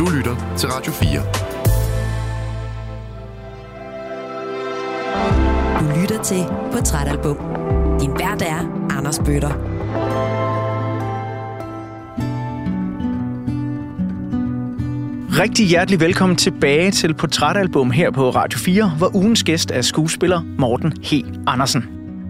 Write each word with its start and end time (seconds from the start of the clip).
Du 0.00 0.08
lytter 0.16 0.56
til 0.58 0.68
Radio 0.68 0.92
4. 0.92 1.20
Du 5.80 6.00
lytter 6.00 6.22
til 6.22 6.44
Portrætalbum. 6.72 7.36
Din 8.00 8.10
vært 8.10 8.42
er 8.42 8.86
Anders 8.96 9.18
Bøtter. 9.18 9.50
Rigtig 15.38 15.66
hjertelig 15.66 16.00
velkommen 16.00 16.36
tilbage 16.36 16.90
til 16.90 17.14
Portrætalbum 17.14 17.90
her 17.90 18.10
på 18.10 18.30
Radio 18.30 18.58
4, 18.58 18.90
hvor 18.98 19.16
ugens 19.16 19.44
gæst 19.44 19.70
er 19.70 19.82
skuespiller 19.82 20.40
Morten 20.58 20.92
H. 21.10 21.14
Andersen. 21.46 21.84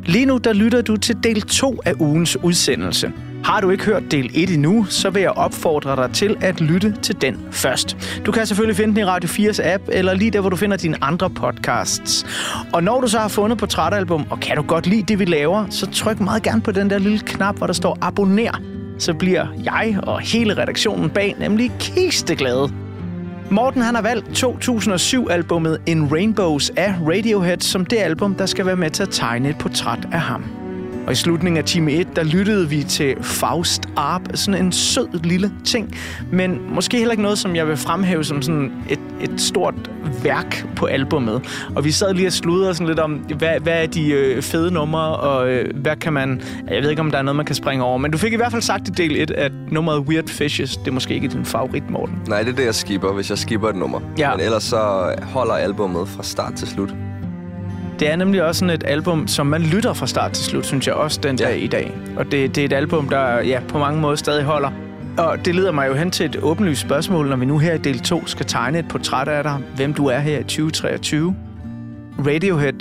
Lige 0.05 0.27
nu 0.27 0.37
der 0.37 0.52
lytter 0.52 0.82
du 0.82 0.96
til 0.96 1.16
del 1.23 1.43
2 1.43 1.80
af 1.84 1.95
ugens 2.00 2.37
udsendelse. 2.37 3.12
Har 3.50 3.60
du 3.60 3.70
ikke 3.70 3.84
hørt 3.84 4.02
del 4.10 4.30
1 4.34 4.50
endnu, 4.50 4.84
så 4.84 5.10
vil 5.10 5.22
jeg 5.22 5.30
opfordre 5.30 5.96
dig 5.96 6.10
til 6.12 6.36
at 6.40 6.60
lytte 6.60 6.94
til 7.02 7.20
den 7.20 7.46
først. 7.50 7.96
Du 8.27 8.32
kan 8.32 8.46
selvfølgelig 8.46 8.77
finde 8.77 8.95
den 8.95 9.00
i 9.00 9.04
Radio 9.04 9.28
4's 9.28 9.68
app, 9.68 9.84
eller 9.88 10.14
lige 10.14 10.30
der, 10.30 10.41
hvor 10.41 10.50
du 10.50 10.56
finder 10.56 10.77
dine 10.77 11.04
andre 11.04 11.30
podcasts. 11.30 12.27
Og 12.72 12.84
når 12.84 13.00
du 13.00 13.06
så 13.06 13.18
har 13.18 13.28
fundet 13.28 13.58
Portrætalbum, 13.58 14.27
og 14.30 14.41
kan 14.41 14.56
du 14.56 14.62
godt 14.62 14.86
lide 14.86 15.02
det, 15.02 15.18
vi 15.18 15.24
laver, 15.24 15.66
så 15.70 15.86
tryk 15.86 16.20
meget 16.20 16.42
gerne 16.42 16.60
på 16.60 16.72
den 16.72 16.91
der 16.91 16.98
lille 16.98 17.18
knap, 17.18 17.56
hvor 17.56 17.66
der 17.66 17.74
står 17.74 17.98
abonner. 18.00 18.60
Så 18.98 19.14
bliver 19.14 19.46
jeg 19.64 19.98
og 20.02 20.20
hele 20.20 20.62
redaktionen 20.62 21.10
bag 21.10 21.36
nemlig 21.38 21.72
kisteglade. 21.78 22.72
Morten 23.50 23.82
han 23.82 23.94
har 23.94 24.02
valgt 24.02 24.44
2007-albummet 24.44 25.78
In 25.86 26.12
Rainbows 26.12 26.70
af 26.77 26.94
Radiohead 27.08 27.60
som 27.60 27.86
det 27.86 27.98
album, 27.98 28.34
der 28.34 28.46
skal 28.46 28.66
være 28.66 28.77
med 28.77 28.91
til 28.91 29.02
at 29.02 29.10
tegne 29.10 29.48
et 29.48 29.58
portræt 29.58 30.08
af 30.12 30.20
ham. 30.20 30.59
Og 31.06 31.12
i 31.12 31.14
slutningen 31.14 31.59
af 31.59 31.64
time 31.64 31.92
1, 31.92 32.16
der 32.16 32.24
lyttede 32.24 32.68
vi 32.68 32.82
til 32.82 33.16
Faust 33.22 33.82
Arp, 33.96 34.22
sådan 34.34 34.64
en 34.64 34.72
sød 34.72 35.22
lille 35.24 35.52
ting, 35.64 35.95
men 36.32 36.74
måske 36.74 36.96
heller 36.96 37.12
ikke 37.12 37.22
noget, 37.22 37.38
som 37.38 37.56
jeg 37.56 37.68
vil 37.68 37.77
fremhæve 37.77 38.24
som 38.24 38.42
sådan 38.42 38.72
et, 38.88 38.98
et 39.20 39.41
stort 39.41 39.91
værk 40.22 40.66
på 40.77 40.86
albummet. 40.86 41.69
Og 41.77 41.84
vi 41.84 41.91
sad 41.91 42.14
lige 42.14 42.27
og 42.27 42.33
sludrede 42.33 42.75
sådan 42.75 42.86
lidt 42.86 42.98
om, 42.98 43.12
hvad, 43.12 43.60
hvad 43.60 43.83
er 43.83 43.86
de 43.86 44.10
øh, 44.10 44.42
fede 44.42 44.70
numre, 44.70 45.16
og 45.16 45.48
øh, 45.48 45.77
hvad 45.77 45.97
kan 45.97 46.12
man... 46.12 46.42
Jeg 46.69 46.83
ved 46.83 46.91
ikke, 46.91 47.03
om 47.03 47.10
der 47.10 47.19
er 47.19 47.22
noget, 47.22 47.36
man 47.36 47.47
kan 47.47 47.55
springe 47.55 47.84
over, 47.84 47.98
men 47.98 48.10
du 48.10 48.19
fik 48.19 48.32
i 48.32 48.36
hvert 48.36 48.53
fald 48.53 48.62
sagt 48.62 48.88
i 48.88 48.91
del 48.91 49.22
1, 49.22 49.30
at 49.30 49.53
nummeret 49.70 49.98
Weird 49.98 50.28
Fishes, 50.28 50.77
det 50.77 50.88
er 50.88 50.92
måske 50.92 51.14
ikke 51.14 51.28
din 51.28 51.44
favorit, 51.44 51.91
Morten. 51.91 52.19
Nej, 52.28 52.42
det 52.42 52.53
er 52.53 52.56
det, 52.56 52.64
jeg 52.64 52.75
skipper, 52.75 53.12
hvis 53.12 53.30
jeg 53.30 53.38
skipper 53.38 53.69
et 53.69 53.77
nummer. 53.77 54.00
Ja. 54.19 54.36
Men 54.36 54.44
ellers 54.44 54.62
så 54.62 55.14
holder 55.22 55.55
albummet 55.55 56.08
fra 56.08 56.22
start 56.22 56.55
til 56.55 56.69
slut. 56.69 56.94
Det 58.01 58.11
er 58.11 58.17
nemlig 58.17 58.43
også 58.43 58.59
sådan 58.59 58.75
et 58.75 58.84
album, 58.87 59.29
som 59.29 59.47
man 59.47 59.62
lytter 59.62 59.93
fra 59.93 60.06
start 60.06 60.33
til 60.33 60.45
slut, 60.45 60.67
synes 60.67 60.87
jeg 60.87 60.95
også 60.95 61.20
den 61.23 61.37
Ja. 61.41 61.45
dag 61.45 61.62
i 61.62 61.67
dag. 61.67 61.93
Og 62.17 62.25
det, 62.25 62.55
det 62.55 62.61
er 62.61 62.65
et 62.65 62.73
album, 62.73 63.09
der 63.09 63.41
ja, 63.41 63.61
på 63.69 63.79
mange 63.79 64.01
måder 64.01 64.17
stadig 64.17 64.45
holder. 64.45 64.70
Og 65.19 65.45
det 65.45 65.55
leder 65.55 65.73
mig 65.73 65.89
jo 65.89 65.95
hen 65.95 66.11
til 66.11 66.27
et 66.27 66.37
åbenlyst 66.43 66.81
spørgsmål, 66.81 67.28
når 67.28 67.37
vi 67.37 67.45
nu 67.45 67.59
her 67.59 67.75
i 67.75 67.78
del 67.78 67.98
2 68.01 68.27
skal 68.27 68.47
tegne 68.47 68.78
et 68.78 68.89
portræt 68.89 69.28
af 69.28 69.43
dig, 69.43 69.59
hvem 69.77 69.95
du 69.95 70.06
er 70.06 70.19
her 70.19 70.39
i 70.39 70.43
2023. 70.43 71.37
Radiohead, 72.27 72.73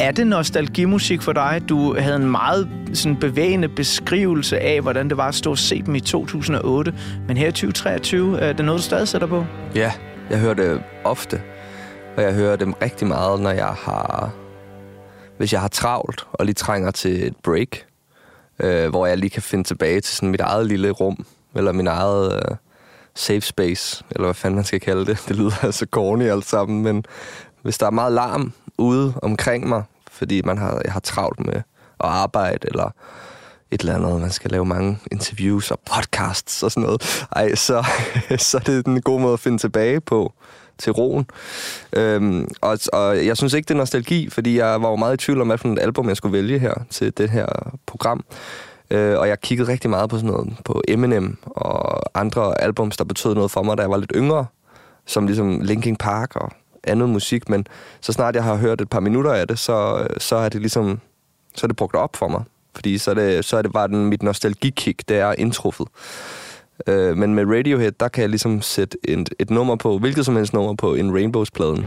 er 0.00 0.12
det 0.12 0.26
nostalgimusik 0.26 1.22
for 1.22 1.32
dig? 1.32 1.62
Du 1.68 1.96
havde 1.98 2.16
en 2.16 2.30
meget 2.30 2.68
sådan 2.94 3.16
bevægende 3.16 3.68
beskrivelse 3.68 4.58
af, 4.58 4.80
hvordan 4.80 5.08
det 5.08 5.16
var 5.16 5.28
at 5.28 5.34
stå 5.34 5.50
og 5.50 5.58
se 5.58 5.82
dem 5.82 5.94
i 5.94 6.00
2008. 6.00 6.94
Men 7.28 7.36
her 7.36 7.48
i 7.48 7.52
2023, 7.52 8.40
er 8.40 8.52
det 8.52 8.64
noget, 8.64 8.78
du 8.78 8.82
stadig 8.84 9.08
sætter 9.08 9.26
på? 9.26 9.44
Ja, 9.74 9.92
jeg 10.30 10.38
hører 10.38 10.54
det 10.54 10.82
ofte. 11.04 11.40
Og 12.16 12.22
jeg 12.22 12.34
hører 12.34 12.56
dem 12.56 12.72
rigtig 12.72 13.06
meget, 13.06 13.40
når 13.40 13.50
jeg 13.50 13.74
har... 13.84 14.32
Hvis 15.42 15.52
jeg 15.52 15.60
har 15.60 15.68
travlt 15.68 16.26
og 16.32 16.46
lige 16.46 16.54
trænger 16.54 16.90
til 16.90 17.26
et 17.26 17.36
break. 17.42 17.68
Øh, 18.58 18.88
hvor 18.88 19.06
jeg 19.06 19.18
lige 19.18 19.30
kan 19.30 19.42
finde 19.42 19.64
tilbage 19.64 20.00
til 20.00 20.16
sådan 20.16 20.30
mit 20.30 20.40
eget 20.40 20.66
lille 20.66 20.90
rum. 20.90 21.26
Eller 21.54 21.72
min 21.72 21.86
eget 21.86 22.34
øh, 22.34 22.56
safe 23.14 23.40
space. 23.40 24.04
Eller 24.10 24.24
hvad 24.24 24.34
fanden 24.34 24.54
man 24.54 24.64
skal 24.64 24.80
kalde 24.80 25.06
det. 25.06 25.22
Det 25.28 25.36
lyder 25.36 25.64
altså 25.64 25.86
corny 25.90 26.30
alt 26.30 26.44
sammen. 26.44 26.82
Men 26.82 27.04
hvis 27.62 27.78
der 27.78 27.86
er 27.86 27.90
meget 27.90 28.12
larm 28.12 28.52
ude 28.78 29.14
omkring 29.22 29.68
mig, 29.68 29.82
fordi 30.10 30.42
man 30.42 30.58
har, 30.58 30.80
jeg 30.84 30.92
har 30.92 31.00
travlt 31.00 31.46
med 31.46 31.54
at 31.54 31.62
arbejde, 32.00 32.68
eller 32.68 32.90
et 33.70 33.80
eller 33.80 33.94
andet, 33.94 34.20
man 34.20 34.30
skal 34.30 34.50
lave 34.50 34.64
mange 34.64 34.98
interviews 35.12 35.70
og 35.70 35.80
podcasts 35.94 36.62
og 36.62 36.70
sådan 36.70 36.82
noget, 36.82 37.26
ej, 37.36 37.54
så, 37.54 37.84
så 38.50 38.56
er 38.56 38.62
det 38.62 38.86
en 38.86 39.02
god 39.02 39.20
måde 39.20 39.32
at 39.32 39.40
finde 39.40 39.58
tilbage 39.58 40.00
på 40.00 40.32
til 40.78 40.92
roen. 40.92 41.26
Øhm, 41.92 42.48
og, 42.60 42.78
og 42.92 43.26
jeg 43.26 43.36
synes 43.36 43.52
ikke, 43.54 43.68
det 43.68 43.74
er 43.74 43.78
nostalgi, 43.78 44.30
fordi 44.30 44.58
jeg 44.58 44.82
var 44.82 44.90
jo 44.90 44.96
meget 44.96 45.14
i 45.14 45.24
tvivl 45.24 45.40
om, 45.40 45.46
hvilken 45.46 45.72
et 45.72 45.82
album 45.82 46.08
jeg 46.08 46.16
skulle 46.16 46.32
vælge 46.32 46.58
her 46.58 46.74
til 46.90 47.18
det 47.18 47.30
her 47.30 47.46
program. 47.86 48.24
Øh, 48.90 49.18
og 49.18 49.28
jeg 49.28 49.40
kiggede 49.40 49.72
rigtig 49.72 49.90
meget 49.90 50.10
på 50.10 50.16
sådan 50.16 50.30
noget, 50.30 50.54
på 50.64 50.82
Eminem 50.88 51.38
og 51.46 52.02
andre 52.20 52.62
albums, 52.62 52.96
der 52.96 53.04
betød 53.04 53.34
noget 53.34 53.50
for 53.50 53.62
mig, 53.62 53.76
da 53.76 53.82
jeg 53.82 53.90
var 53.90 53.96
lidt 53.96 54.12
yngre, 54.16 54.46
som 55.06 55.26
ligesom 55.26 55.60
Linkin 55.60 55.96
Park 55.96 56.36
og 56.36 56.52
andet 56.84 57.08
musik, 57.08 57.48
men 57.48 57.66
så 58.00 58.12
snart 58.12 58.34
jeg 58.34 58.44
har 58.44 58.56
hørt 58.56 58.80
et 58.80 58.90
par 58.90 59.00
minutter 59.00 59.32
af 59.32 59.48
det, 59.48 59.58
så, 59.58 60.06
så 60.18 60.36
er 60.36 60.48
det 60.48 60.60
ligesom, 60.60 61.00
så 61.54 61.66
er 61.66 61.68
det 61.68 61.76
brugt 61.76 61.94
op 61.94 62.16
for 62.16 62.28
mig. 62.28 62.42
Fordi 62.74 62.98
så 62.98 63.10
er 63.10 63.14
det, 63.14 63.44
så 63.44 63.56
er 63.56 63.62
det 63.62 63.72
bare 63.72 63.88
den, 63.88 64.06
mit 64.06 64.22
nostalgikick, 64.22 65.08
der 65.08 65.24
er 65.24 65.34
indtruffet. 65.38 65.86
Øh, 66.86 67.16
men 67.16 67.34
med 67.34 67.44
Radiohead, 67.58 67.92
der 68.00 68.08
kan 68.08 68.22
jeg 68.22 68.30
ligesom 68.30 68.62
sætte 68.62 68.98
et, 69.04 69.34
et 69.38 69.50
nummer 69.50 69.76
på, 69.76 69.98
hvilket 69.98 70.26
som 70.26 70.36
helst 70.36 70.52
nummer 70.52 70.74
på 70.74 70.94
en 70.94 71.14
Rainbows-pladen. 71.14 71.86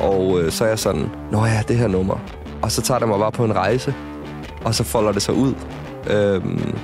Og 0.00 0.40
øh, 0.40 0.52
så 0.52 0.64
er 0.64 0.68
jeg 0.68 0.78
sådan, 0.78 1.10
nå 1.32 1.44
ja, 1.44 1.62
det 1.68 1.76
her 1.76 1.88
nummer. 1.88 2.18
Og 2.62 2.72
så 2.72 2.82
tager 2.82 2.98
det 2.98 3.08
mig 3.08 3.18
bare 3.18 3.32
på 3.32 3.44
en 3.44 3.56
rejse, 3.56 3.94
og 4.64 4.74
så 4.74 4.84
folder 4.84 5.12
det 5.12 5.22
sig 5.22 5.34
ud. 5.34 5.54
Øhm, 6.10 6.74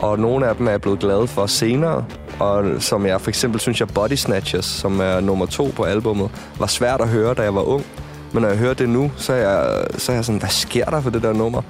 og 0.00 0.18
nogle 0.18 0.46
af 0.46 0.56
dem 0.56 0.66
er 0.66 0.70
jeg 0.70 0.80
blevet 0.80 0.98
glad 0.98 1.26
for 1.26 1.46
senere, 1.46 2.04
og 2.38 2.64
som 2.78 3.06
jeg 3.06 3.20
for 3.20 3.28
eksempel 3.28 3.60
synes 3.60 3.80
jeg 3.80 3.88
Body 3.88 4.14
Snatchers, 4.14 4.64
som 4.64 5.00
er 5.00 5.20
nummer 5.20 5.46
to 5.46 5.68
på 5.76 5.82
albummet, 5.82 6.30
var 6.58 6.66
svært 6.66 7.00
at 7.00 7.08
høre, 7.08 7.34
da 7.34 7.42
jeg 7.42 7.54
var 7.54 7.62
ung. 7.62 7.84
Men 8.32 8.42
når 8.42 8.48
jeg 8.48 8.58
hører 8.58 8.74
det 8.74 8.88
nu, 8.88 9.12
så 9.16 9.32
er 9.32 9.36
jeg, 9.36 9.84
så 9.98 10.12
er 10.12 10.16
jeg 10.16 10.24
sådan, 10.24 10.38
hvad 10.38 10.48
sker 10.48 10.84
der 10.84 11.00
for 11.00 11.10
det 11.10 11.22
der 11.22 11.32
nummer? 11.32 11.62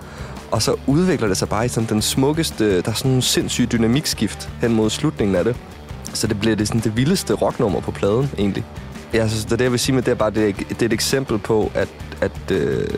Og 0.51 0.63
så 0.63 0.77
udvikler 0.87 1.29
det 1.29 1.37
sig 1.37 1.49
bare 1.49 1.65
i 1.65 1.69
sådan 1.69 1.89
den 1.89 2.03
smukkeste, 2.03 2.83
der 2.83 2.91
er 2.91 2.95
sådan 2.95 3.13
en 3.13 3.23
sindssyg 3.23 3.73
dynamikskift 3.73 4.51
hen 4.61 4.73
mod 4.73 4.91
slutningen 4.91 5.37
af 5.37 5.45
det. 5.45 5.57
Så 6.05 6.27
det 6.27 6.41
bliver 6.41 6.57
det, 6.57 6.69
sådan 6.69 6.81
det 6.81 6.97
vildeste 6.97 7.35
rocknummer 7.35 7.81
på 7.81 7.91
pladen, 7.91 8.31
egentlig. 8.39 8.65
Jeg 9.13 9.31
så 9.31 9.57
det, 9.57 9.61
jeg 9.61 9.71
vil 9.71 9.79
sige 9.79 9.95
med 9.95 10.03
det, 10.03 10.11
er 10.11 10.15
bare, 10.15 10.31
det 10.31 10.57
det 10.69 10.83
er 10.83 10.87
et 10.87 10.93
eksempel 10.93 11.39
på, 11.39 11.73
at, 11.75 11.89
at, 12.21 12.51
øh, 12.51 12.89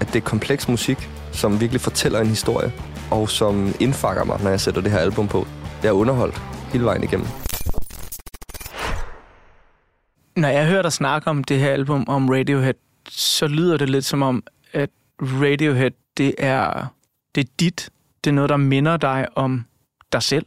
at 0.00 0.06
det 0.06 0.16
er 0.16 0.20
kompleks 0.20 0.68
musik, 0.68 1.10
som 1.32 1.60
virkelig 1.60 1.80
fortæller 1.80 2.20
en 2.20 2.26
historie, 2.26 2.72
og 3.10 3.30
som 3.30 3.74
indfanger 3.80 4.24
mig, 4.24 4.40
når 4.42 4.50
jeg 4.50 4.60
sætter 4.60 4.80
det 4.80 4.90
her 4.90 4.98
album 4.98 5.28
på. 5.28 5.46
Jeg 5.82 5.88
er 5.88 5.92
underholdt 5.92 6.42
hele 6.72 6.84
vejen 6.84 7.04
igennem. 7.04 7.26
Når 10.36 10.48
jeg 10.48 10.66
hører 10.66 10.82
dig 10.82 10.92
snakke 10.92 11.30
om 11.30 11.44
det 11.44 11.58
her 11.58 11.72
album 11.72 12.04
om 12.08 12.28
Radiohead, 12.28 12.74
så 13.08 13.46
lyder 13.46 13.76
det 13.76 13.90
lidt 13.90 14.04
som 14.04 14.22
om, 14.22 14.42
at 14.72 14.90
Radiohead, 15.22 15.90
det 16.20 16.34
er, 16.38 16.86
det 17.34 17.44
er 17.44 17.50
dit. 17.60 17.90
Det 18.24 18.30
er 18.30 18.34
noget, 18.34 18.50
der 18.50 18.56
minder 18.56 18.96
dig 18.96 19.28
om 19.34 19.64
dig 20.12 20.22
selv. 20.22 20.46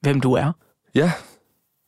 Hvem 0.00 0.20
du 0.20 0.32
er. 0.32 0.52
Ja, 0.94 1.12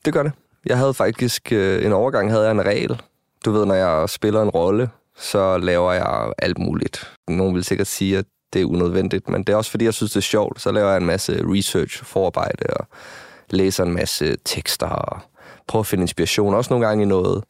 det 0.04 0.12
gør 0.12 0.22
det. 0.22 0.32
Jeg 0.66 0.78
havde 0.78 0.94
faktisk 0.94 1.52
øh, 1.52 1.84
en 1.84 1.92
overgang, 1.92 2.30
havde 2.30 2.44
jeg 2.44 2.50
en 2.50 2.66
regel. 2.66 3.02
Du 3.44 3.50
ved, 3.50 3.66
når 3.66 3.74
jeg 3.74 4.08
spiller 4.08 4.42
en 4.42 4.48
rolle, 4.48 4.90
så 5.16 5.58
laver 5.58 5.92
jeg 5.92 6.32
alt 6.38 6.58
muligt. 6.58 7.12
Nogen 7.28 7.54
vil 7.54 7.64
sikkert 7.64 7.86
sige, 7.86 8.18
at 8.18 8.24
det 8.52 8.62
er 8.62 8.66
unødvendigt, 8.66 9.28
men 9.28 9.44
det 9.44 9.52
er 9.52 9.56
også 9.56 9.70
fordi, 9.70 9.84
jeg 9.84 9.94
synes, 9.94 10.12
det 10.12 10.16
er 10.16 10.22
sjovt. 10.22 10.60
Så 10.60 10.72
laver 10.72 10.88
jeg 10.88 10.96
en 10.96 11.06
masse 11.06 11.40
research, 11.44 12.04
forarbejde 12.04 12.66
og 12.66 12.86
læser 13.50 13.84
en 13.84 13.94
masse 13.94 14.36
tekster 14.44 14.86
og 14.86 15.20
prøver 15.66 15.80
at 15.80 15.86
finde 15.86 16.02
inspiration. 16.02 16.54
Også 16.54 16.72
nogle 16.72 16.86
gange 16.86 17.02
i 17.02 17.06
noget, 17.06 17.44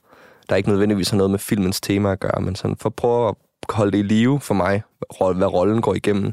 der 0.48 0.56
ikke 0.56 0.68
nødvendigvis 0.68 1.10
har 1.10 1.16
noget 1.16 1.30
med 1.30 1.38
filmens 1.38 1.80
tema 1.80 2.12
at 2.12 2.20
gøre, 2.20 2.40
men 2.40 2.56
sådan 2.56 2.76
for 2.76 2.88
at 2.88 2.94
prøve 2.94 3.28
at 3.28 3.34
holde 3.68 3.92
det 3.92 3.98
i 3.98 4.02
live 4.02 4.40
for 4.40 4.54
mig, 4.54 4.82
hvad 5.18 5.46
rollen 5.46 5.82
går 5.82 5.94
igennem. 5.94 6.32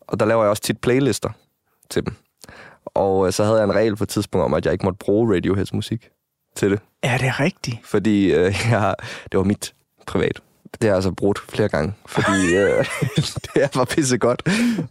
Og 0.00 0.20
der 0.20 0.26
laver 0.26 0.42
jeg 0.42 0.50
også 0.50 0.62
tit 0.62 0.78
playlister 0.78 1.30
til 1.90 2.04
dem. 2.04 2.14
Og 2.84 3.26
øh, 3.26 3.32
så 3.32 3.44
havde 3.44 3.56
jeg 3.56 3.64
en 3.64 3.74
regel 3.74 3.96
på 3.96 4.04
et 4.04 4.08
tidspunkt 4.08 4.44
om, 4.44 4.54
at 4.54 4.64
jeg 4.64 4.72
ikke 4.72 4.86
måtte 4.86 4.98
bruge 4.98 5.34
Radioheads 5.36 5.72
musik 5.72 6.08
til 6.56 6.70
det. 6.70 6.80
Er 7.02 7.18
det 7.18 7.40
rigtigt? 7.40 7.76
Fordi 7.84 8.32
øh, 8.34 8.54
jeg, 8.70 8.94
det 9.32 9.38
var 9.38 9.44
mit 9.44 9.74
privat. 10.06 10.40
Det 10.72 10.82
har 10.82 10.88
jeg 10.88 10.94
altså 10.94 11.12
brugt 11.12 11.38
flere 11.48 11.68
gange, 11.68 11.94
fordi 12.06 12.54
øh, 12.56 12.84
det 13.54 13.76
var 13.76 13.84
pisse 13.84 14.18
godt. 14.18 14.42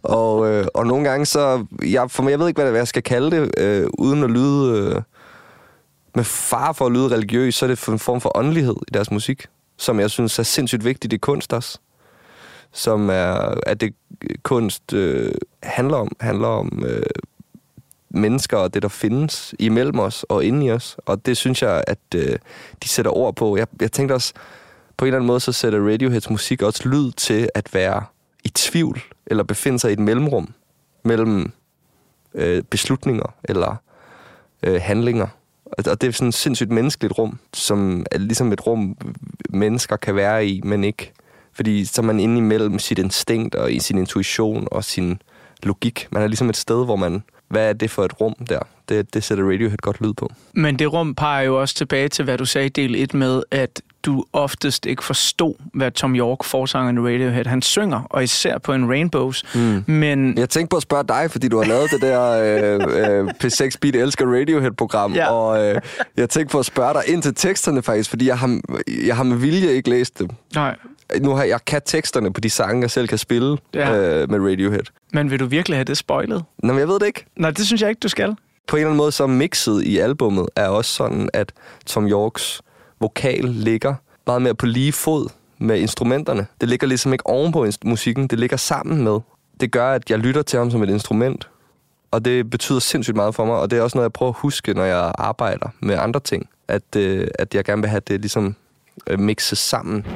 Og, 0.02 0.48
øh, 0.48 0.66
og 0.74 0.86
nogle 0.86 1.08
gange 1.08 1.26
så... 1.26 1.66
Jeg, 1.84 2.10
for 2.10 2.28
jeg 2.28 2.38
ved 2.38 2.48
ikke, 2.48 2.60
hvad, 2.60 2.70
hvad 2.70 2.80
jeg 2.80 2.88
skal 2.88 3.02
kalde 3.02 3.30
det, 3.30 3.58
øh, 3.58 3.88
uden 3.98 4.24
at 4.24 4.30
lyde... 4.30 4.78
Øh, 4.78 5.02
med 6.14 6.24
far 6.24 6.72
for 6.72 6.86
at 6.86 6.92
lyde 6.92 7.08
religiøs, 7.08 7.54
så 7.54 7.66
er 7.66 7.68
det 7.68 7.86
en 7.86 7.98
form 7.98 8.20
for 8.20 8.38
åndelighed 8.38 8.74
i 8.88 8.90
deres 8.94 9.10
musik, 9.10 9.46
som 9.78 10.00
jeg 10.00 10.10
synes 10.10 10.38
er 10.38 10.42
sindssygt 10.42 10.84
vigtigt 10.84 11.12
i 11.12 11.16
kunst 11.16 11.52
også. 11.52 11.78
Som 12.72 13.10
er, 13.10 13.54
at 13.66 13.80
det 13.80 13.94
øh, 14.22 14.36
kunst 14.42 14.92
øh, 14.92 15.34
handler 15.62 15.96
om, 15.96 16.16
handler 16.20 16.48
om 16.48 16.82
øh, 16.86 17.02
mennesker 18.10 18.56
og 18.56 18.74
det, 18.74 18.82
der 18.82 18.88
findes 18.88 19.54
imellem 19.58 19.98
os 19.98 20.24
og 20.28 20.44
inde 20.44 20.66
i 20.66 20.70
os. 20.70 20.96
Og 21.06 21.26
det 21.26 21.36
synes 21.36 21.62
jeg, 21.62 21.84
at 21.86 21.98
øh, 22.14 22.38
de 22.82 22.88
sætter 22.88 23.10
ord 23.10 23.36
på. 23.36 23.56
Jeg, 23.56 23.66
jeg 23.80 23.92
tænkte 23.92 24.12
også, 24.12 24.32
på 24.96 25.04
en 25.04 25.06
eller 25.06 25.16
anden 25.16 25.26
måde, 25.26 25.40
så 25.40 25.52
sætter 25.52 25.88
Radioheads 25.92 26.30
musik 26.30 26.62
også 26.62 26.88
lyd 26.88 27.12
til 27.12 27.48
at 27.54 27.74
være 27.74 28.04
i 28.44 28.48
tvivl, 28.48 29.00
eller 29.26 29.44
befinde 29.44 29.78
sig 29.78 29.90
i 29.90 29.92
et 29.92 29.98
mellemrum 29.98 30.54
mellem 31.02 31.52
øh, 32.34 32.62
beslutninger, 32.62 33.34
eller 33.44 33.76
øh, 34.62 34.80
handlinger. 34.82 35.26
Og 35.72 36.00
det 36.00 36.08
er 36.08 36.12
sådan 36.12 36.28
et 36.28 36.34
sindssygt 36.34 36.70
menneskeligt 36.70 37.18
rum, 37.18 37.38
som 37.54 38.06
er 38.12 38.18
ligesom 38.18 38.52
et 38.52 38.66
rum, 38.66 38.96
mennesker 39.50 39.96
kan 39.96 40.16
være 40.16 40.46
i, 40.46 40.60
men 40.64 40.84
ikke. 40.84 41.12
Fordi 41.52 41.84
så 41.84 42.02
er 42.02 42.06
man 42.06 42.20
inde 42.20 42.38
imellem 42.38 42.78
sit 42.78 42.98
instinkt 42.98 43.54
og 43.54 43.72
i 43.72 43.78
sin 43.78 43.98
intuition 43.98 44.68
og 44.70 44.84
sin 44.84 45.22
logik. 45.62 46.08
Man 46.10 46.22
er 46.22 46.26
ligesom 46.26 46.48
et 46.48 46.56
sted, 46.56 46.84
hvor 46.84 46.96
man... 46.96 47.22
Hvad 47.48 47.68
er 47.68 47.72
det 47.72 47.90
for 47.90 48.04
et 48.04 48.20
rum 48.20 48.34
der? 48.48 48.58
Det, 48.88 49.14
det 49.14 49.24
sætter 49.24 49.44
Radiohead 49.44 49.76
godt 49.78 50.00
lyd 50.00 50.12
på. 50.12 50.32
Men 50.52 50.78
det 50.78 50.92
rum 50.92 51.14
peger 51.14 51.42
jo 51.42 51.60
også 51.60 51.74
tilbage 51.74 52.08
til, 52.08 52.24
hvad 52.24 52.38
du 52.38 52.44
sagde 52.44 52.66
i 52.66 52.68
del 52.70 52.94
1 53.02 53.14
med, 53.14 53.42
at 53.50 53.82
du 54.02 54.24
oftest 54.32 54.86
ikke 54.86 55.04
forstod, 55.04 55.54
hvad 55.74 55.90
Tom 55.90 56.14
York, 56.16 56.44
forsangeren 56.44 56.96
i 56.96 57.00
Radiohead, 57.00 57.44
han 57.46 57.62
synger, 57.62 58.00
og 58.10 58.22
især 58.24 58.58
på 58.58 58.72
en 58.72 58.88
Rainbows. 58.90 59.44
Mm. 59.54 59.84
Men 59.86 60.38
Jeg 60.38 60.48
tænkte 60.50 60.70
på 60.70 60.76
at 60.76 60.82
spørge 60.82 61.04
dig, 61.08 61.30
fordi 61.30 61.48
du 61.48 61.58
har 61.58 61.64
lavet 61.64 61.90
det 61.90 62.00
der 62.02 62.30
øh, 62.30 63.20
øh, 63.20 63.28
P6 63.44 63.76
Beat 63.80 63.96
Elsker 63.96 64.26
Radiohead-program, 64.40 65.12
Ja. 65.14 65.30
og 65.32 65.64
øh, 65.74 65.80
jeg 66.16 66.30
tænkte 66.30 66.52
på 66.52 66.58
at 66.58 66.66
spørge 66.66 66.94
dig 66.94 67.02
ind 67.06 67.22
til 67.22 67.34
teksterne 67.34 67.82
faktisk, 67.82 68.10
fordi 68.10 68.26
jeg 68.26 68.38
har, 68.38 68.60
jeg 69.06 69.16
har 69.16 69.22
med 69.24 69.36
vilje 69.36 69.68
ikke 69.72 69.90
læst 69.90 70.18
dem. 70.18 70.28
nej, 70.54 70.76
Nu 71.20 71.30
har 71.30 71.44
jeg 71.44 71.64
kan 71.64 71.80
teksterne 71.84 72.32
på 72.32 72.40
de 72.40 72.50
sange, 72.50 72.82
jeg 72.82 72.90
selv 72.90 73.08
kan 73.08 73.18
spille 73.18 73.56
ja. 73.74 73.96
øh, 74.22 74.30
med 74.30 74.50
Radiohead. 74.50 74.82
Men 75.12 75.30
vil 75.30 75.40
du 75.40 75.46
virkelig 75.46 75.78
have 75.78 75.84
det 75.84 75.96
spoilet? 75.96 76.44
Nå, 76.58 76.72
men 76.72 76.78
jeg 76.80 76.88
ved 76.88 76.98
det 76.98 77.06
ikke. 77.06 77.24
Nej, 77.36 77.50
det 77.50 77.66
synes 77.66 77.82
jeg 77.82 77.90
ikke, 77.90 78.00
du 78.00 78.08
skal. 78.08 78.36
På 78.66 78.76
en 78.76 78.80
eller 78.80 78.88
anden 78.88 78.96
måde, 78.96 79.12
så 79.12 79.26
mixet 79.26 79.82
i 79.82 79.98
albummet 79.98 80.46
er 80.56 80.68
også 80.68 80.90
sådan, 80.90 81.28
at 81.32 81.52
Tom 81.86 82.08
Yorks 82.08 82.60
vokal 83.00 83.44
ligger 83.44 83.94
meget 84.26 84.42
mere 84.42 84.54
på 84.54 84.66
lige 84.66 84.92
fod 84.92 85.28
med 85.58 85.80
instrumenterne. 85.80 86.46
Det 86.60 86.68
ligger 86.68 86.86
ligesom 86.86 87.12
ikke 87.12 87.26
oven 87.26 87.52
på 87.52 87.66
inst- 87.66 87.78
musikken, 87.84 88.26
det 88.26 88.38
ligger 88.38 88.56
sammen 88.56 89.04
med. 89.04 89.20
Det 89.60 89.72
gør, 89.72 89.92
at 89.92 90.10
jeg 90.10 90.18
lytter 90.18 90.42
til 90.42 90.58
ham 90.58 90.70
som 90.70 90.82
et 90.82 90.90
instrument, 90.90 91.48
og 92.10 92.24
det 92.24 92.50
betyder 92.50 92.78
sindssygt 92.78 93.16
meget 93.16 93.34
for 93.34 93.44
mig, 93.44 93.56
og 93.56 93.70
det 93.70 93.78
er 93.78 93.82
også 93.82 93.98
noget, 93.98 94.04
jeg 94.04 94.12
prøver 94.12 94.32
at 94.32 94.38
huske, 94.38 94.74
når 94.74 94.84
jeg 94.84 95.12
arbejder 95.18 95.68
med 95.80 95.98
andre 95.98 96.20
ting, 96.20 96.48
at, 96.68 96.96
øh, 96.96 97.28
at 97.38 97.54
jeg 97.54 97.64
gerne 97.64 97.82
vil 97.82 97.90
have 97.90 98.02
det 98.08 98.20
ligesom 98.20 98.54
øh, 99.06 99.18
mixet 99.18 99.58
sammen. 99.58 100.06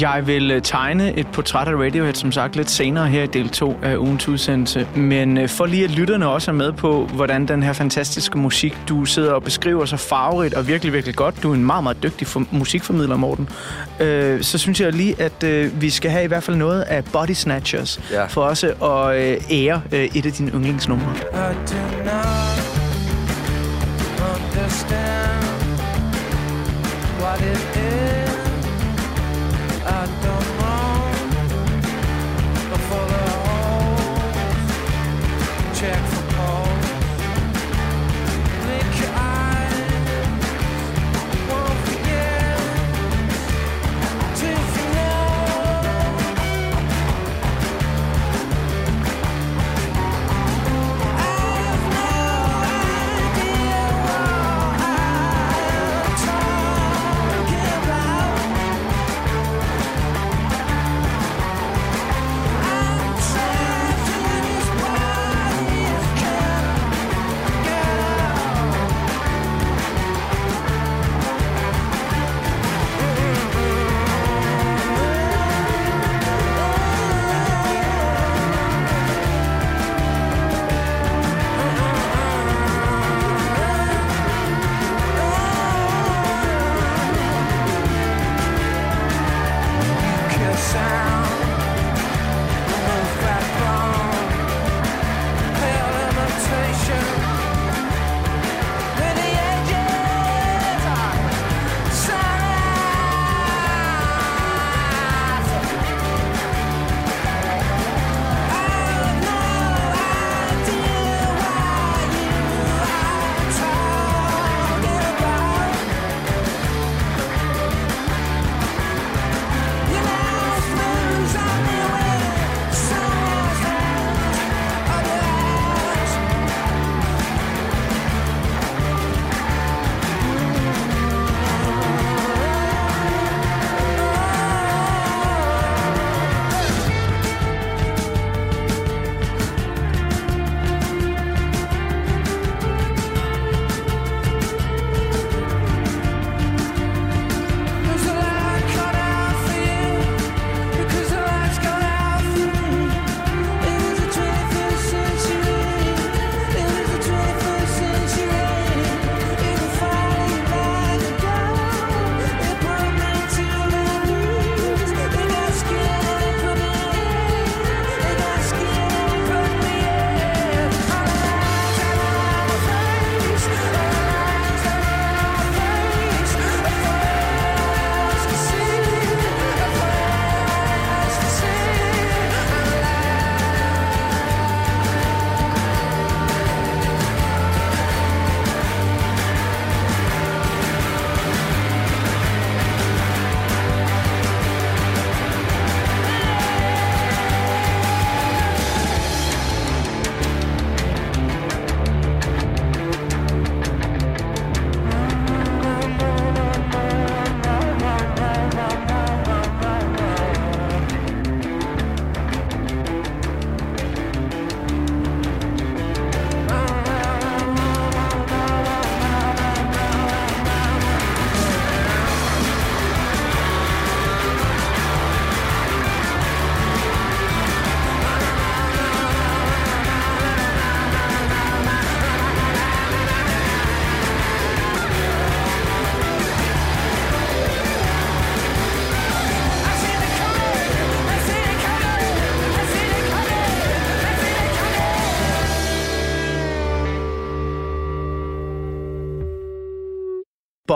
Jeg 0.00 0.22
vil 0.26 0.50
øh, 0.50 0.62
tegne 0.62 1.12
et 1.18 1.26
portræt 1.26 1.68
af 1.68 1.74
Radiohead, 1.74 2.14
som 2.14 2.32
sagt, 2.32 2.56
lidt 2.56 2.70
senere 2.70 3.06
her 3.06 3.22
i 3.22 3.26
del 3.26 3.48
2 3.48 3.76
af 3.82 3.96
ugens 3.96 4.28
udsendelse. 4.28 4.86
Men 4.94 5.38
øh, 5.38 5.48
for 5.48 5.66
lige 5.66 5.84
at 5.84 5.90
lytterne 5.90 6.28
også 6.28 6.50
er 6.50 6.54
med 6.54 6.72
på, 6.72 7.06
hvordan 7.14 7.48
den 7.48 7.62
her 7.62 7.72
fantastiske 7.72 8.38
musik, 8.38 8.78
du 8.88 9.04
sidder 9.04 9.32
og 9.32 9.42
beskriver 9.42 9.84
så 9.84 9.96
farverigt 9.96 10.54
og 10.54 10.68
virkelig, 10.68 10.92
virkelig 10.92 11.14
godt. 11.16 11.42
Du 11.42 11.50
er 11.50 11.54
en 11.54 11.64
meget, 11.64 11.82
meget 11.82 12.02
dygtig 12.02 12.26
for- 12.26 12.44
musikformidler, 12.50 13.16
Morten. 13.16 13.48
Øh, 14.00 14.42
så 14.42 14.58
synes 14.58 14.80
jeg 14.80 14.92
lige, 14.92 15.20
at 15.22 15.42
øh, 15.44 15.80
vi 15.82 15.90
skal 15.90 16.10
have 16.10 16.24
i 16.24 16.28
hvert 16.28 16.42
fald 16.42 16.56
noget 16.56 16.80
af 16.82 17.04
Body 17.04 17.32
Snatchers, 17.32 18.00
Ja. 18.12 18.24
for 18.26 18.42
også 18.42 18.66
at 18.66 19.16
øh, 19.32 19.36
ære 19.50 19.80
øh, 19.92 20.04
et 20.14 20.26
af 20.26 20.32
dine 20.32 20.50
yndlingsnumre. 20.50 21.12
Understand 24.18 25.44
what 27.20 27.40
it 27.40 27.76
is. 27.76 28.25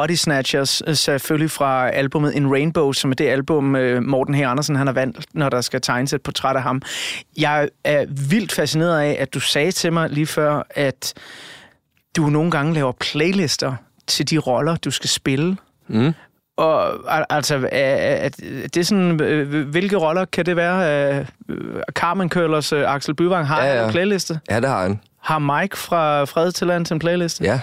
Body 0.00 0.14
Snatchers, 0.14 0.82
øh, 0.86 0.94
selvfølgelig 0.94 1.50
fra 1.50 1.88
albumet 1.90 2.32
In 2.34 2.50
Rainbow, 2.52 2.92
som 2.92 3.10
er 3.10 3.14
det 3.14 3.26
album, 3.28 3.76
øh, 3.76 4.02
Morten 4.02 4.34
H. 4.34 4.40
Andersen 4.40 4.76
han 4.76 4.86
har 4.86 4.94
valgt, 4.94 5.26
når 5.34 5.48
der 5.48 5.60
skal 5.60 5.80
tegnes 5.80 6.12
et 6.12 6.22
portræt 6.22 6.56
af 6.56 6.62
ham. 6.62 6.82
Jeg 7.38 7.68
er 7.84 8.04
vildt 8.30 8.52
fascineret 8.52 9.00
af, 9.00 9.16
at 9.20 9.34
du 9.34 9.40
sagde 9.40 9.72
til 9.72 9.92
mig 9.92 10.10
lige 10.10 10.26
før, 10.26 10.62
at 10.70 11.14
du 12.16 12.26
nogle 12.26 12.50
gange 12.50 12.74
laver 12.74 12.92
playlister 12.92 13.74
til 14.06 14.30
de 14.30 14.38
roller, 14.38 14.76
du 14.76 14.90
skal 14.90 15.10
spille. 15.10 15.56
Mm. 15.88 16.12
Og 16.56 16.88
al- 17.18 17.24
altså, 17.30 17.68
er, 17.72 18.28
det 18.74 18.86
sådan, 18.86 19.20
øh, 19.22 19.68
hvilke 19.68 19.96
roller 19.96 20.24
kan 20.24 20.46
det 20.46 20.56
være? 20.56 21.26
Carmen 21.92 22.28
Køllers 22.28 22.72
Axel 22.72 23.14
Byvang 23.14 23.46
har 23.46 23.64
Ja, 23.64 23.74
ja, 23.80 23.84
en 23.86 23.90
playliste. 23.90 24.40
Ja, 24.50 24.60
det 24.60 24.68
har 24.68 24.82
han. 24.82 25.00
Har 25.22 25.38
Mike 25.60 25.76
fra 25.76 26.24
Fred 26.24 26.52
til 26.52 26.66
Land 26.66 26.92
en 26.92 26.98
playliste? 26.98 27.44
Ja. 27.44 27.60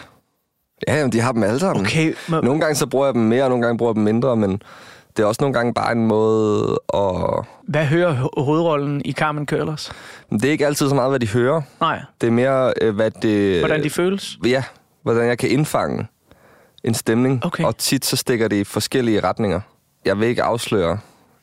Ja, 0.87 0.95
jamen, 0.97 1.11
de 1.11 1.19
har 1.19 1.31
dem 1.31 1.43
alle 1.43 1.59
sammen. 1.59 1.85
Okay, 1.85 2.13
men, 2.29 2.43
Nogle 2.43 2.61
gange 2.61 2.75
så 2.75 2.85
bruger 2.87 3.05
jeg 3.05 3.13
dem 3.13 3.21
mere, 3.23 3.43
og 3.43 3.49
nogle 3.49 3.65
gange 3.65 3.77
bruger 3.77 3.89
jeg 3.91 3.95
dem 3.95 4.03
mindre, 4.03 4.35
men 4.35 4.61
det 5.17 5.23
er 5.23 5.27
også 5.27 5.41
nogle 5.41 5.53
gange 5.53 5.73
bare 5.73 5.91
en 5.91 6.07
måde 6.07 6.79
at... 6.93 7.45
hvad 7.67 7.85
hører 7.85 8.15
ho- 8.15 8.43
hovedrollen 8.43 9.01
i 9.05 9.11
Carmen? 9.13 9.47
Men 10.29 10.39
Det 10.39 10.45
er 10.47 10.51
ikke 10.51 10.65
altid 10.65 10.89
så 10.89 10.95
meget, 10.95 11.11
hvad 11.11 11.19
de 11.19 11.27
hører. 11.27 11.61
Nej, 11.79 11.99
Det 12.21 12.27
er 12.27 12.31
mere, 12.31 12.73
øh, 12.81 12.95
hvad 12.95 13.11
det... 13.11 13.59
hvordan 13.59 13.83
de 13.83 13.89
føles? 13.89 14.37
Ja, 14.45 14.63
hvordan 15.03 15.27
jeg 15.27 15.37
kan 15.37 15.49
indfange 15.49 16.07
en 16.83 16.93
stemning. 16.93 17.45
Okay. 17.45 17.63
Og 17.63 17.77
tit 17.77 18.05
så 18.05 18.15
stikker 18.15 18.47
det 18.47 18.55
i 18.55 18.63
forskellige 18.63 19.19
retninger. 19.23 19.59
Jeg 20.05 20.19
vil 20.19 20.27
ikke 20.27 20.43
afsløre 20.43 20.97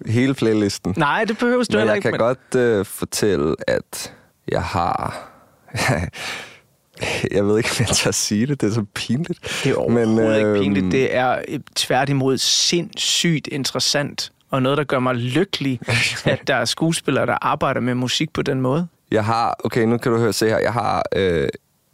hele 0.07 0.35
playlisten. 0.35 0.95
Nej, 0.97 1.25
det 1.25 1.39
behøver 1.39 1.63
du 1.65 1.67
men 1.71 1.79
heller 1.79 1.93
jeg 1.93 1.97
ikke. 1.97 2.11
kan 2.11 2.19
godt 2.19 2.55
øh, 2.57 2.85
fortælle, 2.85 3.55
at 3.69 4.13
jeg 4.49 4.63
har... 4.63 5.17
jeg 7.37 7.47
ved 7.47 7.59
ikke, 7.59 7.71
om 7.73 7.87
jeg 7.89 7.89
tør 7.89 8.11
sige 8.11 8.47
det. 8.47 8.61
Det 8.61 8.69
er 8.69 8.73
så 8.75 8.85
pinligt. 8.95 9.61
Det 9.65 9.73
er 9.73 9.77
overhovedet 9.77 10.09
men, 10.09 10.35
ikke 10.35 10.49
øhm, 10.49 10.63
pinligt. 10.63 10.93
Det 10.93 11.15
er 11.15 11.39
øh, 11.49 11.61
tværtimod 11.77 12.39
sindssygt 12.39 13.47
interessant, 13.47 14.33
og 14.51 14.63
noget, 14.63 14.79
der 14.79 14.85
gør 14.85 14.99
mig 14.99 15.15
lykkelig, 15.15 15.81
at 16.25 16.41
der 16.47 16.55
er 16.55 16.65
skuespillere, 16.65 17.27
der 17.27 17.39
arbejder 17.41 17.81
med 17.81 17.95
musik 17.95 18.33
på 18.33 18.43
den 18.43 18.61
måde. 18.61 18.87
Jeg 19.11 19.25
har, 19.25 19.57
okay, 19.65 19.85
nu 19.85 19.99
kan 19.99 20.13
du 20.13 20.19
høre, 20.19 20.33
se 20.33 20.49
her, 20.49 20.59
jeg 20.59 20.73
har, 20.73 21.03
øh, 21.17 21.49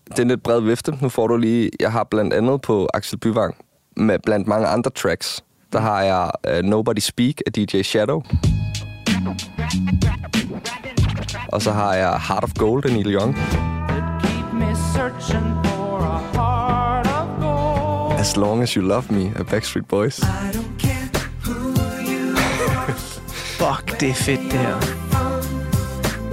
det 0.08 0.18
er 0.18 0.22
en 0.22 0.28
lidt 0.28 0.42
bred 0.42 0.60
vifte, 0.60 0.92
nu 1.02 1.08
får 1.08 1.26
du 1.26 1.36
lige, 1.36 1.70
jeg 1.80 1.92
har 1.92 2.04
blandt 2.04 2.34
andet 2.34 2.60
på 2.60 2.88
Axel 2.94 3.18
Byvang, 3.18 3.56
med 3.96 4.18
blandt 4.18 4.48
mange 4.48 4.66
andre 4.66 4.90
tracks, 4.90 5.44
der 5.72 5.80
har 5.80 6.02
jeg 6.02 6.30
øh, 6.48 6.62
Nobody 6.62 6.98
Speak 6.98 7.34
af 7.46 7.52
DJ 7.52 7.82
Shadow. 7.82 8.22
Og 11.48 11.62
så 11.62 11.72
har 11.72 11.94
jeg 11.94 12.20
Heart 12.28 12.44
of 12.44 12.50
Gold 12.54 12.84
af 12.84 12.92
Neil 12.92 13.14
Young. 13.14 13.36
Searching 14.94 15.64
for 15.64 15.98
a 15.98 16.18
heart 16.36 17.06
of 17.06 17.40
gold. 17.40 18.20
As 18.20 18.36
Long 18.36 18.62
As 18.62 18.70
You 18.72 18.82
Love 18.84 19.04
Me 19.10 19.32
af 19.36 19.46
Backstreet 19.46 19.88
Boys. 19.88 20.18
I 20.18 20.22
don't 20.52 20.78
care 20.78 21.10
who 21.44 21.58
you 22.10 22.36
are, 22.76 22.92
Fuck, 23.28 24.00
det 24.00 24.10
er 24.10 24.14
fedt, 24.14 24.40
det 24.40 24.52
her. 24.52 24.74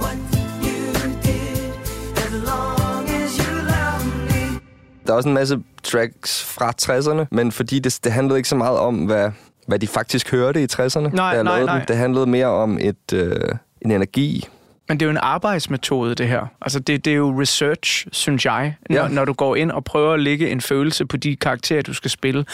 what 0.00 0.16
you 0.62 1.12
did, 1.22 1.72
as 2.16 2.32
long 2.32 3.08
as 3.08 3.36
you 3.36 3.54
love 3.54 4.04
me. 4.28 4.60
Der 5.06 5.12
er 5.12 5.16
også 5.16 5.28
en 5.28 5.34
masse 5.34 5.58
tracks 5.82 6.44
fra 6.44 6.72
60'erne, 6.82 7.26
men 7.30 7.52
fordi 7.52 7.78
det, 7.78 7.98
det 8.04 8.12
handlede 8.12 8.38
ikke 8.38 8.48
så 8.48 8.56
meget 8.56 8.78
om, 8.78 8.94
hvad, 9.04 9.30
hvad 9.66 9.78
de 9.78 9.86
faktisk 9.86 10.30
hørte 10.30 10.62
i 10.62 10.66
60'erne. 10.72 10.98
Nej, 11.00 11.10
da 11.30 11.36
jeg 11.36 11.44
nej, 11.44 11.52
lavede 11.54 11.66
nej. 11.66 11.78
Den. 11.78 11.88
Det 11.88 11.96
handlede 11.96 12.26
mere 12.26 12.46
om 12.46 12.78
et, 12.80 13.12
øh, 13.14 13.34
en 13.82 13.90
energi, 13.90 14.48
Men 14.88 15.00
det 15.00 15.06
er 15.06 15.06
jo 15.06 15.10
en 15.10 15.16
arbejdsmetode, 15.22 16.14
det 16.14 16.28
her. 16.28 16.46
Altså, 16.62 16.78
det, 16.80 17.04
det 17.04 17.10
er 17.12 17.16
jo 17.16 17.40
research, 17.40 18.06
synes 18.12 18.44
jeg, 18.46 18.74
når, 18.90 18.96
Ja. 18.96 19.08
når 19.08 19.24
du 19.24 19.32
går 19.32 19.56
ind 19.56 19.70
og 19.70 19.84
prøver 19.84 20.14
at 20.14 20.20
lægge 20.20 20.50
en 20.50 20.60
følelse 20.60 21.06
på 21.06 21.16
de 21.16 21.36
karakterer, 21.36 21.82
du 21.82 21.94
skal 21.94 22.10
spille. 22.10 22.44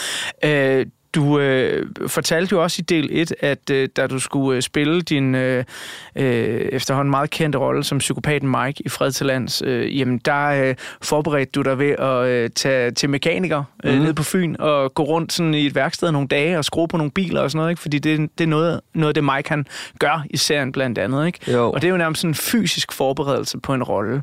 Øh, 0.44 0.86
du 1.14 1.38
øh, 1.38 1.86
fortalte 2.06 2.52
jo 2.52 2.62
også 2.62 2.76
i 2.78 2.82
del 2.82 3.08
1, 3.12 3.34
at 3.40 3.70
øh, 3.70 3.88
da 3.96 4.06
du 4.06 4.18
skulle 4.18 4.56
øh, 4.56 4.62
spille 4.62 5.02
din 5.02 5.34
øh, 5.34 5.64
øh, 6.16 6.24
efterhånden 6.72 7.10
meget 7.10 7.30
kendte 7.30 7.58
rolle 7.58 7.84
som 7.84 7.98
psykopaten 7.98 8.48
Mike 8.48 8.82
i 8.86 8.88
Fred 8.88 9.12
til 9.12 9.26
Lands, 9.26 9.62
øh, 9.66 9.98
jamen 9.98 10.18
der 10.18 10.46
øh, 10.68 10.74
forberedte 11.02 11.50
du 11.52 11.62
dig 11.62 11.78
ved 11.78 11.90
at 11.90 12.26
øh, 12.28 12.50
tage 12.50 12.90
til 12.90 13.10
mekaniker 13.10 13.62
øh, 13.84 13.94
Mhm. 13.94 14.02
ned 14.02 14.14
på 14.14 14.22
Fyn 14.22 14.56
og 14.58 14.94
gå 14.94 15.02
rundt 15.02 15.32
sådan 15.32 15.54
i 15.54 15.66
et 15.66 15.74
værksted 15.74 16.12
nogle 16.12 16.28
dage 16.28 16.58
og 16.58 16.64
skrue 16.64 16.88
på 16.88 16.96
nogle 16.96 17.10
biler 17.10 17.40
og 17.40 17.50
sådan 17.50 17.58
noget, 17.58 17.70
ikke? 17.70 17.82
fordi 17.82 17.98
det, 17.98 18.30
det 18.38 18.44
er 18.44 18.48
noget, 18.48 18.80
noget 18.94 19.08
af 19.08 19.14
det 19.14 19.24
Mike 19.24 19.48
han 19.48 19.66
gør 19.98 20.24
i 20.30 20.36
serien 20.36 20.72
blandt 20.72 20.98
andet. 20.98 21.26
Ikke? 21.26 21.52
Jo. 21.52 21.70
Og 21.72 21.82
det 21.82 21.88
er 21.88 21.90
jo 21.90 21.96
nærmest 21.96 22.20
sådan 22.20 22.30
en 22.30 22.34
fysisk 22.34 22.92
forberedelse 22.92 23.58
på 23.58 23.74
en 23.74 23.82
rolle. 23.82 24.22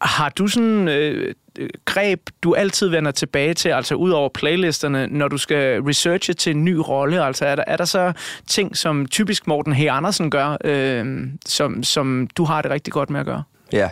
Har 0.00 0.28
du 0.28 0.46
sådan 0.46 0.88
øh, 0.88 1.34
Øh, 1.58 1.68
greb, 1.84 2.30
du 2.42 2.54
altid 2.54 2.88
vender 2.88 3.10
tilbage 3.10 3.54
til, 3.54 3.68
altså 3.68 3.94
ud 3.94 4.10
over 4.10 4.28
playlisterne, 4.28 5.06
når 5.06 5.28
du 5.28 5.38
skal 5.38 5.82
researche 5.82 6.34
til 6.34 6.56
en 6.56 6.64
ny 6.64 6.74
rolle? 6.74 7.24
Altså 7.24 7.46
er 7.46 7.56
der, 7.56 7.64
er 7.66 7.76
der 7.76 7.84
så 7.84 8.12
ting, 8.46 8.76
som 8.76 9.06
typisk 9.06 9.46
Morten 9.46 9.72
H. 9.72 9.80
Andersen 9.90 10.30
gør, 10.30 10.56
øh, 10.64 11.28
som, 11.46 11.82
som 11.82 12.28
du 12.36 12.44
har 12.44 12.62
det 12.62 12.70
rigtig 12.70 12.92
godt 12.92 13.10
med 13.10 13.20
at 13.20 13.26
gøre? 13.26 13.42
Ja, 13.72 13.90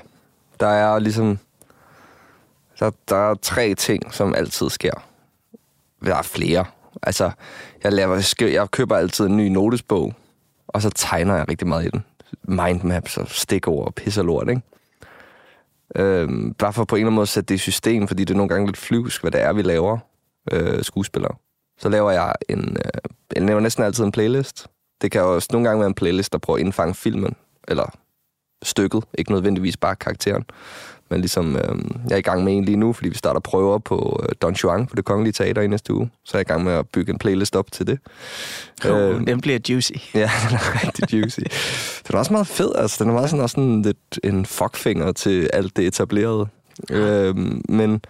der 0.60 0.68
er 0.68 0.98
ligesom... 0.98 1.38
Der, 2.80 2.90
der 3.08 3.30
er 3.30 3.34
tre 3.34 3.74
ting, 3.74 4.14
som 4.14 4.34
altid 4.34 4.70
sker. 4.70 5.04
Der 6.04 6.16
er 6.16 6.22
flere. 6.22 6.64
Altså, 7.02 7.30
jeg, 7.84 7.92
laver, 7.92 8.34
jeg 8.40 8.70
køber 8.70 8.96
altid 8.96 9.26
en 9.26 9.36
ny 9.36 9.48
notesbog, 9.48 10.14
og 10.68 10.82
så 10.82 10.90
tegner 10.90 11.36
jeg 11.36 11.48
rigtig 11.48 11.68
meget 11.68 11.84
i 11.84 11.88
den. 11.88 12.04
Mindmaps 12.42 13.16
og 13.16 13.28
stikord 13.28 13.86
og 13.86 13.94
pis 13.94 14.18
og 14.18 14.24
lort, 14.24 14.48
ikke? 14.48 14.62
Øhm, 15.96 16.54
bare 16.54 16.72
for 16.72 16.84
på 16.84 16.96
en 16.96 17.00
eller 17.00 17.06
anden 17.06 17.14
måde 17.14 17.22
at 17.22 17.28
sætte 17.28 17.48
det 17.48 17.54
i 17.54 17.58
system, 17.58 18.08
fordi 18.08 18.24
det 18.24 18.34
er 18.34 18.36
nogle 18.36 18.48
gange 18.48 18.66
lidt 18.66 18.76
flyvsk, 18.76 19.20
hvad 19.20 19.30
det 19.30 19.40
er, 19.40 19.52
vi 19.52 19.62
laver 19.62 19.98
øh, 20.52 20.82
skuespillere. 20.82 21.34
Så 21.78 21.88
laver 21.88 22.10
jeg 22.10 22.32
en... 22.48 22.76
Øh, 22.84 23.00
jeg 23.34 23.42
laver 23.42 23.60
næsten 23.60 23.84
altid 23.84 24.04
en 24.04 24.12
playlist. 24.12 24.66
Det 25.02 25.10
kan 25.10 25.22
også 25.22 25.48
nogle 25.52 25.68
gange 25.68 25.80
være 25.80 25.86
en 25.86 25.94
playlist, 25.94 26.32
der 26.32 26.38
prøver 26.38 26.56
at 26.58 26.64
indfange 26.64 26.94
filmen, 26.94 27.36
eller 27.68 27.90
stykket, 28.62 29.04
ikke 29.18 29.32
nødvendigvis 29.32 29.76
bare 29.76 29.96
karakteren. 29.96 30.44
Men 31.14 31.20
ligesom, 31.20 31.56
øh, 31.56 31.76
jeg 32.08 32.14
er 32.14 32.18
i 32.18 32.22
gang 32.22 32.44
med 32.44 32.56
en 32.56 32.64
lige 32.64 32.76
nu, 32.76 32.92
fordi 32.92 33.08
vi 33.08 33.14
starter 33.14 33.40
prøver 33.40 33.78
på 33.78 34.20
øh, 34.22 34.28
Don 34.42 34.52
Juan 34.52 34.86
på 34.86 34.96
det 34.96 35.04
kongelige 35.04 35.32
teater 35.32 35.62
i 35.62 35.66
næste 35.66 35.94
uge. 35.94 36.10
Så 36.24 36.36
er 36.36 36.38
jeg 36.38 36.48
i 36.48 36.52
gang 36.52 36.64
med 36.64 36.72
at 36.72 36.88
bygge 36.88 37.12
en 37.12 37.18
playlist 37.18 37.56
op 37.56 37.72
til 37.72 37.86
det. 37.86 37.98
Øh, 38.86 39.26
den 39.26 39.40
bliver 39.40 39.58
juicy. 39.68 39.92
Ja, 40.14 40.30
den 40.48 40.56
er 40.56 40.86
rigtig 40.86 41.12
juicy. 41.12 41.40
Den 42.06 42.14
er 42.14 42.18
også 42.18 42.32
meget 42.32 42.46
fed, 42.46 42.72
altså. 42.74 43.04
Den 43.04 43.10
er 43.10 43.14
meget 43.14 43.30
sådan, 43.30 43.42
også 43.42 43.54
sådan 43.54 43.82
lidt 43.82 44.20
en 44.24 44.46
fuckfinger 44.46 45.12
til 45.12 45.50
alt 45.52 45.76
det 45.76 45.86
etablerede. 45.86 46.46
Øhm, 46.90 47.62
men 47.68 48.00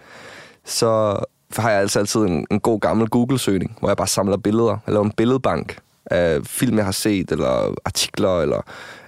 så 0.65 1.19
har 1.57 1.69
jeg 1.71 1.79
altså 1.79 1.99
altid 1.99 2.21
en, 2.21 2.47
en 2.51 2.59
god 2.59 2.79
gammel 2.79 3.09
Google-søgning, 3.09 3.77
hvor 3.79 3.89
jeg 3.89 3.97
bare 3.97 4.07
samler 4.07 4.37
billeder. 4.37 4.77
Jeg 4.85 4.93
laver 4.93 5.05
en 5.05 5.11
billedbank 5.11 5.77
af 6.05 6.39
film, 6.43 6.77
jeg 6.77 6.85
har 6.85 6.91
set, 6.91 7.31
eller 7.31 7.75
artikler, 7.85 8.41
eller 8.41 8.61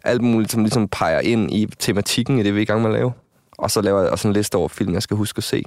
alt 0.03 0.21
muligt, 0.21 0.51
som 0.51 0.61
ligesom 0.61 0.87
peger 0.87 1.19
ind 1.19 1.51
i 1.51 1.67
tematikken 1.79 2.39
i 2.39 2.43
det, 2.43 2.53
vi 2.53 2.59
er 2.59 2.61
i 2.61 2.65
gang 2.65 2.81
med 2.81 2.89
at 2.89 2.95
lave. 2.95 3.11
Og 3.57 3.71
så 3.71 3.81
laver 3.81 4.01
jeg 4.01 4.09
også 4.09 4.27
en 4.27 4.33
liste 4.33 4.55
over 4.55 4.67
film, 4.67 4.93
jeg 4.93 5.03
skal 5.03 5.17
huske 5.17 5.37
at 5.37 5.43
se, 5.43 5.63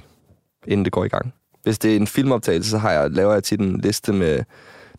inden 0.67 0.85
det 0.85 0.93
går 0.93 1.05
i 1.05 1.07
gang. 1.07 1.33
Hvis 1.63 1.79
det 1.79 1.91
er 1.91 1.95
en 1.95 2.07
filmoptagelse, 2.07 2.69
så 2.69 2.77
har 2.77 2.91
jeg, 2.91 3.11
laver 3.11 3.33
jeg 3.33 3.43
tit 3.43 3.59
en 3.59 3.79
liste 3.81 4.13
med... 4.13 4.43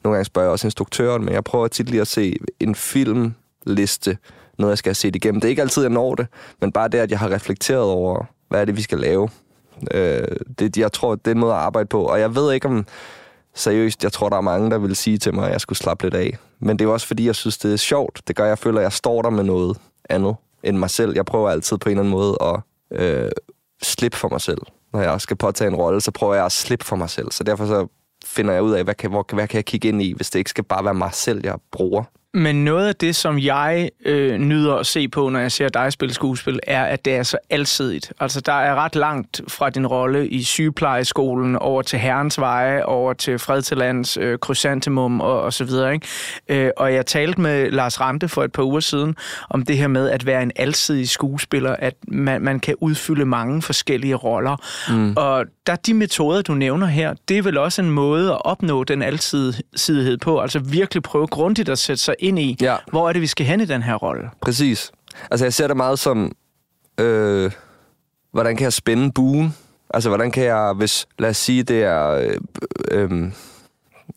Nogle 0.04 0.16
gange 0.16 0.24
spørger 0.24 0.46
jeg 0.46 0.52
også 0.52 0.66
instruktøren, 0.66 1.24
men 1.24 1.34
jeg 1.34 1.44
prøver 1.44 1.68
tit 1.68 1.90
lige 1.90 2.00
at 2.00 2.06
se 2.06 2.36
en 2.60 2.74
filmliste, 2.74 4.18
noget 4.58 4.70
jeg 4.70 4.78
skal 4.78 4.90
have 4.90 4.94
set 4.94 5.16
igennem. 5.16 5.40
Det 5.40 5.48
er 5.48 5.50
ikke 5.50 5.62
altid, 5.62 5.82
jeg 5.82 5.90
når 5.90 6.14
det, 6.14 6.26
men 6.60 6.72
bare 6.72 6.88
det, 6.88 6.98
at 6.98 7.10
jeg 7.10 7.18
har 7.18 7.30
reflekteret 7.30 7.82
over, 7.82 8.24
hvad 8.48 8.60
er 8.60 8.64
det, 8.64 8.76
vi 8.76 8.82
skal 8.82 8.98
lave. 8.98 9.28
Øh, 9.90 10.26
det, 10.58 10.76
jeg 10.76 10.92
tror, 10.92 11.14
det 11.14 11.26
er 11.26 11.30
en 11.30 11.38
måde 11.38 11.52
at 11.52 11.58
arbejde 11.58 11.88
på. 11.88 12.04
Og 12.04 12.20
jeg 12.20 12.34
ved 12.34 12.52
ikke 12.52 12.68
om... 12.68 12.86
Seriøst, 13.54 14.04
jeg 14.04 14.12
tror, 14.12 14.28
der 14.28 14.36
er 14.36 14.40
mange, 14.40 14.70
der 14.70 14.78
vil 14.78 14.96
sige 14.96 15.18
til 15.18 15.34
mig, 15.34 15.46
at 15.46 15.52
jeg 15.52 15.60
skulle 15.60 15.78
slappe 15.78 16.04
lidt 16.04 16.14
af. 16.14 16.36
Men 16.58 16.78
det 16.78 16.84
er 16.84 16.88
også, 16.88 17.06
fordi 17.06 17.26
jeg 17.26 17.34
synes, 17.34 17.58
det 17.58 17.72
er 17.72 17.76
sjovt. 17.76 18.22
Det 18.28 18.36
gør, 18.36 18.44
at 18.44 18.48
jeg 18.48 18.58
føler, 18.58 18.78
at 18.78 18.82
jeg 18.82 18.92
står 18.92 19.22
der 19.22 19.30
med 19.30 19.44
noget 19.44 19.78
andet 20.10 20.36
end 20.62 20.76
mig 20.76 20.90
selv. 20.90 21.12
Jeg 21.14 21.24
prøver 21.24 21.50
altid 21.50 21.78
på 21.78 21.88
en 21.88 21.90
eller 21.90 22.00
anden 22.00 22.10
måde 22.10 22.36
at 22.40 22.60
øh, 22.94 23.30
slippe 23.82 24.18
for 24.18 24.28
mig 24.28 24.40
selv. 24.40 24.60
Når 24.92 25.00
jeg 25.02 25.20
skal 25.20 25.36
påtage 25.36 25.68
en 25.68 25.76
rolle, 25.76 26.00
så 26.00 26.10
prøver 26.10 26.34
jeg 26.34 26.44
at 26.44 26.52
slippe 26.52 26.84
for 26.84 26.96
mig 26.96 27.10
selv. 27.10 27.30
Så 27.30 27.44
derfor 27.44 27.66
så 27.66 27.86
finder 28.24 28.52
jeg 28.52 28.62
ud 28.62 28.72
af, 28.72 28.84
hvad 28.84 28.94
kan, 28.94 29.10
hvor, 29.10 29.34
hvad 29.34 29.48
kan 29.48 29.56
jeg 29.56 29.64
kigge 29.64 29.88
ind 29.88 30.02
i, 30.02 30.12
hvis 30.12 30.30
det 30.30 30.38
ikke 30.38 30.50
skal 30.50 30.64
bare 30.64 30.84
være 30.84 30.94
mig 30.94 31.10
selv, 31.12 31.40
jeg 31.44 31.58
bruger. 31.72 32.04
Men 32.34 32.64
noget 32.64 32.88
af 32.88 32.96
det, 32.96 33.16
som 33.16 33.38
jeg 33.38 33.90
øh, 34.04 34.38
nyder 34.38 34.74
at 34.74 34.86
se 34.86 35.08
på, 35.08 35.28
når 35.28 35.40
jeg 35.40 35.52
ser 35.52 35.68
dig 35.68 35.92
spille 35.92 36.14
skuespil, 36.14 36.60
er, 36.62 36.84
at 36.84 37.04
det 37.04 37.14
er 37.14 37.22
så 37.22 37.38
alsidigt. 37.50 38.12
Altså, 38.20 38.40
der 38.40 38.52
er 38.52 38.74
ret 38.74 38.96
langt 38.96 39.40
fra 39.48 39.70
din 39.70 39.86
rolle 39.86 40.28
i 40.28 40.42
sygeplejeskolen 40.42 41.56
over 41.56 41.82
til 41.82 41.98
Herrens 41.98 42.40
Veje, 42.40 42.84
over 42.84 43.12
til 43.12 43.38
Fred 43.38 43.62
til 43.62 43.76
Lands, 43.76 44.16
øh, 44.16 44.38
Chrysanthemum 44.44 45.20
og, 45.20 45.42
og 45.42 45.52
så 45.52 45.64
videre. 45.64 45.94
Ikke? 45.94 46.06
Øh, 46.48 46.70
og 46.76 46.94
jeg 46.94 47.06
talte 47.06 47.40
med 47.40 47.70
Lars 47.70 48.00
Rante 48.00 48.28
for 48.28 48.44
et 48.44 48.52
par 48.52 48.62
uger 48.62 48.80
siden 48.80 49.16
om 49.50 49.64
det 49.64 49.76
her 49.76 49.88
med 49.88 50.10
at 50.10 50.26
være 50.26 50.42
en 50.42 50.52
alsidig 50.56 51.08
skuespiller, 51.08 51.76
at 51.78 51.94
man, 52.08 52.42
man 52.42 52.60
kan 52.60 52.74
udfylde 52.80 53.24
mange 53.24 53.62
forskellige 53.62 54.14
roller. 54.14 54.56
Mm. 54.90 55.14
Og 55.16 55.44
der 55.66 55.76
de 55.76 55.94
metoder, 55.94 56.42
du 56.42 56.54
nævner 56.54 56.86
her, 56.86 57.14
det 57.28 57.38
er 57.38 57.42
vel 57.42 57.58
også 57.58 57.82
en 57.82 57.90
måde 57.90 58.30
at 58.32 58.44
opnå 58.44 58.84
den 58.84 59.02
alsidighed 59.02 60.18
på. 60.18 60.40
Altså 60.40 60.58
virkelig 60.58 61.02
prøve 61.02 61.26
grundigt 61.26 61.68
at 61.68 61.78
sætte 61.78 62.02
sig 62.02 62.14
ind 62.22 62.38
i, 62.38 62.56
Ja. 62.60 62.76
hvor 62.90 63.08
er 63.08 63.12
det, 63.12 63.22
vi 63.22 63.26
skal 63.26 63.46
hen 63.46 63.60
i 63.60 63.64
den 63.64 63.82
her 63.82 63.94
rolle. 63.94 64.30
Præcis. 64.40 64.92
Altså, 65.30 65.44
jeg 65.46 65.52
ser 65.54 65.66
det 65.66 65.76
meget 65.76 65.98
som, 65.98 66.32
øh, 67.00 67.50
hvordan 68.32 68.56
kan 68.56 68.64
jeg 68.64 68.72
spænde 68.72 69.12
buen? 69.12 69.54
Altså, 69.94 70.08
hvordan 70.08 70.30
kan 70.30 70.44
jeg, 70.44 70.72
hvis, 70.72 71.06
lad 71.18 71.30
os 71.30 71.36
sige, 71.36 71.62
det 71.62 71.82
er... 71.82 72.08
Øh, 72.10 72.36
øh, 72.90 73.30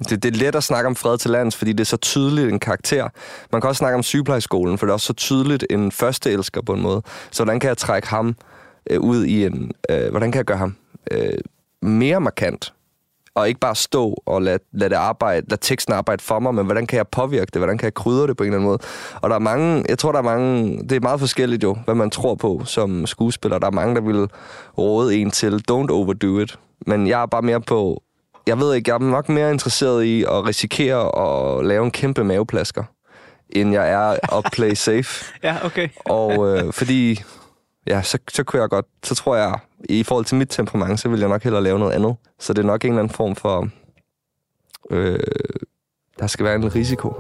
det, 0.10 0.24
det 0.24 0.34
er 0.36 0.38
let 0.40 0.56
at 0.56 0.64
snakke 0.64 0.88
om 0.88 0.96
fred 0.96 1.18
til 1.18 1.32
lands, 1.32 1.56
fordi 1.56 1.72
det 1.72 1.80
er 1.80 1.86
så 1.86 1.98
tydeligt 1.98 2.50
en 2.50 2.60
karakter. 2.60 3.10
Man 3.52 3.62
kan 3.62 3.68
også 3.68 3.80
snakke 3.80 3.96
om 3.96 4.04
sygeplejeskolen, 4.04 4.78
for 4.78 4.86
det 4.86 4.92
er 4.92 4.94
også 4.94 5.06
så 5.08 5.14
tydeligt 5.14 5.66
en 5.70 5.92
første 5.92 6.32
elsker 6.32 6.62
på 6.62 6.74
en 6.74 6.82
måde. 6.82 7.02
Så 7.32 7.44
hvordan 7.44 7.60
kan 7.60 7.68
jeg 7.68 7.78
trække 7.78 8.08
ham 8.08 8.36
øh, 8.90 9.00
ud 9.00 9.26
i 9.26 9.46
en... 9.46 9.72
Øh, 9.90 10.10
hvordan 10.12 10.32
kan 10.32 10.38
jeg 10.38 10.46
gøre 10.46 10.58
ham 10.58 10.76
øh, 11.12 11.34
mere 11.82 12.22
markant? 12.22 12.74
Og 13.36 13.48
ikke 13.48 13.60
bare 13.60 13.76
stå 13.76 14.24
og 14.26 14.42
lade, 14.42 14.60
lade, 14.74 14.90
det 14.90 14.96
arbejde, 14.96 15.48
lade 15.50 15.62
teksten 15.62 15.94
arbejde 15.94 16.24
for 16.24 16.40
mig, 16.40 16.56
men 16.56 16.66
hvordan 16.66 16.88
kan 16.88 16.98
jeg 16.98 17.08
påvirke 17.08 17.46
det? 17.54 17.56
Hvordan 17.56 17.78
kan 17.78 17.86
jeg 17.86 17.94
krydre 17.94 18.28
det 18.28 18.38
på 18.38 18.44
en 18.44 18.48
eller 18.48 18.58
anden 18.58 18.68
måde? 18.68 18.80
Og 19.22 19.30
der 19.30 19.36
er 19.36 19.40
mange, 19.40 19.86
jeg 19.90 19.98
tror, 19.98 20.12
der 20.12 20.20
er 20.20 20.24
mange, 20.24 20.78
det 20.78 20.92
er 20.92 21.00
meget 21.00 21.20
forskelligt 21.20 21.64
jo, 21.64 21.78
hvad 21.86 21.96
man 21.96 22.10
tror 22.10 22.36
på 22.36 22.62
som 22.66 23.06
skuespiller. 23.06 23.60
Der 23.60 23.68
er 23.68 23.72
mange, 23.72 23.96
der 23.96 24.02
vil 24.02 24.30
råde 24.78 25.16
en 25.16 25.32
til, 25.32 25.64
don't 25.72 25.92
overdo 25.92 26.40
it. 26.40 26.60
Men 26.88 27.08
jeg 27.08 27.22
er 27.22 27.26
bare 27.26 27.42
mere 27.42 27.62
på, 27.62 28.04
jeg 28.48 28.60
ved 28.60 28.74
ikke, 28.74 28.90
jeg 28.90 28.96
er 28.96 29.00
nok 29.00 29.30
mere 29.30 29.52
interesseret 29.52 30.04
i 30.04 30.24
at 30.24 30.48
risikere 30.48 31.02
at 31.26 31.66
lave 31.66 31.86
en 31.86 31.92
kæmpe 31.92 32.24
maveplasker, 32.24 32.84
end 33.50 33.74
jeg 33.74 33.92
er 33.92 34.38
at 34.38 34.46
play 34.52 34.74
safe. 34.74 35.26
Ja, 35.44 35.66
okay. 35.66 35.88
Og 36.06 36.58
øh, 36.58 36.74
fordi, 36.74 37.24
ja, 37.88 38.02
så, 38.02 38.18
så 38.32 38.44
kunne 38.44 38.62
jeg 38.62 38.70
godt, 38.70 38.86
så 39.04 39.16
tror 39.16 39.36
jeg, 39.36 39.60
i 39.90 40.04
forhold 40.04 40.26
til 40.26 40.38
mit 40.38 40.50
temperament, 40.50 41.00
så 41.00 41.10
vil 41.10 41.20
jeg 41.20 41.30
nok 41.30 41.44
hellere 41.44 41.64
lave 41.64 41.80
noget 41.80 41.94
andet. 41.94 42.16
Så 42.40 42.54
det 42.54 42.62
er 42.62 42.66
nok 42.68 42.86
en 42.86 42.92
eller 42.92 43.04
anden 43.04 43.16
form 43.16 43.36
for, 43.36 43.70
øh, 44.90 45.20
der 46.20 46.28
skal 46.28 46.46
være 46.46 46.56
en 46.56 46.76
risiko. 46.76 47.14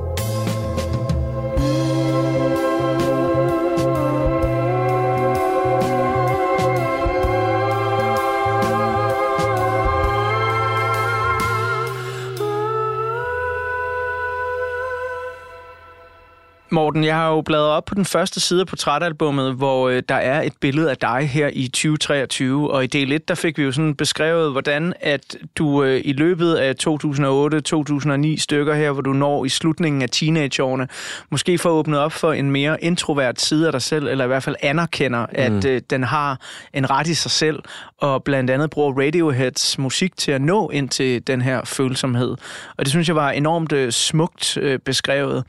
Morten, 16.70 17.04
jeg 17.04 17.16
har 17.16 17.30
jo 17.30 17.42
bladret 17.42 17.70
op 17.72 17.86
på 17.86 17.96
den 17.96 18.06
første 18.06 18.40
side 18.40 18.62
af 18.62 18.68
portrætalbummet, 18.68 19.54
hvor 19.54 19.90
øh, 19.90 20.04
der 20.10 20.16
er 20.16 20.42
et 20.42 20.54
billede 20.62 20.90
af 20.90 20.98
dig 20.98 21.30
her 21.30 21.50
i 21.54 21.68
2023, 21.68 22.72
og 22.72 22.84
i 22.84 22.88
del 22.88 23.12
1, 23.12 23.28
der 23.28 23.36
fik 23.36 23.58
vi 23.58 23.64
jo 23.64 23.72
sådan 23.72 23.96
beskrevet, 23.96 24.52
hvordan 24.52 24.94
at 25.02 25.38
du 25.58 25.84
øh, 25.84 26.02
i 26.06 26.14
løbet 26.14 26.56
af 26.56 26.74
2008-2009 26.88 28.38
stykker 28.38 28.74
her, 28.74 28.92
hvor 28.92 29.02
du 29.02 29.14
når 29.14 29.46
i 29.46 29.50
slutningen 29.50 30.02
af 30.02 30.10
teenageårene, 30.10 30.88
måske 31.32 31.58
får 31.58 31.70
åbnet 31.70 32.00
op 32.00 32.12
for 32.12 32.34
en 32.34 32.52
mere 32.52 32.84
introvert 32.84 33.42
side 33.42 33.66
af 33.66 33.72
dig 33.72 33.82
selv, 33.82 34.08
eller 34.08 34.24
i 34.24 34.28
hvert 34.28 34.44
fald 34.44 34.56
anerkender, 34.62 35.26
at 35.30 35.52
Mm. 35.52 35.62
øh, 35.68 35.82
den 35.90 36.04
har 36.04 36.40
en 36.74 36.90
ret 36.90 37.08
i 37.08 37.14
sig 37.14 37.32
selv, 37.32 37.60
og 38.02 38.24
blandt 38.24 38.50
andet 38.52 38.70
bruger 38.70 38.94
Radioheads 39.06 39.78
musik 39.78 40.18
til 40.18 40.32
at 40.32 40.42
nå 40.42 40.70
ind 40.70 40.90
til 40.90 41.28
den 41.28 41.42
her 41.42 41.62
følsomhed. 41.66 42.30
Og 42.78 42.86
det 42.86 42.88
synes 42.88 43.08
jeg 43.08 43.16
var 43.16 43.32
enormt 43.32 43.72
øh, 43.72 43.92
smukt 43.92 44.58
øh, 44.58 44.80
beskrevet. 44.80 45.44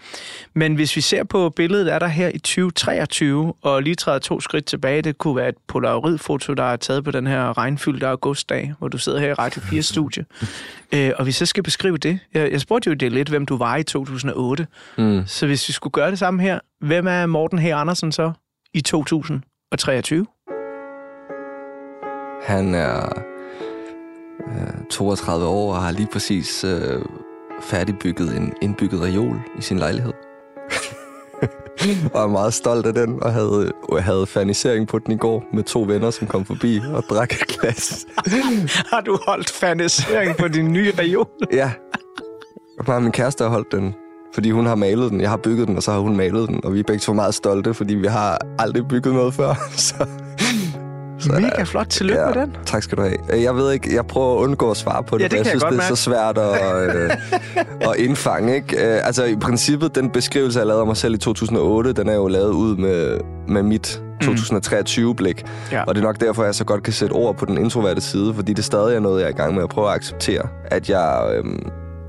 Men 0.54 0.74
hvis 0.74 0.96
vi 0.96 1.00
ser 1.00 1.24
på 1.24 1.50
billedet, 1.50 1.92
er 1.92 1.98
der 1.98 2.06
her 2.06 2.28
i 2.28 2.38
2023, 2.38 3.52
og 3.62 3.82
lige 3.82 3.94
træder 3.94 4.18
to 4.18 4.40
skridt 4.40 4.64
tilbage, 4.66 5.02
det 5.02 5.18
kunne 5.18 5.36
være 5.36 5.48
et 5.48 5.54
polaroidfoto, 5.68 6.54
der 6.54 6.62
er 6.64 6.76
taget 6.76 7.04
på 7.04 7.10
den 7.10 7.26
her 7.26 7.58
regnfyldte 7.58 8.06
augustdag, 8.06 8.74
hvor 8.78 8.88
du 8.88 8.98
sidder 8.98 9.20
her 9.20 9.28
i 9.28 9.32
Radio 9.34 9.60
4 9.62 9.82
studie. 9.92 10.24
øh, 10.92 11.10
og 11.18 11.26
vi 11.26 11.32
så 11.32 11.46
skal 11.46 11.62
beskrive 11.62 11.96
det. 11.96 12.18
Jeg, 12.34 12.52
jeg 12.52 12.60
spurgte 12.60 12.90
jo 12.90 12.94
det 12.94 13.12
lidt, 13.12 13.28
hvem 13.28 13.46
du 13.46 13.56
var 13.56 13.76
i 13.76 13.82
2008. 13.82 14.66
Mm. 14.98 15.22
Så 15.26 15.46
hvis 15.46 15.68
vi 15.68 15.72
skulle 15.72 15.92
gøre 15.92 16.10
det 16.10 16.18
samme 16.18 16.42
her, 16.42 16.58
hvem 16.80 17.06
er 17.06 17.26
Morten 17.26 17.58
H. 17.58 17.66
Andersen 17.66 18.12
så 18.12 18.32
i 18.74 18.80
2023? 18.80 20.26
Han 22.46 22.74
er 22.74 23.22
øh, 24.46 24.86
32 24.90 25.46
år 25.46 25.74
og 25.74 25.82
har 25.82 25.90
lige 25.90 26.08
præcis 26.12 26.64
øh, 26.64 27.02
færdigbygget 27.62 28.36
en 28.36 28.52
indbygget 28.62 29.02
reol 29.02 29.40
i 29.58 29.62
sin 29.62 29.78
lejlighed. 29.78 30.12
og 32.14 32.22
er 32.22 32.26
meget 32.26 32.54
stolt 32.54 32.86
af 32.86 32.94
den, 32.94 33.22
og 33.22 33.32
havde, 33.32 33.72
og 33.82 34.04
havde 34.04 34.26
fanisering 34.26 34.88
på 34.88 34.98
den 34.98 35.12
i 35.12 35.16
går 35.16 35.44
med 35.52 35.62
to 35.62 35.82
venner, 35.82 36.10
som 36.10 36.26
kom 36.26 36.44
forbi 36.44 36.80
og 36.94 37.02
drak 37.10 37.32
et 37.32 37.46
glas. 37.46 38.06
Har 38.92 39.00
du 39.00 39.18
holdt 39.26 39.50
fanisering 39.50 40.36
på 40.36 40.48
din 40.48 40.72
nye 40.72 40.92
reol? 40.98 41.28
ja, 41.52 41.70
bare 42.86 43.00
min 43.00 43.12
kæreste 43.12 43.44
har 43.44 43.50
holdt 43.50 43.72
den, 43.72 43.94
fordi 44.34 44.50
hun 44.50 44.66
har 44.66 44.74
malet 44.74 45.10
den. 45.10 45.20
Jeg 45.20 45.30
har 45.30 45.36
bygget 45.36 45.68
den, 45.68 45.76
og 45.76 45.82
så 45.82 45.92
har 45.92 45.98
hun 45.98 46.16
malet 46.16 46.48
den, 46.48 46.64
og 46.64 46.74
vi 46.74 46.80
er 46.80 46.84
begge 46.84 47.00
to 47.00 47.12
meget 47.12 47.34
stolte, 47.34 47.74
fordi 47.74 47.94
vi 47.94 48.06
har 48.06 48.38
aldrig 48.58 48.88
bygget 48.88 49.14
noget 49.14 49.34
før. 49.34 49.54
så, 49.76 50.06
så 51.26 51.40
Mega 51.40 51.62
flot. 51.62 51.86
Tillykke 51.88 52.22
med 52.34 52.42
den. 52.42 52.56
Tak 52.66 52.82
skal 52.82 52.98
du 52.98 53.02
have. 53.02 53.42
Jeg 53.42 53.56
ved 53.56 53.72
ikke, 53.72 53.94
jeg 53.94 54.06
prøver 54.06 54.34
at 54.38 54.42
undgå 54.44 54.70
at 54.70 54.76
svare 54.76 55.02
på 55.02 55.18
det, 55.18 55.22
Ja, 55.22 55.28
det 55.28 55.32
for 55.32 55.36
jeg 55.36 55.44
kan 55.44 55.52
jeg 55.52 55.60
synes, 55.60 55.62
godt 55.62 55.72
det 55.72 55.78
er 55.78 55.82
mærke. 55.82 55.96
så 55.96 56.02
svært 56.02 56.38
at, 56.38 57.80
øh, 57.80 57.90
at 57.90 57.96
indfange. 57.98 58.54
Ikke? 58.54 58.94
Øh, 58.94 59.06
altså 59.06 59.24
i 59.24 59.36
princippet, 59.36 59.94
den 59.94 60.10
beskrivelse, 60.10 60.58
jeg 60.58 60.66
lavede 60.66 60.80
af 60.80 60.86
mig 60.86 60.96
selv 60.96 61.14
i 61.14 61.18
2008, 61.18 61.92
den 61.92 62.08
er 62.08 62.14
jo 62.14 62.28
lavet 62.28 62.50
ud 62.52 62.76
med, 62.76 63.18
med 63.48 63.62
mit 63.62 64.02
2023-blik. 64.24 65.42
Mm. 65.44 65.48
Ja. 65.72 65.82
Og 65.84 65.94
det 65.94 66.00
er 66.00 66.04
nok 66.06 66.20
derfor, 66.20 66.44
jeg 66.44 66.54
så 66.54 66.64
godt 66.64 66.82
kan 66.82 66.92
sætte 66.92 67.12
ord 67.12 67.36
på 67.36 67.44
den 67.44 67.58
introverte 67.58 68.00
side, 68.00 68.34
fordi 68.34 68.52
det 68.52 68.64
stadig 68.64 68.96
er 68.96 69.00
noget, 69.00 69.20
jeg 69.20 69.26
er 69.26 69.30
i 69.30 69.36
gang 69.36 69.54
med 69.54 69.62
at 69.62 69.68
prøve 69.68 69.88
at 69.88 69.94
acceptere. 69.94 70.42
At 70.64 70.90
jeg... 70.90 71.30
Øh, 71.34 71.44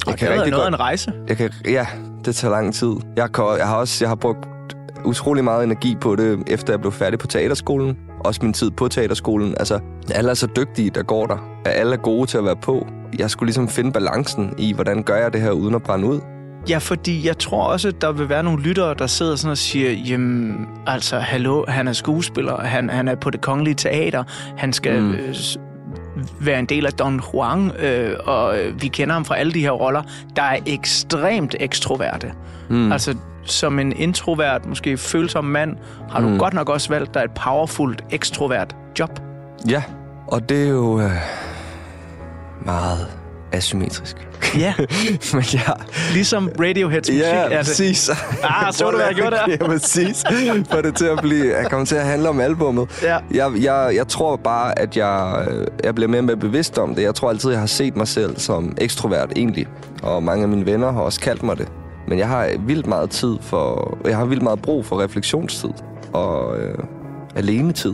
Og 0.07 0.19
det 0.19 0.23
er 0.29 0.35
noget 0.49 0.63
af 0.63 0.67
en 0.67 0.79
rejse. 0.79 1.11
jeg 1.27 1.37
kan, 1.37 1.51
ja, 1.65 1.87
det 2.25 2.35
tager 2.35 2.51
lang 2.51 2.73
tid. 2.73 2.91
Jeg, 3.17 3.31
kan, 3.31 3.45
jeg 3.57 3.67
har 3.67 3.75
også 3.75 3.97
jeg 4.05 4.09
har 4.09 4.15
brugt 4.15 4.39
utrolig 5.05 5.43
meget 5.43 5.63
energi 5.63 5.97
på 6.01 6.15
det, 6.15 6.43
efter 6.47 6.73
jeg 6.73 6.79
blev 6.79 6.91
færdig 6.91 7.19
på 7.19 7.27
teaterskolen. 7.27 7.97
Også 8.19 8.39
min 8.43 8.53
tid 8.53 8.71
på 8.71 8.87
teaterskolen. 8.87 9.55
Altså, 9.59 9.79
alle 10.15 10.29
er 10.29 10.33
så 10.33 10.47
dygtige, 10.55 10.89
der 10.89 11.03
går 11.03 11.25
der. 11.25 11.37
Alle 11.65 11.93
er 11.93 11.97
gode 11.97 12.25
til 12.27 12.37
at 12.37 12.43
være 12.43 12.55
på. 12.55 12.87
Jeg 13.19 13.29
skulle 13.29 13.47
ligesom 13.47 13.67
finde 13.67 13.91
balancen 13.91 14.53
i, 14.57 14.73
hvordan 14.73 15.03
gør 15.03 15.15
jeg 15.15 15.33
det 15.33 15.41
her 15.41 15.51
uden 15.51 15.75
at 15.75 15.83
brænde 15.83 16.07
ud. 16.07 16.19
Ja, 16.69 16.77
fordi 16.77 17.27
jeg 17.27 17.37
tror 17.37 17.63
også, 17.63 17.87
at 17.87 18.01
der 18.01 18.11
vil 18.11 18.29
være 18.29 18.43
nogle 18.43 18.63
lyttere, 18.63 18.93
der 18.93 19.07
sidder 19.07 19.35
sådan 19.35 19.51
og 19.51 19.57
siger, 19.57 19.91
jamen, 19.91 20.67
altså, 20.87 21.19
hallo, 21.19 21.63
han 21.67 21.87
er 21.87 21.93
skuespiller, 21.93 22.61
han, 22.61 22.89
han 22.89 23.07
er 23.07 23.15
på 23.15 23.29
det 23.29 23.41
kongelige 23.41 23.75
teater, 23.75 24.23
han 24.57 24.73
skal 24.73 25.01
Mm. 25.01 25.11
øh, 25.11 25.35
være 26.39 26.59
en 26.59 26.65
del 26.65 26.85
af 26.85 26.93
Don 26.93 27.21
Juan, 27.33 27.71
øh, 27.79 28.11
og 28.25 28.59
øh, 28.59 28.81
vi 28.81 28.87
kender 28.87 29.13
ham 29.13 29.25
fra 29.25 29.37
alle 29.37 29.53
de 29.53 29.61
her 29.61 29.71
roller, 29.71 30.03
der 30.35 30.41
er 30.41 30.57
ekstremt 30.65 31.55
ekstroverte. 31.59 32.31
Mm. 32.69 32.91
Altså, 32.91 33.15
som 33.51 33.79
en 33.79 33.91
introvert, 33.95 34.65
måske 34.65 34.97
følsom 34.97 35.45
mand, 35.45 35.75
har 36.11 36.19
du 36.21 36.27
Mm. 36.27 36.37
godt 36.39 36.53
nok 36.53 36.69
også 36.69 36.89
valgt 36.89 37.13
dig 37.13 37.19
et 37.23 37.31
powerfult, 37.31 38.03
ekstrovert 38.11 38.75
job. 38.99 39.19
Ja, 39.69 39.83
og 40.27 40.49
det 40.49 40.63
er 40.63 40.69
jo 40.69 40.99
øh, 40.99 41.11
meget 42.65 43.07
asymmetrisk. 43.51 44.27
Ja, 44.57 44.73
Men 45.33 45.41
ja, 45.53 45.59
ligesom 46.13 46.49
Radioheads 46.59 47.09
musik 47.09 47.21
Ja, 47.21 47.35
er 47.35 47.47
det. 47.49 47.57
præcis. 47.57 48.09
Ah, 48.43 48.73
så 48.73 48.89
du, 48.91 48.95
hvad 48.97 49.05
jeg 49.05 49.15
gjorde 49.15 49.35
der? 49.35 49.41
Ja, 49.47 49.57
præcis. 49.65 50.23
For 50.71 50.81
det 50.81 50.95
til 50.95 51.05
at 51.05 51.19
blive, 51.21 51.57
jeg 51.57 51.69
kommer 51.69 51.85
til 51.85 51.95
at 51.95 52.05
handle 52.05 52.29
om 52.29 52.39
albummet. 52.39 53.01
Ja. 53.03 53.17
Jeg, 53.31 53.51
jeg, 53.61 53.91
jeg 53.95 54.07
tror 54.07 54.35
bare, 54.35 54.79
at 54.79 54.97
jeg, 54.97 55.45
øh, 55.49 55.67
jeg 55.83 55.95
bliver 55.95 56.07
mere 56.09 56.19
og 56.21 56.25
mere 56.25 56.37
bevidst 56.37 56.77
om 56.77 56.95
det. 56.95 57.01
Jeg 57.03 57.15
tror 57.15 57.29
altid, 57.29 57.49
jeg 57.51 57.59
har 57.59 57.67
set 57.67 57.95
mig 57.95 58.07
selv 58.07 58.39
som 58.39 58.75
ekstrovert 58.81 59.31
egentlig. 59.35 59.67
Og 60.03 60.23
mange 60.23 60.43
af 60.43 60.49
mine 60.49 60.65
venner 60.65 60.91
har 60.91 61.01
også 61.01 61.19
kaldt 61.19 61.43
mig 61.43 61.57
det. 61.57 61.67
Men 62.07 62.19
jeg 62.19 62.27
har 62.27 62.49
vildt 62.59 62.87
meget 62.87 63.09
tid 63.09 63.37
for... 63.41 63.97
Jeg 64.05 64.17
har 64.17 64.25
vildt 64.25 64.43
meget 64.43 64.61
brug 64.61 64.85
for 64.85 65.01
refleksionstid. 65.01 65.69
Og 66.13 66.59
øh, 66.59 66.77
alenetid. 67.35 67.93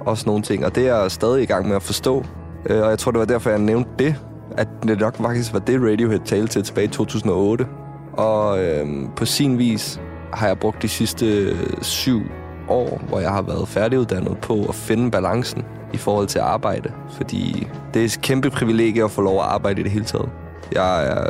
Og 0.00 0.18
sådan 0.18 0.30
nogle 0.30 0.42
ting. 0.42 0.64
Og 0.64 0.74
det 0.74 0.88
er 0.88 0.96
jeg 0.96 1.10
stadig 1.10 1.42
i 1.42 1.46
gang 1.46 1.68
med 1.68 1.76
at 1.76 1.82
forstå. 1.82 2.24
Øh, 2.66 2.82
og 2.82 2.90
jeg 2.90 2.98
tror, 2.98 3.10
det 3.10 3.18
var 3.18 3.24
derfor, 3.24 3.50
jeg 3.50 3.58
nævnte 3.58 3.90
det. 3.98 4.16
At 4.56 4.68
det 4.82 5.00
nok 5.00 5.16
faktisk 5.16 5.52
var 5.52 5.58
det, 5.58 5.82
Radiohead 5.82 6.20
talte 6.24 6.52
til 6.52 6.62
tilbage 6.62 6.84
i 6.84 6.88
2008. 6.88 7.66
Og 8.12 8.64
øh, 8.64 8.86
på 9.16 9.24
sin 9.24 9.58
vis 9.58 10.00
har 10.32 10.46
jeg 10.46 10.58
brugt 10.58 10.82
de 10.82 10.88
sidste 10.88 11.56
syv 11.82 12.22
år, 12.68 13.00
hvor 13.08 13.20
jeg 13.20 13.30
har 13.30 13.42
været 13.42 13.68
færdiguddannet 13.68 14.38
på 14.38 14.64
at 14.68 14.74
finde 14.74 15.10
balancen 15.10 15.64
i 15.92 15.96
forhold 15.96 16.26
til 16.26 16.38
arbejde. 16.38 16.92
Fordi 17.10 17.66
det 17.94 18.00
er 18.00 18.04
et 18.04 18.18
kæmpe 18.22 18.50
privilegie 18.50 19.04
at 19.04 19.10
få 19.10 19.22
lov 19.22 19.36
at 19.36 19.44
arbejde 19.44 19.80
i 19.80 19.82
det 19.82 19.92
hele 19.92 20.04
taget. 20.04 20.28
Jeg 20.72 21.06
er 21.06 21.24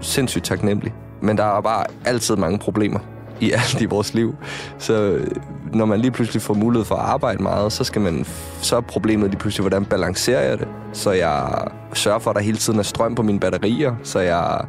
sindssygt 0.00 0.44
taknemmelig. 0.44 0.94
Men 1.20 1.36
der 1.36 1.44
er 1.44 1.60
bare 1.60 1.84
altid 2.04 2.36
mange 2.36 2.58
problemer 2.58 2.98
i 3.40 3.52
alt 3.52 3.80
i 3.80 3.84
vores 3.84 4.14
liv. 4.14 4.34
Så 4.78 5.18
når 5.72 5.84
man 5.84 6.00
lige 6.00 6.10
pludselig 6.10 6.42
får 6.42 6.54
mulighed 6.54 6.84
for 6.84 6.94
at 6.94 7.04
arbejde 7.04 7.42
meget, 7.42 7.72
så 7.72 7.84
skal 7.84 8.02
man 8.02 8.26
så 8.60 8.76
er 8.76 8.80
problemet 8.80 9.30
lige 9.30 9.38
pludselig, 9.38 9.62
hvordan 9.62 9.84
balancerer 9.84 10.48
jeg 10.48 10.58
det? 10.58 10.68
Så 10.92 11.10
jeg 11.10 11.64
sørger 11.94 12.18
for, 12.18 12.30
at 12.30 12.36
der 12.36 12.42
hele 12.42 12.56
tiden 12.56 12.78
er 12.78 12.82
strøm 12.82 13.14
på 13.14 13.22
mine 13.22 13.40
batterier, 13.40 13.94
så 14.02 14.18
jeg 14.18 14.64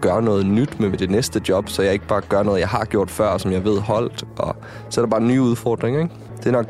gør 0.00 0.20
noget 0.20 0.46
nyt 0.46 0.80
med 0.80 0.90
det 0.98 1.10
næste 1.10 1.40
job, 1.48 1.68
så 1.68 1.82
jeg 1.82 1.92
ikke 1.92 2.06
bare 2.06 2.20
gør 2.20 2.42
noget, 2.42 2.60
jeg 2.60 2.68
har 2.68 2.84
gjort 2.84 3.10
før, 3.10 3.38
som 3.38 3.52
jeg 3.52 3.64
ved 3.64 3.78
holdt. 3.78 4.24
Og 4.36 4.56
så 4.88 5.00
er 5.00 5.04
der 5.04 5.10
bare 5.10 5.20
en 5.20 5.28
ny 5.28 5.38
udfordring, 5.38 5.96
ikke? 5.96 6.14
Det 6.38 6.46
er 6.46 6.52
nok 6.52 6.66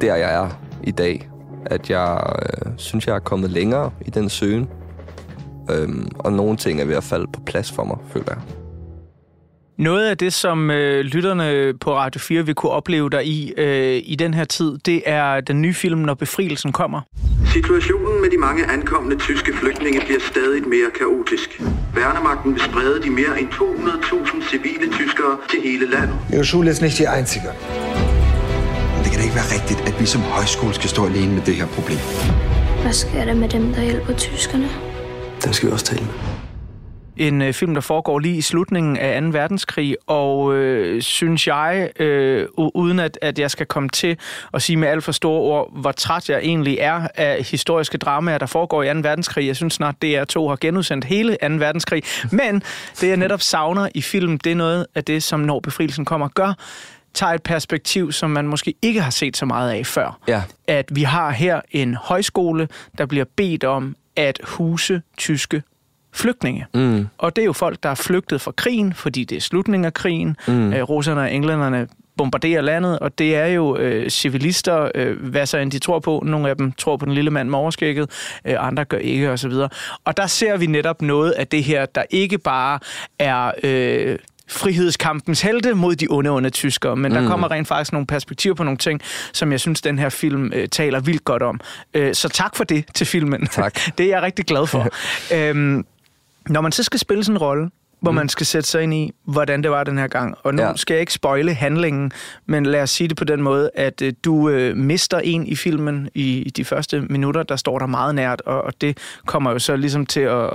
der, 0.00 0.14
jeg 0.14 0.34
er 0.34 0.48
i 0.82 0.90
dag. 0.90 1.30
At 1.66 1.90
jeg 1.90 2.22
øh, 2.42 2.72
synes, 2.76 3.06
jeg 3.06 3.14
er 3.14 3.18
kommet 3.18 3.50
længere 3.50 3.90
i 4.00 4.10
den 4.10 4.28
søgen. 4.28 4.68
Øhm, 5.70 6.08
og 6.18 6.32
nogle 6.32 6.56
ting 6.56 6.80
er 6.80 6.84
ved 6.84 6.96
at 6.96 7.04
falde 7.04 7.26
på 7.32 7.40
plads 7.46 7.72
for 7.72 7.84
mig, 7.84 7.96
føler 8.12 8.26
jeg. 8.28 8.38
Noget 9.78 10.06
af 10.06 10.18
det, 10.18 10.32
som 10.32 10.70
øh, 10.70 11.00
lytterne 11.00 11.74
på 11.78 11.96
Radio 11.96 12.20
4 12.20 12.46
vil 12.46 12.54
kunne 12.54 12.72
opleve 12.72 13.10
dig 13.10 13.26
i 13.26 13.52
øh, 13.56 14.02
i 14.04 14.16
den 14.18 14.34
her 14.34 14.44
tid, 14.44 14.78
det 14.86 15.02
er 15.06 15.40
den 15.40 15.62
nye 15.62 15.74
film, 15.74 15.98
Når 16.00 16.14
Befrielsen 16.14 16.72
kommer. 16.72 17.00
Situationen 17.52 18.20
med 18.22 18.30
de 18.30 18.38
mange 18.38 18.64
ankomne 18.66 19.18
tyske 19.18 19.52
flygtninge 19.56 20.00
bliver 20.00 20.20
stadig 20.20 20.68
mere 20.68 20.90
kaotisk. 20.98 21.62
Værnemagten 21.94 22.54
vil 22.54 22.62
sprede 22.62 23.02
de 23.02 23.10
mere 23.10 23.40
end 23.40 23.48
200.000 23.48 24.50
civile 24.50 24.92
tyskere 24.92 25.36
til 25.50 25.60
hele 25.64 25.90
landet. 25.90 26.16
Ihre 26.32 26.44
Schule 26.44 26.70
ist 26.70 26.82
nicht 26.82 26.98
die 26.98 27.08
einzige. 27.18 27.42
Men 28.94 29.00
det 29.04 29.10
kan 29.10 29.18
da 29.20 29.24
ikke 29.28 29.38
være 29.42 29.50
rigtigt, 29.56 29.80
at 29.88 30.00
vi 30.00 30.06
som 30.06 30.20
højskole 30.20 30.74
skal 30.74 30.88
stå 30.90 31.06
alene 31.06 31.32
med 31.34 31.42
det 31.42 31.54
her 31.54 31.66
problem. 31.66 31.98
Hvad 32.82 32.92
sker 32.92 33.24
der 33.24 33.34
med 33.34 33.48
dem, 33.48 33.74
der 33.74 33.82
hjælper 33.82 34.12
tyskerne? 34.12 34.87
Den 35.48 35.54
skal 35.54 35.68
vi 35.68 35.72
også 35.72 35.84
tale 35.84 36.04
med. 36.04 36.12
en 37.16 37.42
øh, 37.42 37.52
film, 37.52 37.74
der 37.74 37.80
foregår 37.80 38.18
lige 38.18 38.36
i 38.36 38.40
slutningen 38.40 38.96
af 38.96 39.22
2. 39.22 39.28
verdenskrig, 39.28 39.96
og 40.06 40.54
øh, 40.54 41.02
synes 41.02 41.46
jeg, 41.46 41.90
øh, 42.00 42.46
uden 42.56 42.98
at, 42.98 43.18
at 43.22 43.38
jeg 43.38 43.50
skal 43.50 43.66
komme 43.66 43.88
til 43.88 44.18
at 44.54 44.62
sige 44.62 44.76
med 44.76 44.88
alt 44.88 45.04
for 45.04 45.12
store 45.12 45.40
ord, 45.40 45.80
hvor 45.80 45.92
træt 45.92 46.28
jeg 46.28 46.38
egentlig 46.38 46.78
er 46.80 47.08
af 47.14 47.44
historiske 47.44 47.98
dramaer, 47.98 48.38
der 48.38 48.46
foregår 48.46 48.82
i 48.82 48.94
2. 48.94 49.00
verdenskrig. 49.00 49.46
Jeg 49.46 49.56
synes 49.56 49.74
snart, 49.74 49.94
DR2 50.04 50.48
har 50.48 50.56
genudsendt 50.60 51.04
hele 51.04 51.36
2. 51.42 51.46
verdenskrig. 51.48 52.02
Men 52.32 52.62
det, 53.00 53.08
jeg 53.08 53.16
netop 53.16 53.42
savner 53.42 53.88
i 53.94 54.02
film, 54.02 54.38
det 54.38 54.52
er 54.52 54.56
noget 54.56 54.86
af 54.94 55.04
det, 55.04 55.22
som 55.22 55.40
Når 55.40 55.60
Befrielsen 55.60 56.04
kommer 56.04 56.28
gør, 56.28 56.54
tager 57.14 57.32
et 57.32 57.42
perspektiv, 57.42 58.12
som 58.12 58.30
man 58.30 58.46
måske 58.46 58.74
ikke 58.82 59.00
har 59.00 59.10
set 59.10 59.36
så 59.36 59.46
meget 59.46 59.70
af 59.70 59.86
før. 59.86 60.18
Ja. 60.28 60.42
At 60.66 60.84
vi 60.92 61.02
har 61.02 61.30
her 61.30 61.60
en 61.70 61.94
højskole, 61.94 62.68
der 62.98 63.06
bliver 63.06 63.24
bedt 63.36 63.64
om 63.64 63.96
at 64.18 64.40
huse 64.44 65.02
tyske 65.16 65.62
flygtninge. 66.12 66.66
Mm. 66.74 67.08
Og 67.18 67.36
det 67.36 67.42
er 67.42 67.46
jo 67.46 67.52
folk, 67.52 67.82
der 67.82 67.88
er 67.88 67.94
flygtet 67.94 68.40
fra 68.40 68.52
krigen, 68.52 68.92
fordi 68.92 69.24
det 69.24 69.36
er 69.36 69.40
slutningen 69.40 69.84
af 69.84 69.94
krigen. 69.94 70.36
Mm. 70.48 70.72
Øh, 70.72 70.82
russerne 70.82 71.20
og 71.20 71.32
englænderne 71.32 71.88
bombarderer 72.16 72.60
landet, 72.60 72.98
og 72.98 73.18
det 73.18 73.36
er 73.36 73.46
jo 73.46 73.76
øh, 73.76 74.10
civilister, 74.10 74.90
øh, 74.94 75.30
hvad 75.30 75.46
så 75.46 75.58
end 75.58 75.70
de 75.70 75.78
tror 75.78 75.98
på. 75.98 76.22
Nogle 76.26 76.48
af 76.50 76.56
dem 76.56 76.72
tror 76.72 76.96
på 76.96 77.04
den 77.04 77.14
lille 77.14 77.30
mand 77.30 77.48
med 77.48 77.58
overskægget, 77.58 78.10
øh, 78.44 78.66
andre 78.66 78.84
gør 78.84 78.98
ikke, 78.98 79.30
osv. 79.30 79.52
Og 80.04 80.16
der 80.16 80.26
ser 80.26 80.56
vi 80.56 80.66
netop 80.66 81.02
noget 81.02 81.30
af 81.30 81.46
det 81.46 81.64
her, 81.64 81.86
der 81.86 82.02
ikke 82.10 82.38
bare 82.38 82.78
er... 83.18 83.52
Øh, 83.62 84.18
frihedskampens 84.48 85.40
helte 85.40 85.74
mod 85.74 85.96
de 85.96 86.06
onde, 86.10 86.30
onde 86.30 86.50
tyskere. 86.50 86.96
Men 86.96 87.12
der 87.12 87.26
kommer 87.26 87.50
rent 87.50 87.68
faktisk 87.68 87.92
nogle 87.92 88.06
perspektiver 88.06 88.54
på 88.54 88.64
nogle 88.64 88.78
ting, 88.78 89.00
som 89.32 89.52
jeg 89.52 89.60
synes, 89.60 89.80
den 89.80 89.98
her 89.98 90.08
film 90.08 90.52
øh, 90.54 90.68
taler 90.68 91.00
vildt 91.00 91.24
godt 91.24 91.42
om. 91.42 91.60
Øh, 91.94 92.14
så 92.14 92.28
tak 92.28 92.56
for 92.56 92.64
det 92.64 92.84
til 92.94 93.06
filmen. 93.06 93.46
Tak. 93.46 93.80
det 93.98 94.06
er 94.06 94.10
jeg 94.10 94.22
rigtig 94.22 94.44
glad 94.44 94.66
for. 94.66 94.88
øhm, 95.36 95.84
når 96.48 96.60
man 96.60 96.72
så 96.72 96.82
skal 96.82 97.00
spille 97.00 97.24
sådan 97.24 97.36
en 97.36 97.38
rolle, 97.38 97.70
hvor 98.00 98.10
mm. 98.10 98.14
man 98.14 98.28
skal 98.28 98.46
sætte 98.46 98.68
sig 98.68 98.82
ind 98.82 98.94
i, 98.94 99.12
hvordan 99.24 99.62
det 99.62 99.70
var 99.70 99.84
den 99.84 99.98
her 99.98 100.06
gang. 100.08 100.34
Og 100.42 100.54
nu 100.54 100.62
ja. 100.62 100.72
Skal 100.76 100.94
jeg 100.94 101.00
ikke 101.00 101.12
spoile 101.12 101.54
handlingen, 101.54 102.12
men 102.46 102.66
lad 102.66 102.82
os 102.82 102.90
sige 102.90 103.08
det 103.08 103.16
på 103.16 103.24
den 103.24 103.42
måde, 103.42 103.70
at 103.74 104.02
øh, 104.02 104.12
du 104.24 104.48
øh, 104.48 104.76
mister 104.76 105.18
en 105.18 105.46
i 105.46 105.56
filmen 105.56 106.08
i, 106.14 106.38
i 106.38 106.50
de 106.50 106.64
første 106.64 107.00
minutter, 107.00 107.42
der 107.42 107.56
står 107.56 107.78
der 107.78 107.86
meget 107.86 108.14
nært, 108.14 108.42
og, 108.46 108.62
og 108.62 108.80
det 108.80 108.98
kommer 109.26 109.50
jo 109.50 109.58
så 109.58 109.76
ligesom 109.76 110.06
til 110.06 110.20
at, 110.20 110.50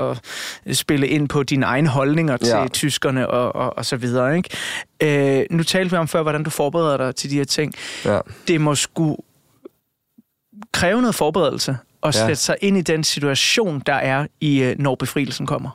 at 0.68 0.78
spille 0.78 1.08
ind 1.08 1.30
på 1.30 1.44
dine 1.44 1.66
egne 1.66 1.88
holdninger 1.90 2.38
til 2.38 2.48
Ja. 2.48 2.68
tyskerne 2.68 3.30
og, 3.30 3.56
og, 3.56 3.78
og 3.78 3.86
så 3.86 3.98
videre. 3.98 4.38
Ikke? 4.38 5.40
Øh, 5.40 5.46
nu 5.50 5.64
talte 5.64 5.92
vi 5.92 5.98
om 5.98 6.08
før, 6.08 6.22
hvordan 6.22 6.44
du 6.44 6.50
forbereder 6.50 6.98
dig 6.98 7.16
til 7.16 7.30
de 7.30 7.36
her 7.36 7.46
ting. 7.46 7.74
Ja. 8.06 8.20
Det 8.48 8.62
må 8.62 8.76
sgu 8.76 9.18
kræve 10.72 11.02
noget 11.02 11.16
forberedelse 11.16 11.78
at 12.04 12.16
Ja. 12.16 12.20
sætte 12.28 12.36
sig 12.36 12.56
ind 12.62 12.78
i 12.78 12.82
den 12.82 13.04
situation, 13.04 13.80
der 13.86 13.94
er 13.94 14.28
i, 14.42 14.64
øh, 14.64 14.76
når 14.80 14.96
befrielsen 14.96 15.46
kommer. 15.48 15.70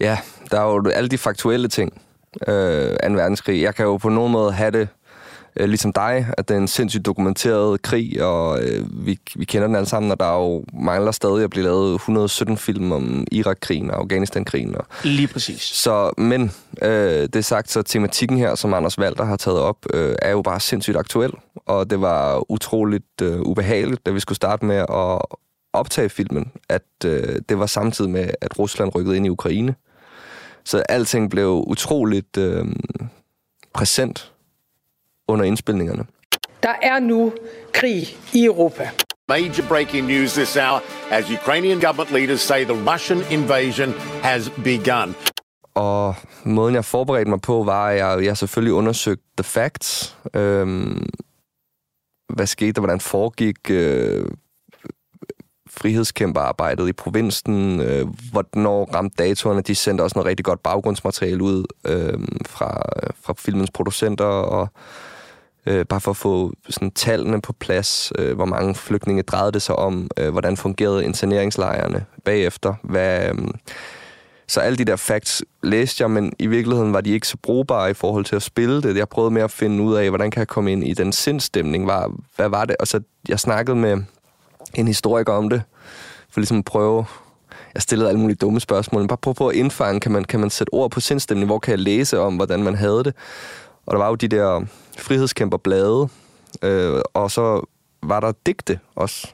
Ja, 0.00 0.18
der 0.50 0.60
er 0.60 0.64
jo 0.64 0.88
alle 0.88 1.08
de 1.08 1.18
faktuelle 1.18 1.68
ting. 1.68 2.02
Øh, 2.48 2.90
2. 3.04 3.12
verdenskrig. 3.12 3.62
Jeg 3.62 3.74
kan 3.74 3.84
jo 3.84 3.96
på 3.96 4.08
nogen 4.08 4.32
måde 4.32 4.52
have 4.52 4.70
det 4.70 4.88
øh, 5.56 5.68
ligesom 5.68 5.92
dig, 5.92 6.26
at 6.38 6.48
det 6.48 6.54
er 6.54 6.58
en 6.58 6.68
sindssygt 6.68 7.06
dokumenteret 7.06 7.82
krig, 7.82 8.22
og 8.22 8.62
øh, 8.62 9.06
vi, 9.06 9.18
vi 9.36 9.44
kender 9.44 9.66
den 9.66 9.76
alle 9.76 9.88
sammen, 9.88 10.12
og 10.12 10.20
der 10.20 10.26
er 10.26 10.38
jo 10.38 10.64
mangler 10.72 11.12
stadig 11.12 11.44
at 11.44 11.50
blive 11.50 11.64
lavet 11.64 11.94
117 11.94 12.56
film 12.56 12.92
om 12.92 13.26
Irak-krigen 13.32 13.90
og 13.90 13.98
Afghanistan-krigen. 13.98 14.76
Og, 14.76 14.86
Lige 15.04 15.28
præcis. 15.28 15.62
så, 15.62 16.12
men 16.18 16.52
øh, 16.82 17.28
det 17.32 17.44
sagt, 17.44 17.70
så 17.70 17.82
tematikken 17.82 18.38
her, 18.38 18.54
som 18.54 18.74
Anders 18.74 18.98
Walter 18.98 19.24
har 19.24 19.36
taget 19.36 19.58
op, 19.60 19.76
øh, 19.94 20.14
er 20.22 20.30
jo 20.30 20.42
bare 20.42 20.60
sindssygt 20.60 20.96
aktuel, 20.96 21.32
og 21.66 21.90
det 21.90 22.00
var 22.00 22.50
utroligt 22.50 23.22
øh, 23.22 23.40
ubehageligt, 23.40 24.06
da 24.06 24.10
vi 24.10 24.20
skulle 24.20 24.36
starte 24.36 24.64
med 24.64 24.76
at 24.76 25.38
optage 25.72 26.08
filmen, 26.08 26.52
at 26.68 26.82
øh, 27.04 27.40
det 27.48 27.58
var 27.58 27.66
samtidig 27.66 28.10
med, 28.10 28.30
at 28.40 28.58
Rusland 28.58 28.94
rykkede 28.94 29.16
ind 29.16 29.26
i 29.26 29.28
Ukraine. 29.28 29.74
Så 30.66 30.82
alting 30.88 31.30
blev 31.30 31.64
utroligt 31.66 32.36
øh, 32.36 32.66
præsent 33.74 34.32
under 35.28 35.44
indspilningerne. 35.44 36.06
Der 36.62 36.74
er 36.82 36.98
nu 36.98 37.32
krig 37.72 38.02
i 38.32 38.44
Europa. 38.44 38.90
Major 39.28 39.64
breaking 39.68 40.06
news 40.06 40.32
this 40.32 40.56
hour 40.56 40.82
as 41.10 41.30
Ukrainian 41.30 41.80
government 41.80 42.10
leaders 42.10 42.40
say 42.40 42.64
the 42.64 42.92
Russian 42.92 43.18
invasion 43.30 43.92
has 44.22 44.50
begun. 44.64 45.14
Og 45.74 46.14
måden, 46.44 46.74
jeg 46.74 46.84
forberedte 46.84 47.30
mig 47.30 47.40
på, 47.40 47.62
var, 47.62 47.88
at 47.88 47.96
jeg, 47.98 48.24
jeg 48.24 48.36
selvfølgelig 48.36 48.72
undersøgte 48.72 49.24
the 49.38 49.44
facts. 49.44 50.16
Øhm, 50.34 51.08
hvad 52.34 52.46
skete 52.46 52.72
der? 52.72 52.80
Hvordan 52.80 53.00
foregik 53.00 53.70
øh, 53.70 54.26
frihedskæmperarbejdet 55.76 56.88
i 56.88 56.92
provinsen? 56.92 57.80
Øh, 57.80 58.06
hvornår 58.32 58.90
ramte 58.94 59.24
datorerne? 59.24 59.60
De 59.60 59.74
sendte 59.74 60.02
også 60.02 60.18
noget 60.18 60.28
rigtig 60.28 60.44
godt 60.44 60.62
baggrundsmateriale 60.62 61.42
ud 61.42 61.64
øh, 61.84 62.18
fra, 62.46 62.82
fra 63.22 63.34
filmens 63.38 63.70
producenter, 63.70 64.24
og 64.24 64.68
øh, 65.66 65.86
bare 65.86 66.00
for 66.00 66.10
at 66.10 66.16
få 66.16 66.52
sådan, 66.68 66.90
tallene 66.90 67.40
på 67.40 67.52
plads. 67.52 68.12
Øh, 68.18 68.34
hvor 68.34 68.44
mange 68.44 68.74
flygtninge 68.74 69.22
drejede 69.22 69.52
det 69.52 69.62
sig 69.62 69.76
om? 69.76 70.10
Øh, 70.16 70.30
hvordan 70.30 70.56
fungerede 70.56 71.04
interneringslejrene 71.04 72.04
bagefter? 72.24 72.74
Hvad... 72.82 73.28
Øh, 73.28 73.48
så 74.48 74.60
alle 74.60 74.78
de 74.78 74.84
der 74.84 74.96
facts 74.96 75.44
læste 75.62 76.02
jeg, 76.02 76.10
men 76.10 76.32
i 76.38 76.46
virkeligheden 76.46 76.92
var 76.92 77.00
de 77.00 77.10
ikke 77.10 77.28
så 77.28 77.36
brugbare 77.42 77.90
i 77.90 77.94
forhold 77.94 78.24
til 78.24 78.36
at 78.36 78.42
spille 78.42 78.82
det. 78.82 78.96
Jeg 78.96 79.08
prøvede 79.08 79.30
med 79.30 79.42
at 79.42 79.50
finde 79.50 79.82
ud 79.82 79.94
af, 79.94 80.08
hvordan 80.08 80.30
kan 80.30 80.38
jeg 80.38 80.48
komme 80.48 80.72
ind 80.72 80.84
i 80.84 80.94
den 80.94 81.12
sindstemning. 81.12 81.86
Var, 81.86 82.12
hvad 82.36 82.48
var 82.48 82.64
det? 82.64 82.76
Og 82.80 82.86
så 82.86 83.00
jeg 83.28 83.40
snakkede 83.40 83.76
med 83.76 84.02
en 84.74 84.86
historiker 84.86 85.32
om 85.32 85.50
det, 85.50 85.62
for 86.30 86.40
ligesom 86.40 86.58
at 86.58 86.64
prøve... 86.64 87.04
Jeg 87.74 87.82
stillede 87.82 88.08
alle 88.08 88.20
mulige 88.20 88.36
dumme 88.36 88.60
spørgsmål, 88.60 89.00
men 89.00 89.08
bare 89.08 89.18
prøv 89.18 89.34
på 89.34 89.48
at 89.48 89.56
indfange, 89.56 90.00
kan 90.00 90.12
man, 90.12 90.24
kan 90.24 90.40
man 90.40 90.50
sætte 90.50 90.74
ord 90.74 90.90
på 90.90 91.00
sindstemning? 91.00 91.46
Hvor 91.46 91.58
kan 91.58 91.70
jeg 91.70 91.78
læse 91.78 92.18
om, 92.18 92.36
hvordan 92.36 92.62
man 92.62 92.74
havde 92.74 93.04
det? 93.04 93.14
Og 93.86 93.92
der 93.92 93.98
var 93.98 94.08
jo 94.08 94.14
de 94.14 94.28
der 94.28 94.64
frihedskæmperblade, 94.98 96.08
øh, 96.62 97.00
og 97.14 97.30
så 97.30 97.66
var 98.02 98.20
der 98.20 98.32
digte 98.46 98.78
også. 98.94 99.28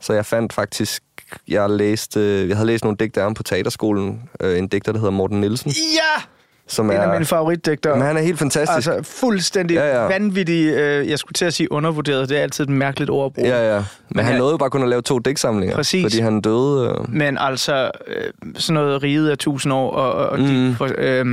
Så 0.00 0.12
jeg 0.12 0.26
fandt 0.26 0.52
faktisk, 0.52 1.02
jeg 1.48 1.70
læste, 1.70 2.20
jeg 2.48 2.56
havde 2.56 2.66
læst 2.66 2.84
nogle 2.84 2.96
digte 3.00 3.20
af 3.20 3.24
ham 3.24 3.34
på 3.34 3.42
teaterskolen. 3.42 4.28
Øh, 4.40 4.58
en 4.58 4.68
digter, 4.68 4.92
der 4.92 4.98
hedder 4.98 5.12
Morten 5.12 5.40
Nielsen. 5.40 5.70
Ja! 5.70 6.22
Som 6.68 6.90
En 6.90 6.96
er, 6.96 7.00
af 7.00 7.12
mine 7.12 7.24
favoritdigtere. 7.24 7.96
men 7.96 8.06
han 8.06 8.16
er 8.16 8.20
helt 8.20 8.38
fantastisk. 8.38 8.88
Altså 8.88 9.02
fuldstændig 9.20 9.74
ja, 9.74 9.84
Ja, 9.86 9.94
ja. 9.96 10.02
ja. 10.02 10.08
vanvittig, 10.08 10.66
øh, 10.74 11.08
jeg 11.10 11.18
skulle 11.18 11.32
til 11.32 11.44
at 11.44 11.54
sige 11.54 11.72
undervurderet, 11.72 12.28
det 12.28 12.38
er 12.38 12.42
altid 12.42 12.64
et 12.64 12.70
mærkeligt 12.70 13.10
ord 13.10 13.26
at 13.26 13.32
bruge. 13.32 13.48
ja, 13.48 13.74
ja. 13.74 13.78
Men, 13.78 13.84
Men 14.10 14.24
han 14.24 14.32
jeg- 14.32 14.38
nåede 14.38 14.58
bare 14.58 14.70
kun 14.70 14.82
at 14.82 14.88
lave 14.88 15.02
to 15.02 15.18
digtsamlinger. 15.18 15.76
Præcis. 15.76 16.04
Fordi 16.04 16.18
han 16.20 16.40
døde... 16.40 16.96
Øh, 17.00 17.10
Men 17.14 17.38
altså, 17.38 17.90
øh, 18.06 18.32
sådan 18.56 18.74
noget 18.74 19.02
riget 19.02 19.30
af 19.30 19.38
tusind 19.38 19.72
år, 19.72 19.90
og, 19.90 20.12
og 20.28 20.38
mm. 20.40 20.46
de 20.46 20.76
øh, 20.98 21.26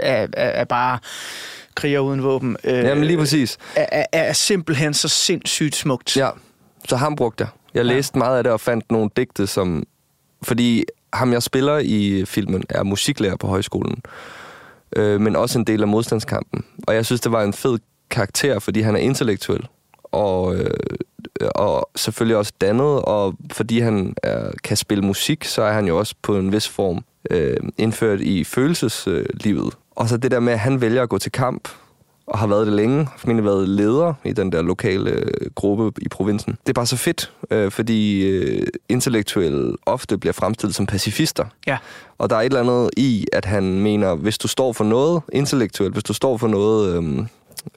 er, 0.00 0.26
er, 0.26 0.26
er 0.32 0.64
bare 0.64 0.98
kriger 1.74 1.98
uden 2.00 2.22
våben. 2.22 2.56
Øh, 2.64 2.72
jamen 2.74 3.04
lige 3.04 3.18
præcis. 3.18 3.58
er, 3.76 3.86
er, 3.92 4.04
er 4.12 4.32
simpelthen 4.32 4.94
så 4.94 5.08
sindssygt 5.08 5.76
smukt. 5.76 6.16
Ja, 6.16 6.28
så 6.88 6.96
ham 6.96 7.16
brugte 7.16 7.42
jeg. 7.44 7.48
Jeg 7.74 7.84
læste 7.84 8.18
meget 8.18 8.38
af 8.38 8.44
det 8.44 8.52
og 8.52 8.60
fandt 8.60 8.90
nogle 8.90 9.10
digte, 9.16 9.46
som... 9.46 9.84
Fordi 10.42 10.84
ham, 11.12 11.32
jeg 11.32 11.42
spiller 11.42 11.78
i 11.78 12.24
filmen, 12.26 12.64
er 12.70 12.82
musiklærer 12.82 13.36
på 13.36 13.46
højskolen. 13.46 14.02
Øh, 14.96 15.20
men 15.20 15.36
også 15.36 15.58
en 15.58 15.64
del 15.64 15.82
af 15.82 15.88
modstandskampen. 15.88 16.64
Og 16.86 16.94
jeg 16.94 17.06
synes, 17.06 17.20
det 17.20 17.32
var 17.32 17.42
en 17.42 17.52
fed 17.52 17.78
karakter, 18.10 18.58
fordi 18.58 18.80
han 18.80 18.94
er 18.96 19.00
intellektuel. 19.00 19.66
Og, 20.02 20.56
øh, 20.56 20.70
og 21.54 21.90
selvfølgelig 21.96 22.36
også 22.36 22.52
dannet, 22.60 23.02
og 23.02 23.34
fordi 23.52 23.80
han 23.80 24.14
er, 24.22 24.50
kan 24.64 24.76
spille 24.76 25.04
musik, 25.04 25.44
så 25.44 25.62
er 25.62 25.72
han 25.72 25.86
jo 25.86 25.98
også 25.98 26.14
på 26.22 26.38
en 26.38 26.52
vis 26.52 26.68
form 26.68 27.04
øh, 27.30 27.56
indført 27.78 28.20
i 28.20 28.44
følelseslivet. 28.44 29.74
Og 29.90 30.08
så 30.08 30.16
det 30.16 30.30
der 30.30 30.40
med, 30.40 30.52
at 30.52 30.58
han 30.58 30.80
vælger 30.80 31.02
at 31.02 31.08
gå 31.08 31.18
til 31.18 31.32
kamp, 31.32 31.68
og 32.26 32.38
har 32.38 32.46
været 32.46 32.66
det 32.66 32.74
længe, 32.74 33.04
har 33.04 33.14
formentlig 33.16 33.44
været 33.44 33.68
leder 33.68 34.14
i 34.24 34.32
den 34.32 34.52
der 34.52 34.62
lokale 34.62 35.10
øh, 35.10 35.50
gruppe 35.54 35.92
i 36.02 36.08
provinsen. 36.08 36.52
Det 36.52 36.68
er 36.68 36.72
bare 36.72 36.86
så 36.86 36.96
fedt, 36.96 37.32
øh, 37.50 37.70
fordi 37.70 38.26
øh, 38.26 38.66
intellektuelle 38.88 39.76
ofte 39.86 40.18
bliver 40.18 40.32
fremstillet 40.32 40.74
som 40.74 40.86
pacifister. 40.86 41.44
Ja. 41.66 41.78
Og 42.18 42.30
der 42.30 42.36
er 42.36 42.40
et 42.40 42.44
eller 42.44 42.60
andet 42.60 42.90
i, 42.96 43.26
at 43.32 43.44
han 43.44 43.80
mener, 43.80 44.14
hvis 44.14 44.38
du 44.38 44.48
står 44.48 44.72
for 44.72 44.84
noget 44.84 45.22
intellektuelt, 45.32 45.92
hvis 45.92 46.04
du 46.04 46.12
står 46.12 46.36
for 46.36 46.48
noget 46.48 46.96
øhm, 46.96 47.26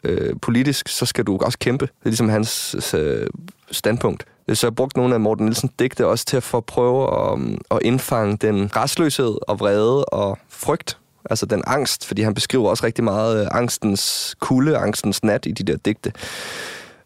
øh, 0.04 0.36
politisk, 0.42 0.88
så 0.88 1.06
skal 1.06 1.24
du 1.24 1.38
også 1.38 1.58
kæmpe. 1.58 1.86
Det 1.86 2.06
er 2.06 2.10
ligesom 2.10 2.30
hans 2.30 2.76
øh, 2.94 3.28
standpunkt. 3.72 4.26
Så 4.54 4.68
jeg 4.68 4.76
brugte 4.76 4.98
nogle 4.98 5.14
af 5.14 5.20
Morten 5.20 5.46
Nielsens 5.46 5.72
digte 5.80 6.08
også 6.08 6.26
til 6.26 6.38
at 6.38 6.44
få 6.44 6.60
prøve 6.60 7.32
at, 7.32 7.40
at 7.72 7.80
indfange 7.82 8.38
den 8.38 8.76
restløshed 8.76 9.36
og 9.48 9.60
vrede 9.60 10.06
og 10.06 10.38
frygt. 10.50 10.98
Altså 11.30 11.46
den 11.46 11.64
angst, 11.68 12.06
fordi 12.06 12.22
han 12.22 12.34
beskriver 12.34 12.70
også 12.70 12.86
rigtig 12.86 13.04
meget 13.04 13.42
øh, 13.42 13.48
angstens 13.52 14.36
kulde, 14.40 14.78
angstens 14.78 15.24
nat 15.24 15.46
i 15.46 15.52
de 15.52 15.64
der 15.64 15.78
digte. 15.78 16.14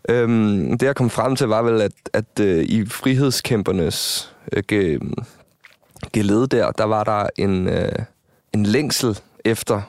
Øhm, 0.10 0.78
det 0.78 0.86
jeg 0.86 0.96
kom 0.96 1.10
frem 1.10 1.36
til 1.36 1.48
var 1.48 1.62
vel, 1.62 1.82
at, 1.82 1.92
at 2.14 2.40
øh, 2.40 2.64
i 2.64 2.86
frihedskæmpernes 2.86 4.32
øh, 4.52 4.64
ge, 4.68 5.00
gelede 6.14 6.48
der, 6.48 6.72
der 6.72 6.84
var 6.84 7.04
der 7.04 7.28
en, 7.38 7.68
øh, 7.68 7.92
en 8.54 8.66
længsel 8.66 9.20
efter 9.46 9.82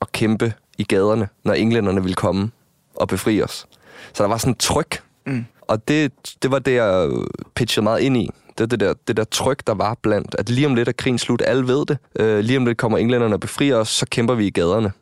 at 0.00 0.12
kæmpe 0.12 0.52
i 0.78 0.84
gaderne, 0.84 1.28
når 1.44 1.52
englænderne 1.52 2.02
ville 2.02 2.14
komme 2.14 2.50
og 2.94 3.08
befri 3.08 3.42
os. 3.42 3.66
Så 4.12 4.22
der 4.22 4.28
var 4.28 4.38
sådan 4.38 4.52
et 4.52 4.58
tryk. 4.58 5.02
Mm. 5.26 5.44
Og 5.60 5.88
det, 5.88 6.12
det 6.42 6.50
var 6.50 6.58
det, 6.58 6.74
jeg 6.74 7.10
pitchede 7.54 7.84
meget 7.84 8.00
ind 8.00 8.16
i. 8.16 8.30
Det, 8.60 8.72
er 8.72 8.76
det, 8.76 8.80
der, 8.80 8.94
det 9.08 9.16
der 9.16 9.24
tryk, 9.24 9.66
der 9.66 9.74
var 9.74 9.96
blandt, 10.02 10.36
at 10.38 10.50
lige 10.50 10.66
om 10.66 10.74
lidt 10.74 10.88
er 10.88 10.92
krigen 10.92 11.18
slut, 11.18 11.42
alle 11.46 11.68
ved 11.68 11.86
det. 11.86 11.98
Øh, 12.18 12.40
lige 12.40 12.56
om 12.56 12.66
lidt 12.66 12.78
kommer 12.78 12.98
englænderne 12.98 13.34
og 13.34 13.40
befrier 13.40 13.76
os, 13.76 13.88
så 13.88 14.06
kæmper 14.10 14.34
vi 14.34 14.46
i 14.46 14.50
gaderne. 14.50 14.92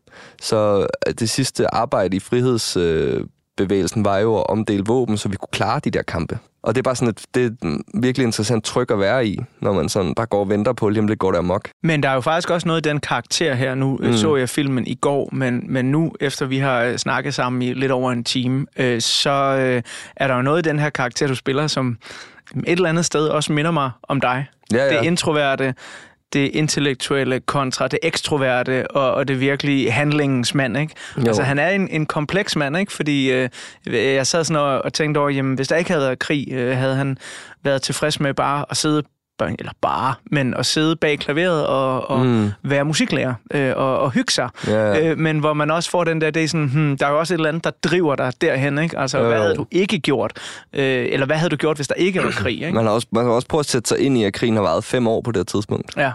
Så 0.42 0.86
øh, 1.06 1.14
det 1.14 1.30
sidste 1.30 1.74
arbejde 1.74 2.16
i 2.16 2.20
frihedsbevægelsen 2.20 4.04
var 4.04 4.18
jo 4.18 4.36
at 4.36 4.46
omdele 4.46 4.84
våben, 4.86 5.16
så 5.16 5.28
vi 5.28 5.36
kunne 5.36 5.48
klare 5.52 5.80
de 5.84 5.90
der 5.90 6.02
kampe. 6.02 6.38
Og 6.62 6.74
det 6.74 6.80
er 6.80 6.82
bare 6.82 6.96
sådan 6.96 7.08
et, 7.08 7.24
det 7.34 7.42
er 7.42 7.46
et 7.46 7.80
virkelig 7.94 8.24
interessant 8.24 8.64
tryk 8.64 8.90
at 8.90 8.98
være 8.98 9.26
i, 9.26 9.38
når 9.60 9.72
man 9.72 9.88
sådan 9.88 10.14
bare 10.14 10.26
går 10.26 10.40
og 10.40 10.48
venter 10.48 10.72
på, 10.72 10.88
lige 10.88 11.00
om 11.00 11.06
lidt 11.06 11.18
går 11.18 11.32
der 11.32 11.38
amok. 11.38 11.68
Men 11.82 12.02
der 12.02 12.08
er 12.08 12.14
jo 12.14 12.20
faktisk 12.20 12.50
også 12.50 12.68
noget 12.68 12.86
i 12.86 12.88
den 12.88 13.00
karakter 13.00 13.54
her. 13.54 13.74
Nu 13.74 13.96
mm. 13.96 14.12
så 14.12 14.36
jeg 14.36 14.48
filmen 14.48 14.86
i 14.86 14.94
går, 14.94 15.28
men, 15.32 15.64
men 15.68 15.84
nu, 15.84 16.12
efter 16.20 16.46
vi 16.46 16.58
har 16.58 16.82
øh, 16.82 16.96
snakket 16.96 17.34
sammen 17.34 17.62
i 17.62 17.72
lidt 17.72 17.92
over 17.92 18.12
en 18.12 18.24
time, 18.24 18.66
øh, 18.76 19.00
så 19.00 19.30
øh, 19.30 19.82
er 20.16 20.28
der 20.28 20.34
jo 20.34 20.42
noget 20.42 20.66
i 20.66 20.68
den 20.68 20.78
her 20.78 20.90
karakter, 20.90 21.26
du 21.26 21.34
spiller, 21.34 21.66
som 21.66 21.98
et 22.56 22.72
eller 22.72 22.88
andet 22.88 23.04
sted 23.04 23.28
også 23.28 23.52
minder 23.52 23.70
mig 23.70 23.90
om 24.02 24.20
dig. 24.20 24.46
Ja, 24.72 24.84
ja. 24.84 24.98
Det 24.98 25.04
introverte, 25.04 25.74
det 26.32 26.50
intellektuelle 26.54 27.40
kontra 27.40 27.88
det 27.88 27.98
ekstroverte 28.02 28.90
og, 28.90 29.14
og 29.14 29.28
det 29.28 29.40
virkelig 29.40 29.92
handlingens 29.92 30.54
mand, 30.54 30.78
ikke? 30.78 30.94
Jo. 31.16 31.22
Altså, 31.26 31.42
han 31.42 31.58
er 31.58 31.68
en, 31.68 31.88
en 31.88 32.06
kompleks 32.06 32.56
mand, 32.56 32.76
ikke? 32.76 32.92
Fordi 32.92 33.32
øh, 33.32 33.48
jeg 33.86 34.26
sad 34.26 34.44
sådan 34.44 34.62
og, 34.62 34.84
og 34.84 34.92
tænkte 34.92 35.18
over, 35.18 35.30
jamen, 35.30 35.54
hvis 35.54 35.68
der 35.68 35.76
ikke 35.76 35.90
havde 35.90 36.04
været 36.04 36.18
krig, 36.18 36.48
øh, 36.52 36.76
havde 36.76 36.94
han 36.94 37.18
været 37.62 37.82
tilfreds 37.82 38.20
med 38.20 38.34
bare 38.34 38.64
at 38.70 38.76
sidde 38.76 39.02
eller 39.46 39.72
bare, 39.80 40.14
men 40.30 40.54
at 40.54 40.66
sidde 40.66 40.96
bag 40.96 41.18
klaveret 41.18 41.66
og, 41.66 42.10
og 42.10 42.26
mm. 42.26 42.50
være 42.62 42.84
musiklærer 42.84 43.34
øh, 43.54 43.72
og, 43.76 43.98
og 43.98 44.10
hygge 44.10 44.32
sig. 44.32 44.48
Ja. 44.66 45.10
Øh, 45.10 45.18
men 45.18 45.38
hvor 45.38 45.52
man 45.52 45.70
også 45.70 45.90
får 45.90 46.04
den 46.04 46.20
der, 46.20 46.30
det 46.30 46.44
er 46.44 46.48
sådan, 46.48 46.68
hmm, 46.68 46.96
der 46.98 47.06
er 47.06 47.10
jo 47.10 47.18
også 47.18 47.34
et 47.34 47.38
eller 47.38 47.48
andet, 47.48 47.64
der 47.64 47.70
driver 47.70 48.16
dig 48.16 48.32
derhen, 48.40 48.78
ikke? 48.78 48.98
Altså, 48.98 49.18
Jo, 49.18 49.24
hvad 49.28 49.38
havde 49.40 49.54
du 49.54 49.66
ikke 49.70 49.98
gjort? 49.98 50.32
Øh, 50.72 51.06
eller 51.10 51.26
hvad 51.26 51.36
havde 51.36 51.50
du 51.50 51.56
gjort, 51.56 51.76
hvis 51.76 51.88
der 51.88 51.94
ikke 51.94 52.22
var 52.24 52.30
krig, 52.30 52.54
ikke? 52.62 52.72
Man 52.72 52.84
har, 52.84 52.92
også, 52.92 53.06
man 53.12 53.24
har 53.24 53.32
også 53.32 53.48
prøvet 53.48 53.64
at 53.64 53.70
sætte 53.70 53.88
sig 53.88 53.98
ind 53.98 54.18
i, 54.18 54.24
at 54.24 54.32
krigen 54.32 54.54
har 54.54 54.62
varet 54.62 54.84
fem 54.84 55.06
år 55.08 55.20
på 55.20 55.30
det 55.32 55.46
tidspunkt. 55.46 55.96
Ja, 55.96 56.12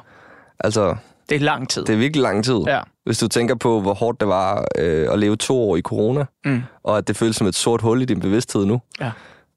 Altså, 0.60 0.96
det 1.30 1.36
er 1.36 1.40
lang 1.40 1.70
tid. 1.70 1.86
det 1.86 1.94
er 1.94 1.98
virkelig 1.98 2.22
lang 2.24 2.44
tid. 2.46 2.58
Ja. 2.68 2.80
Hvis 3.06 3.18
du 3.18 3.28
tænker 3.28 3.56
på, 3.56 3.82
hvor 3.82 3.94
hårdt 3.94 4.20
det 4.20 4.28
var 4.28 4.66
øh, 4.80 5.08
at 5.14 5.20
leve 5.20 5.36
to 5.36 5.62
år 5.70 5.76
i 5.76 5.82
corona, 5.82 6.26
Mm. 6.46 6.64
og 6.84 6.98
at 6.98 7.08
det 7.08 7.18
føles 7.18 7.36
som 7.36 7.48
et 7.48 7.56
sort 7.56 7.82
hul 7.82 8.02
i 8.02 8.06
din 8.06 8.20
bevidsthed 8.20 8.66
nu. 8.66 8.82
Ja. 9.02 9.12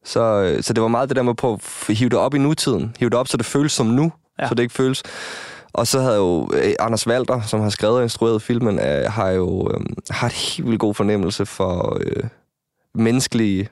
Så, 0.06 0.20
øh, 0.20 0.62
så 0.62 0.72
det 0.72 0.82
var 0.82 0.88
meget 0.88 1.08
det 1.08 1.16
der 1.16 1.22
med 1.22 1.30
at 1.30 1.36
prøve 1.36 1.58
at 1.88 1.94
hive 1.96 2.08
det 2.10 2.18
op 2.18 2.34
i 2.34 2.38
nutiden. 2.38 2.96
Hive 2.98 3.10
det 3.10 3.18
op, 3.18 3.28
så 3.28 3.36
det 3.36 3.46
føles 3.46 3.72
som 3.72 3.86
nu, 3.86 4.12
Ja. 4.38 4.48
så 4.48 4.54
det 4.54 4.62
ikke 4.62 4.74
føles... 4.74 5.02
Og 5.72 5.86
så 5.86 6.00
havde 6.00 6.16
jo 6.16 6.50
øh, 6.54 6.72
Anders 6.78 7.06
Walter, 7.06 7.40
som 7.40 7.60
har 7.60 7.70
skrevet 7.70 7.96
og 7.96 8.02
instrueret 8.02 8.42
filmen, 8.42 8.78
øh, 8.78 9.04
har 9.12 9.28
jo 9.30 9.70
øh, 9.70 9.80
har 10.10 10.26
et 10.26 10.32
helt 10.32 10.66
vildt 10.66 10.80
god 10.80 10.94
fornemmelse 10.94 11.46
for 11.46 11.98
øh, 12.00 12.24
menneskelig 12.94 13.68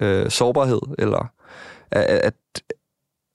øh, 0.00 0.30
sårbarhed, 0.30 0.80
eller 0.98 1.30
at, 1.90 2.02
at, 2.04 2.34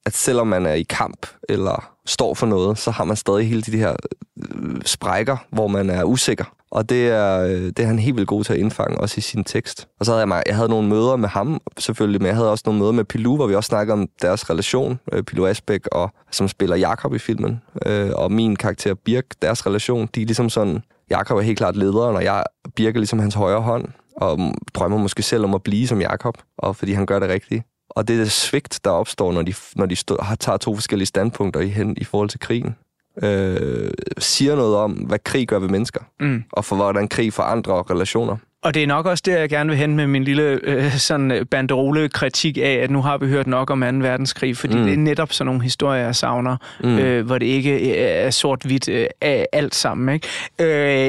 at 0.09 0.15
selvom 0.15 0.47
man 0.47 0.65
er 0.65 0.73
i 0.73 0.83
kamp, 0.83 1.27
eller 1.49 1.91
står 2.05 2.33
for 2.33 2.47
noget, 2.47 2.77
så 2.77 2.91
har 2.91 3.03
man 3.03 3.15
stadig 3.15 3.49
hele 3.49 3.61
de 3.61 3.77
her 3.77 3.95
øh, 4.37 4.81
sprækker, 4.85 5.37
hvor 5.49 5.67
man 5.67 5.89
er 5.89 6.03
usikker. 6.03 6.45
Og 6.71 6.89
det 6.89 7.09
er, 7.09 7.39
øh, 7.39 7.61
det 7.61 7.79
er 7.79 7.85
han 7.85 7.99
helt 7.99 8.15
vildt 8.15 8.27
god 8.27 8.43
til 8.43 8.53
at 8.53 8.59
indfange, 8.59 8.97
også 8.97 9.15
i 9.17 9.21
sin 9.21 9.43
tekst. 9.43 9.87
Og 9.99 10.05
så 10.05 10.11
havde 10.11 10.19
jeg, 10.19 10.27
mig, 10.27 10.43
jeg 10.47 10.55
havde 10.55 10.69
nogle 10.69 10.89
møder 10.89 11.15
med 11.15 11.29
ham, 11.29 11.61
selvfølgelig, 11.77 12.21
men 12.21 12.27
jeg 12.27 12.35
havde 12.35 12.51
også 12.51 12.63
nogle 12.65 12.79
møder 12.79 12.91
med 12.91 13.03
Pilou, 13.03 13.35
hvor 13.35 13.47
vi 13.47 13.55
også 13.55 13.67
snakkede 13.67 13.93
om 13.93 14.07
deres 14.21 14.49
relation, 14.49 14.99
øh, 15.11 15.23
Pilou 15.23 15.45
Asbæk, 15.45 15.87
og, 15.91 16.11
som 16.31 16.47
spiller 16.47 16.75
Jakob 16.75 17.13
i 17.13 17.19
filmen, 17.19 17.61
øh, 17.85 18.11
og 18.15 18.31
min 18.31 18.55
karakter 18.55 18.93
Birk, 18.93 19.25
deres 19.41 19.65
relation, 19.65 20.09
de 20.15 20.21
er 20.21 20.25
ligesom 20.25 20.49
sådan, 20.49 20.83
Jakob 21.09 21.37
er 21.37 21.41
helt 21.41 21.57
klart 21.57 21.75
lederen, 21.75 22.15
og 22.15 22.23
jeg, 22.23 22.43
Birk 22.75 22.95
er 22.95 22.99
ligesom 22.99 23.19
hans 23.19 23.35
højre 23.35 23.61
hånd, 23.61 23.85
og 24.15 24.39
drømmer 24.73 24.97
måske 24.97 25.23
selv 25.23 25.43
om 25.43 25.53
at 25.53 25.63
blive 25.63 25.87
som 25.87 26.01
Jakob, 26.01 26.37
og 26.57 26.75
fordi 26.75 26.93
han 26.93 27.05
gør 27.05 27.19
det 27.19 27.29
rigtigt. 27.29 27.63
Og 27.89 28.07
det 28.07 28.15
er 28.15 28.19
det 28.19 28.31
svigt, 28.31 28.79
der 28.83 28.89
opstår, 28.91 29.31
når 29.33 29.41
de, 29.41 29.53
når 29.75 29.85
de 29.85 29.95
stå, 29.95 30.17
har, 30.21 30.35
tager 30.35 30.57
to 30.57 30.75
forskellige 30.75 31.05
standpunkter 31.05 31.59
i, 31.59 31.67
hen, 31.67 31.97
i 31.97 32.03
forhold 32.03 32.29
til 32.29 32.39
krigen. 32.39 32.75
Øh, 33.23 33.91
siger 34.17 34.55
noget 34.55 34.75
om, 34.75 34.91
hvad 34.91 35.19
krig 35.23 35.47
gør 35.47 35.59
ved 35.59 35.69
mennesker, 35.69 35.99
Mm. 36.19 36.43
og 36.51 36.65
for 36.65 36.75
hvordan 36.75 37.07
krig 37.07 37.33
forandrer 37.33 37.91
relationer. 37.91 38.37
Og 38.63 38.73
det 38.73 38.83
er 38.83 38.87
nok 38.87 39.05
også 39.05 39.23
det, 39.25 39.31
jeg 39.31 39.49
gerne 39.49 39.69
vil 39.69 39.77
hen 39.77 39.95
med 39.95 40.07
min 40.07 40.23
lille 40.23 40.59
øh, 40.63 40.91
sådan 40.97 41.31
øh, 41.31 41.45
banderole-kritik 41.45 42.57
af, 42.57 42.73
at 42.83 42.89
nu 42.91 43.01
har 43.01 43.17
vi 43.17 43.27
hørt 43.27 43.47
nok 43.47 43.69
om 43.69 43.81
2. 43.81 43.85
verdenskrig, 43.87 44.57
fordi 44.57 44.77
mm. 44.77 44.83
Det 44.83 44.93
er 44.93 44.97
netop 44.97 45.33
sådan 45.33 45.45
nogle 45.45 45.61
historier, 45.63 46.01
jeg 46.03 46.15
savner, 46.15 46.57
mm. 46.83 46.97
Øh, 46.97 47.25
hvor 47.25 47.37
det 47.37 47.45
ikke 47.45 47.71
øh, 47.79 48.25
er 48.25 48.29
sort-hvidt 48.29 48.89
øh, 48.89 49.07
alt 49.51 49.75
sammen. 49.75 50.13
Ikke? 50.15 50.27
Øh, 50.59 50.67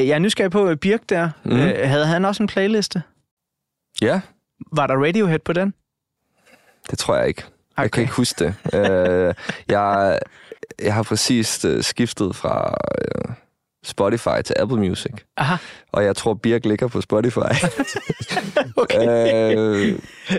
jeg 0.09 0.15
er 0.15 0.19
nysgerrig 0.19 0.51
på 0.51 0.69
øh, 0.69 0.77
Birk 0.77 1.01
der. 1.09 1.31
Mm. 1.45 1.53
Øh, 1.53 1.75
havde 1.89 2.07
han 2.07 2.25
også 2.25 2.43
en 2.43 2.47
playliste? 2.47 3.03
Ja, 4.03 4.21
Var 4.73 4.87
der 4.87 4.95
Radiohead 5.07 5.39
på 5.39 5.53
den? 5.53 5.75
Det 6.91 6.99
tror 6.99 7.17
jeg 7.17 7.29
ikke. 7.29 7.43
Okay. 7.77 7.83
Jeg 7.83 7.91
kan 7.91 8.01
ikke 8.03 8.15
huske 8.15 8.45
det. 8.45 8.55
øh, 8.79 9.35
jeg, 9.69 10.19
jeg 10.83 10.95
har 10.95 11.03
præcis 11.03 11.65
øh, 11.65 11.83
skiftet 11.83 12.37
fra 12.37 12.75
øh, 13.03 13.35
Spotify 13.85 14.43
til 14.45 14.57
Apple 14.59 14.79
Music, 14.79 15.13
Aha. 15.37 15.57
og 15.93 16.05
jeg 16.05 16.17
tror, 16.17 16.35
Birk 16.35 16.65
ligger 16.65 16.89
på 16.89 17.01
Spotify. 17.01 17.39
Okay. 18.77 19.55
øh, 19.57 19.99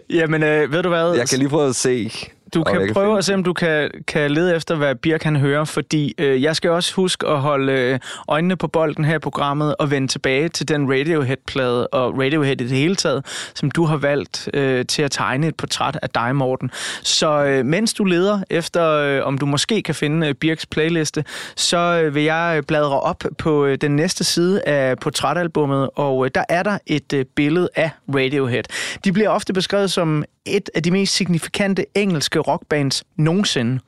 Jamen, 0.09 0.43
øh, 0.43 0.71
ved 0.71 0.83
du 0.83 0.89
hvad? 0.89 1.13
jeg 1.15 1.29
kan 1.29 1.39
lige 1.39 1.49
prøve 1.49 1.69
at 1.69 1.75
se. 1.75 2.11
Du 2.53 2.63
kan 2.63 2.79
kan 2.79 2.93
prøve 2.93 3.05
finde 3.05 3.17
at 3.17 3.25
se, 3.25 3.33
om 3.33 3.43
du 3.43 3.53
kan, 3.53 3.91
kan 4.07 4.31
lede 4.31 4.55
efter, 4.55 4.75
hvad 4.75 4.95
Birk 4.95 5.23
han 5.23 5.35
hører, 5.35 5.65
fordi 5.65 6.15
øh, 6.17 6.43
jeg 6.43 6.55
skal 6.55 6.69
også 6.69 6.93
huske 6.95 7.27
at 7.27 7.39
holde 7.39 7.73
øh, 7.73 7.99
øjnene 8.27 8.55
på 8.55 8.67
bolden 8.67 9.05
her 9.05 9.15
i 9.15 9.19
programmet 9.19 9.75
og 9.79 9.91
vende 9.91 10.07
tilbage 10.07 10.49
til 10.49 10.67
den 10.67 10.91
Radiohead-plade 10.91 11.87
og 11.87 12.19
Radiohead 12.19 12.61
i 12.61 12.67
det 12.67 12.77
hele 12.77 12.95
taget, 12.95 13.25
som 13.55 13.71
du 13.71 13.85
har 13.85 13.97
valgt 13.97 14.49
øh, 14.53 14.85
til 14.85 15.01
at 15.01 15.11
tegne 15.11 15.47
et 15.47 15.55
portræt 15.55 15.99
af 16.01 16.09
dig, 16.09 16.35
Morten. 16.35 16.71
Så 17.03 17.43
øh, 17.43 17.65
mens 17.65 17.93
du 17.93 18.03
leder 18.03 18.39
efter, 18.49 18.89
øh, 18.89 19.25
om 19.25 19.37
du 19.37 19.45
måske 19.45 19.81
kan 19.81 19.95
finde 19.95 20.27
øh, 20.27 20.33
Birks 20.33 20.65
playliste, 20.65 21.23
så 21.55 21.77
øh, 21.77 22.15
vil 22.15 22.23
jeg 22.23 22.53
øh, 22.57 22.63
bladre 22.63 22.99
op 22.99 23.23
på 23.37 23.65
øh, 23.65 23.77
den 23.81 23.95
næste 23.95 24.23
side 24.23 24.61
af 24.67 24.97
portrætalbummet, 24.97 25.89
og 25.95 26.25
øh, 26.25 26.31
der 26.35 26.43
er 26.49 26.63
der 26.63 26.77
et 26.87 27.13
øh, 27.13 27.25
billede 27.35 27.69
af 27.75 27.89
Radiohead. 28.15 28.63
De 29.03 29.11
bliver 29.11 29.29
ofte 29.29 29.53
beskrevet 29.53 29.91
som 29.91 30.23
et 30.45 30.69
af 30.75 30.83
de 30.83 30.91
mest 30.91 31.15
signifikante 31.15 31.85
engelske 31.95 32.40
rockbands 32.41 33.03
nogensinde. 33.15 33.79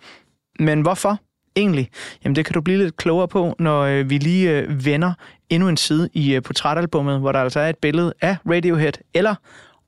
Men 0.59 0.81
hvorfor 0.81 1.19
egentlig? 1.55 1.89
Jamen 2.23 2.35
det 2.35 2.45
kan 2.45 2.53
du 2.53 2.61
blive 2.61 2.77
lidt 2.77 2.97
klogere 2.97 3.27
på, 3.27 3.55
når 3.59 3.81
øh, 3.81 4.09
vi 4.09 4.17
lige 4.17 4.51
øh, 4.51 4.85
vender 4.85 5.13
endnu 5.49 5.69
en 5.69 5.77
side 5.77 6.09
i 6.13 6.33
øh, 6.33 6.41
portrætalbummet, 6.41 7.19
hvor 7.19 7.31
der 7.31 7.39
altså 7.39 7.59
er 7.59 7.69
et 7.69 7.77
billede 7.77 8.13
af 8.21 8.37
Radiohead, 8.49 8.93
eller 9.13 9.35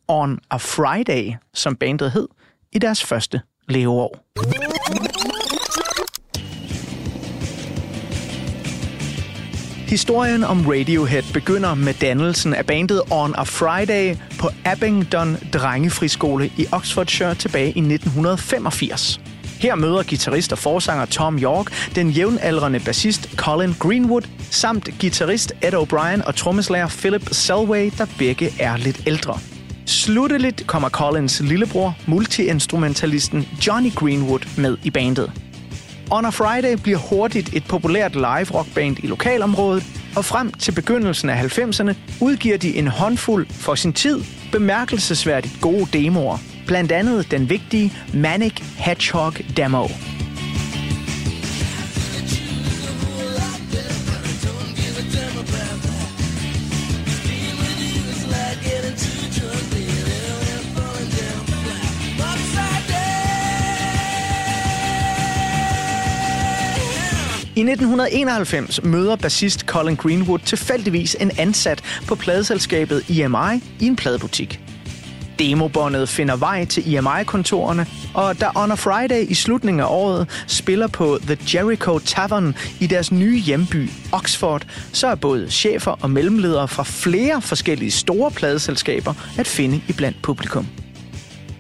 On 0.08 0.40
a 0.52 0.58
Friday, 0.58 1.34
som 1.54 1.76
bandet 1.76 2.12
hed, 2.12 2.28
i 2.72 2.80
deres 2.80 3.04
første 3.04 3.42
leveår. 3.70 4.26
Historien 9.88 10.44
om 10.44 10.68
Radiohead 10.68 11.24
begynder 11.34 11.76
med 11.76 11.94
dannelsen 11.94 12.54
af 12.54 12.66
bandet 12.66 13.02
On 13.12 13.36
a 13.38 13.44
Friday 13.44 14.16
på 14.40 14.50
Abingdon 14.66 15.38
Drengefriskole 15.54 16.52
i 16.58 16.66
Oxfordshire 16.72 17.36
tilbage 17.36 17.66
i 17.68 17.80
1985. 17.80 19.22
Her 19.60 19.76
møder 19.76 20.04
guitarist 20.04 20.52
og 20.52 20.58
forsanger 20.58 21.06
Tom 21.06 21.40
York 21.40 21.96
den 21.96 22.10
jævnaldrende 22.10 22.80
bassist 22.80 23.36
Colin 23.36 23.74
Greenwood 23.80 24.22
samt 24.52 24.90
guitarist 25.02 25.54
Ed 25.62 25.74
O'Brien 25.74 26.28
og 26.28 26.36
trommeslager 26.36 26.88
Philip 26.88 27.30
Selway, 27.32 27.92
der 27.98 28.06
begge 28.18 28.52
er 28.60 28.78
lidt 28.78 29.02
ældre. 29.08 29.40
Slutteligt 29.86 30.68
kommer 30.68 30.90
Collins 30.90 31.40
lillebror, 31.40 31.98
multiinstrumentalisten 32.08 33.48
Johnny 33.68 33.92
Greenwood 33.94 34.58
med 34.58 34.78
i 34.84 34.92
bandet. 34.92 35.45
On 36.12 36.26
a 36.26 36.30
Friday 36.30 36.78
bliver 36.84 36.98
hurtigt 36.98 37.54
et 37.54 37.64
populært 37.70 38.16
live 38.16 38.54
rockband 38.54 38.98
i 39.04 39.08
lokalområdet, 39.08 39.84
og 40.16 40.26
frem 40.26 40.52
til 40.52 40.72
begyndelsen 40.72 41.30
af 41.30 41.58
90'erne 41.58 41.94
udgiver 42.22 42.58
de 42.58 42.76
en 42.76 42.88
håndfuld 42.88 43.48
for 43.50 43.76
sin 43.76 43.94
tid 43.94 44.24
bemærkelsesværdigt 44.52 45.62
gode 45.62 45.88
demoer. 45.94 46.38
Blandt 46.68 46.92
andet 46.92 47.32
den 47.32 47.50
vigtige 47.50 47.94
Manic 48.14 48.62
Hedgehog 48.78 49.34
demo. 49.58 49.88
1991 67.70 68.84
møder 68.84 69.16
bassist 69.16 69.60
Colin 69.60 69.96
Greenwood 69.96 70.40
tilfældigvis 70.40 71.16
en 71.20 71.32
ansat 71.38 71.84
på 72.08 72.16
pladeselskabet 72.16 73.10
EMI 73.10 73.62
i 73.80 73.88
en 73.88 73.96
pladebutik. 73.96 74.60
Demobåndet 75.40 76.10
finder 76.10 76.36
vej 76.36 76.66
til 76.66 76.96
EMI-kontorerne, 76.96 77.88
og 78.14 78.40
da 78.40 78.50
On 78.56 78.72
a 78.72 78.76
Friday 78.76 79.30
i 79.30 79.34
slutningen 79.34 79.80
af 79.80 79.88
året 79.90 80.30
spiller 80.48 80.88
på 80.88 81.20
The 81.22 81.38
Jericho 81.54 82.00
Tavern 82.00 82.56
i 82.80 82.88
deres 82.88 83.12
nye 83.12 83.40
hjemby, 83.40 83.90
Oxford, 84.12 84.66
så 84.94 85.08
er 85.08 85.16
både 85.16 85.52
chefer 85.52 85.92
og 86.02 86.10
mellemledere 86.10 86.68
fra 86.68 86.84
flere 86.84 87.42
forskellige 87.42 87.92
store 87.92 88.32
pladeselskaber 88.32 89.14
at 89.38 89.48
finde 89.48 89.82
iblandt 89.88 90.22
publikum. 90.22 90.68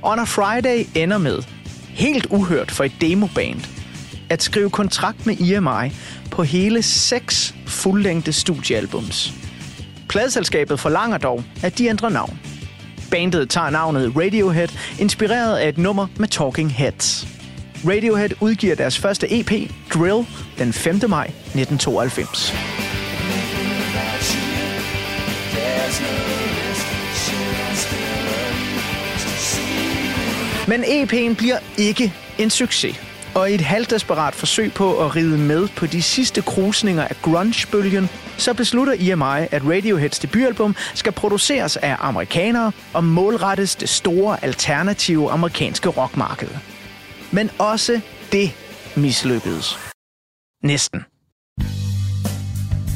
On 0.01 0.19
a 0.19 0.23
Friday 0.23 0.85
ender 0.95 1.17
med, 1.17 1.43
helt 1.89 2.27
uhørt 2.29 2.71
for 2.71 2.83
et 2.83 2.93
demoband, 3.01 3.74
at 4.29 4.43
skrive 4.43 4.69
kontrakt 4.69 5.25
med 5.25 5.35
EMI 5.41 5.95
på 6.31 6.43
hele 6.43 6.81
seks 6.81 7.55
fuldlængde 7.67 8.33
studiealbums. 8.33 9.33
Pladeselskabet 10.09 10.79
forlanger 10.79 11.17
dog, 11.17 11.43
at 11.63 11.77
de 11.77 11.87
ændrer 11.87 12.09
navn. 12.09 12.39
Bandet 13.11 13.49
tager 13.49 13.69
navnet 13.69 14.13
Radiohead, 14.17 14.67
inspireret 14.99 15.57
af 15.57 15.69
et 15.69 15.77
nummer 15.77 16.07
med 16.17 16.27
Talking 16.27 16.73
Heads. 16.73 17.27
Radiohead 17.87 18.29
udgiver 18.41 18.75
deres 18.75 18.97
første 18.97 19.39
EP, 19.39 19.51
Drill, 19.93 20.27
den 20.57 20.73
5. 20.73 20.99
maj 21.09 21.25
1992. 21.25 22.53
Men 30.67 30.83
EP'en 30.83 31.35
bliver 31.35 31.57
ikke 31.77 32.13
en 32.37 32.49
succes. 32.49 33.04
Og 33.35 33.51
i 33.51 33.53
et 33.53 33.61
halvdesperat 33.61 34.35
forsøg 34.35 34.73
på 34.73 35.05
at 35.05 35.15
ride 35.15 35.37
med 35.37 35.67
på 35.67 35.85
de 35.85 36.01
sidste 36.01 36.41
krusninger 36.41 37.03
af 37.03 37.15
grunge-bølgen, 37.21 38.09
så 38.37 38.53
beslutter 38.53 38.93
EMI, 38.99 39.47
at 39.51 39.63
Radioheads 39.65 40.19
debutalbum 40.19 40.75
skal 40.93 41.11
produceres 41.11 41.77
af 41.77 41.95
amerikanere 41.99 42.71
og 42.93 43.03
målrettes 43.03 43.75
det 43.75 43.89
store 43.89 44.43
alternative 44.43 45.31
amerikanske 45.31 45.89
rockmarked. 45.89 46.49
Men 47.31 47.49
også 47.59 48.01
det 48.31 48.51
mislykkedes. 48.95 49.79
Næsten. 50.63 51.05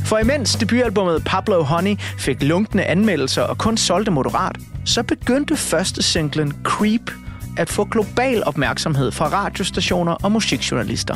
For 0.05 0.17
imens 0.17 0.55
debutalbummet 0.55 1.23
Pablo 1.25 1.63
Honey 1.63 1.95
fik 2.17 2.43
lunkende 2.43 2.83
anmeldelser 2.83 3.41
og 3.41 3.57
kun 3.57 3.77
solgte 3.77 4.11
moderat, 4.11 4.57
så 4.85 5.03
begyndte 5.03 5.55
første 5.55 6.03
singlen 6.03 6.53
Creep 6.63 7.11
at 7.59 7.69
få 7.69 7.83
global 7.83 8.43
opmærksomhed 8.45 9.11
fra 9.11 9.25
radiostationer 9.25 10.13
og 10.13 10.31
musikjournalister. 10.31 11.15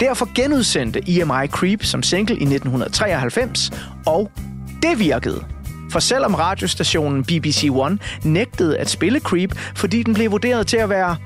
Derfor 0.00 0.34
genudsendte 0.34 1.00
EMI 1.08 1.46
Creep 1.46 1.84
som 1.84 2.02
single 2.02 2.36
i 2.36 2.42
1993, 2.42 3.70
og 4.06 4.30
det 4.82 4.98
virkede. 4.98 5.44
For 5.90 5.98
selvom 5.98 6.34
radiostationen 6.34 7.24
BBC 7.24 7.68
One 7.70 7.98
nægtede 8.24 8.78
at 8.78 8.90
spille 8.90 9.20
Creep, 9.20 9.58
fordi 9.74 10.02
den 10.02 10.14
blev 10.14 10.30
vurderet 10.30 10.66
til 10.66 10.76
at 10.76 10.88
være 10.88 11.16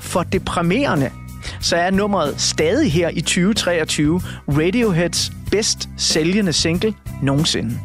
for 0.00 0.22
deprimerende, 0.22 1.10
så 1.60 1.76
er 1.76 1.90
nummeret 1.90 2.40
stadig 2.40 2.92
her 2.92 3.08
i 3.08 3.20
2023 3.20 4.20
Radioheads 4.48 5.32
bedst 5.50 5.88
sælgende 5.96 6.52
single 6.52 6.94
nogensinde. 7.22 7.78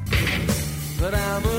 But 0.99 1.13
I'm 1.13 1.45
a 1.45 1.57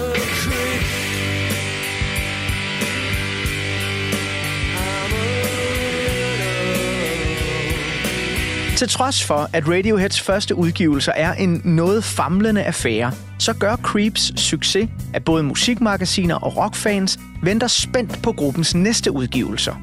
Til 8.79 8.89
trods 8.89 9.25
for, 9.25 9.51
at 9.53 9.69
Radioheads 9.69 10.21
første 10.21 10.55
udgivelser 10.55 11.13
er 11.13 11.33
en 11.33 11.61
noget 11.65 12.05
famlende 12.05 12.65
affære, 12.65 13.13
så 13.39 13.55
gør 13.55 13.77
Creeps 13.77 14.41
succes, 14.41 14.89
at 15.15 15.25
både 15.25 15.43
musikmagasiner 15.43 16.35
og 16.35 16.57
rockfans 16.57 17.19
venter 17.43 17.67
spændt 17.67 18.23
på 18.23 18.33
gruppens 18.33 18.75
næste 18.75 19.13
udgivelser. 19.13 19.75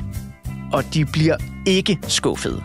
Og 0.73 0.83
de 0.93 1.05
bliver 1.05 1.37
ikke 1.65 1.99
skuffede. 2.07 2.63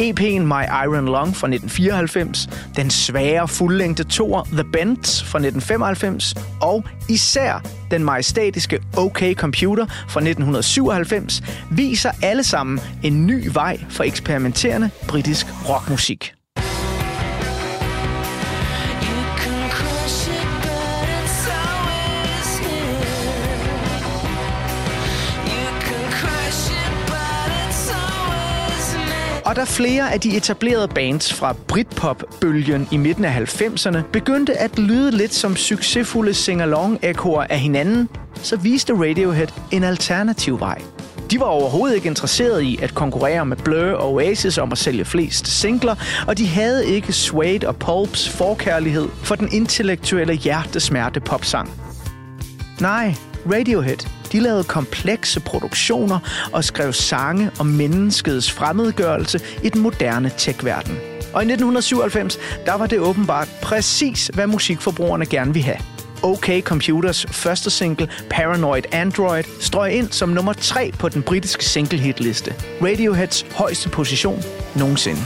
EP'en 0.00 0.46
My 0.46 0.64
Iron 0.84 1.04
Lung 1.04 1.36
fra 1.36 1.46
1994, 1.48 2.48
den 2.76 2.90
svære 2.90 3.48
fuldlængde 3.48 4.04
toer 4.04 4.44
The 4.44 4.64
Bends 4.72 5.22
fra 5.22 5.38
1995 5.38 6.34
og 6.60 6.84
især 7.08 7.64
den 7.90 8.04
majestatiske 8.04 8.80
OK 8.96 9.22
Computer 9.34 9.86
fra 9.86 10.20
1997 10.20 11.42
viser 11.70 12.10
alle 12.22 12.42
sammen 12.42 12.80
en 13.02 13.26
ny 13.26 13.48
vej 13.52 13.84
for 13.90 14.04
eksperimenterende 14.04 14.90
britisk 15.08 15.46
rockmusik. 15.68 16.33
Og 29.44 29.56
da 29.56 29.64
flere 29.64 30.12
af 30.12 30.20
de 30.20 30.36
etablerede 30.36 30.88
bands 30.88 31.34
fra 31.34 31.56
Britpop-bølgen 31.68 32.88
i 32.90 32.96
midten 32.96 33.24
af 33.24 33.60
90'erne 33.60 33.98
begyndte 34.12 34.52
at 34.52 34.78
lyde 34.78 35.10
lidt 35.10 35.34
som 35.34 35.56
succesfulde 35.56 36.34
sing-along-ekoer 36.34 37.44
af 37.50 37.58
hinanden, 37.58 38.08
så 38.42 38.56
viste 38.56 38.94
Radiohead 38.94 39.48
en 39.70 39.84
alternativ 39.84 40.60
vej. 40.60 40.82
De 41.30 41.40
var 41.40 41.46
overhovedet 41.46 41.96
ikke 41.96 42.08
interesseret 42.08 42.62
i 42.62 42.78
at 42.82 42.94
konkurrere 42.94 43.46
med 43.46 43.56
Blur 43.56 43.92
og 43.92 44.12
Oasis 44.12 44.58
om 44.58 44.72
at 44.72 44.78
sælge 44.78 45.04
flest 45.04 45.46
singler, 45.46 45.94
og 46.26 46.38
de 46.38 46.46
havde 46.46 46.86
ikke 46.86 47.12
Suede 47.12 47.68
og 47.68 47.76
Pulps 47.76 48.28
forkærlighed 48.28 49.08
for 49.14 49.34
den 49.34 49.52
intellektuelle 49.52 50.34
hjertesmerte 50.34 51.20
popsang. 51.20 51.70
Nej, 52.80 53.14
Radiohead 53.52 54.23
de 54.34 54.40
lavede 54.40 54.64
komplekse 54.64 55.40
produktioner 55.40 56.18
og 56.52 56.64
skrev 56.64 56.92
sange 56.92 57.50
om 57.58 57.66
menneskets 57.66 58.52
fremmedgørelse 58.52 59.40
i 59.62 59.68
den 59.68 59.80
moderne 59.80 60.30
tech-verden. 60.38 60.96
Og 61.34 61.42
i 61.42 61.46
1997, 61.46 62.38
der 62.66 62.74
var 62.74 62.86
det 62.86 62.98
åbenbart 62.98 63.48
præcis, 63.62 64.30
hvad 64.34 64.46
musikforbrugerne 64.46 65.26
gerne 65.26 65.52
ville 65.52 65.64
have. 65.64 65.78
OK 66.22 66.50
Computers 66.60 67.26
første 67.30 67.70
single, 67.70 68.08
Paranoid 68.30 68.82
Android, 68.92 69.44
strøg 69.60 69.92
ind 69.92 70.12
som 70.12 70.28
nummer 70.28 70.52
3 70.52 70.92
på 70.98 71.08
den 71.08 71.22
britiske 71.22 71.64
single 71.64 71.98
hitliste. 71.98 72.54
Radioheads 72.82 73.46
højeste 73.52 73.88
position 73.88 74.42
nogensinde. 74.76 75.20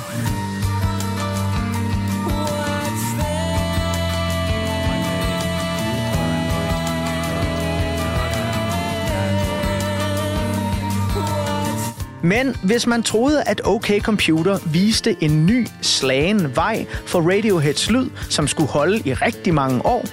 Men 12.28 12.56
hvis 12.62 12.86
man 12.86 13.02
troede, 13.02 13.42
at 13.42 13.60
OK 13.64 13.90
Computer 14.00 14.58
viste 14.72 15.16
en 15.20 15.46
ny, 15.46 15.66
slagen 15.80 16.56
vej 16.56 16.86
for 17.06 17.20
Radioheads 17.20 17.90
lyd, 17.90 18.06
som 18.30 18.48
skulle 18.48 18.68
holde 18.68 18.98
i 19.04 19.14
rigtig 19.14 19.54
mange 19.54 19.86
år, 19.86 20.04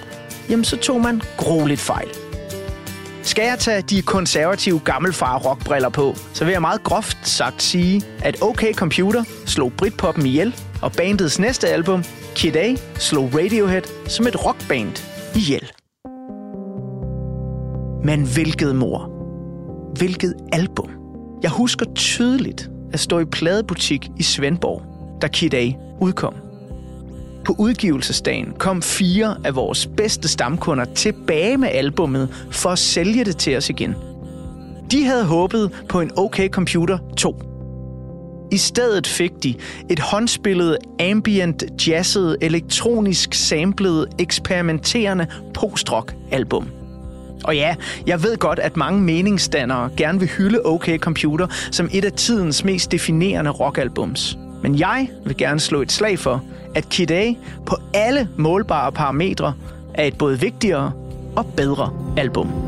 jamen 0.50 0.64
så 0.64 0.76
tog 0.76 1.00
man 1.00 1.22
grueligt 1.36 1.80
fejl. 1.80 2.08
Skal 3.22 3.44
jeg 3.44 3.58
tage 3.58 3.82
de 3.82 4.02
konservative 4.02 4.80
gammelfar 4.80 5.38
rockbriller 5.38 5.88
på, 5.88 6.14
så 6.32 6.44
vil 6.44 6.52
jeg 6.52 6.60
meget 6.60 6.82
groft 6.82 7.28
sagt 7.28 7.62
sige, 7.62 8.02
at 8.22 8.42
OK 8.42 8.62
Computer 8.74 9.24
slog 9.46 9.72
Britpoppen 9.72 10.26
ihjel, 10.26 10.54
og 10.82 10.92
bandets 10.92 11.38
næste 11.38 11.68
album, 11.68 12.04
Kid 12.34 12.56
A, 12.56 12.74
slog 12.94 13.30
Radiohead 13.34 13.82
som 14.08 14.26
et 14.26 14.46
rockband 14.46 14.92
ihjel. 15.34 15.72
Men 18.04 18.32
hvilket 18.34 18.76
mor? 18.76 19.10
Hvilket 19.98 20.34
album? 20.52 20.95
Jeg 21.42 21.50
husker 21.50 21.86
tydeligt 21.94 22.70
at 22.92 23.00
stå 23.00 23.18
i 23.18 23.24
pladebutik 23.24 24.10
i 24.18 24.22
Svendborg, 24.22 24.82
da 25.22 25.28
Kid 25.28 25.54
A 25.54 25.72
udkom. 26.00 26.34
På 27.44 27.54
udgivelsesdagen 27.58 28.52
kom 28.58 28.82
fire 28.82 29.36
af 29.44 29.54
vores 29.54 29.86
bedste 29.86 30.28
stamkunder 30.28 30.84
tilbage 30.84 31.56
med 31.56 31.68
albummet 31.68 32.46
for 32.50 32.70
at 32.70 32.78
sælge 32.78 33.24
det 33.24 33.36
til 33.36 33.56
os 33.56 33.70
igen. 33.70 33.94
De 34.90 35.04
havde 35.04 35.24
håbet 35.24 35.84
på 35.88 36.00
en 36.00 36.10
OK 36.16 36.40
Computer 36.50 36.98
2. 37.16 37.42
I 38.52 38.56
stedet 38.56 39.06
fik 39.06 39.30
de 39.42 39.54
et 39.90 39.98
håndspillet, 39.98 40.78
ambient, 41.00 41.64
jazzet, 41.88 42.36
elektronisk 42.40 43.34
samlet, 43.34 44.08
eksperimenterende 44.18 45.26
post-rock 45.54 46.14
album. 46.30 46.75
Og 47.44 47.56
ja, 47.56 47.74
jeg 48.06 48.22
ved 48.22 48.36
godt, 48.36 48.58
at 48.58 48.76
mange 48.76 49.00
meningsdannere 49.00 49.90
gerne 49.96 50.18
vil 50.18 50.28
hylde 50.28 50.60
OK 50.64 50.88
Computer 50.98 51.46
som 51.70 51.88
et 51.92 52.04
af 52.04 52.12
tidens 52.12 52.64
mest 52.64 52.92
definerende 52.92 53.50
rockalbums. 53.50 54.38
Men 54.62 54.78
jeg 54.78 55.08
vil 55.24 55.36
gerne 55.36 55.60
slå 55.60 55.82
et 55.82 55.92
slag 55.92 56.18
for, 56.18 56.44
at 56.74 56.88
Kid 56.88 57.10
A 57.10 57.32
på 57.66 57.76
alle 57.94 58.28
målbare 58.36 58.92
parametre 58.92 59.54
er 59.94 60.04
et 60.04 60.18
både 60.18 60.40
vigtigere 60.40 60.92
og 61.36 61.46
bedre 61.56 61.90
album. 62.16 62.65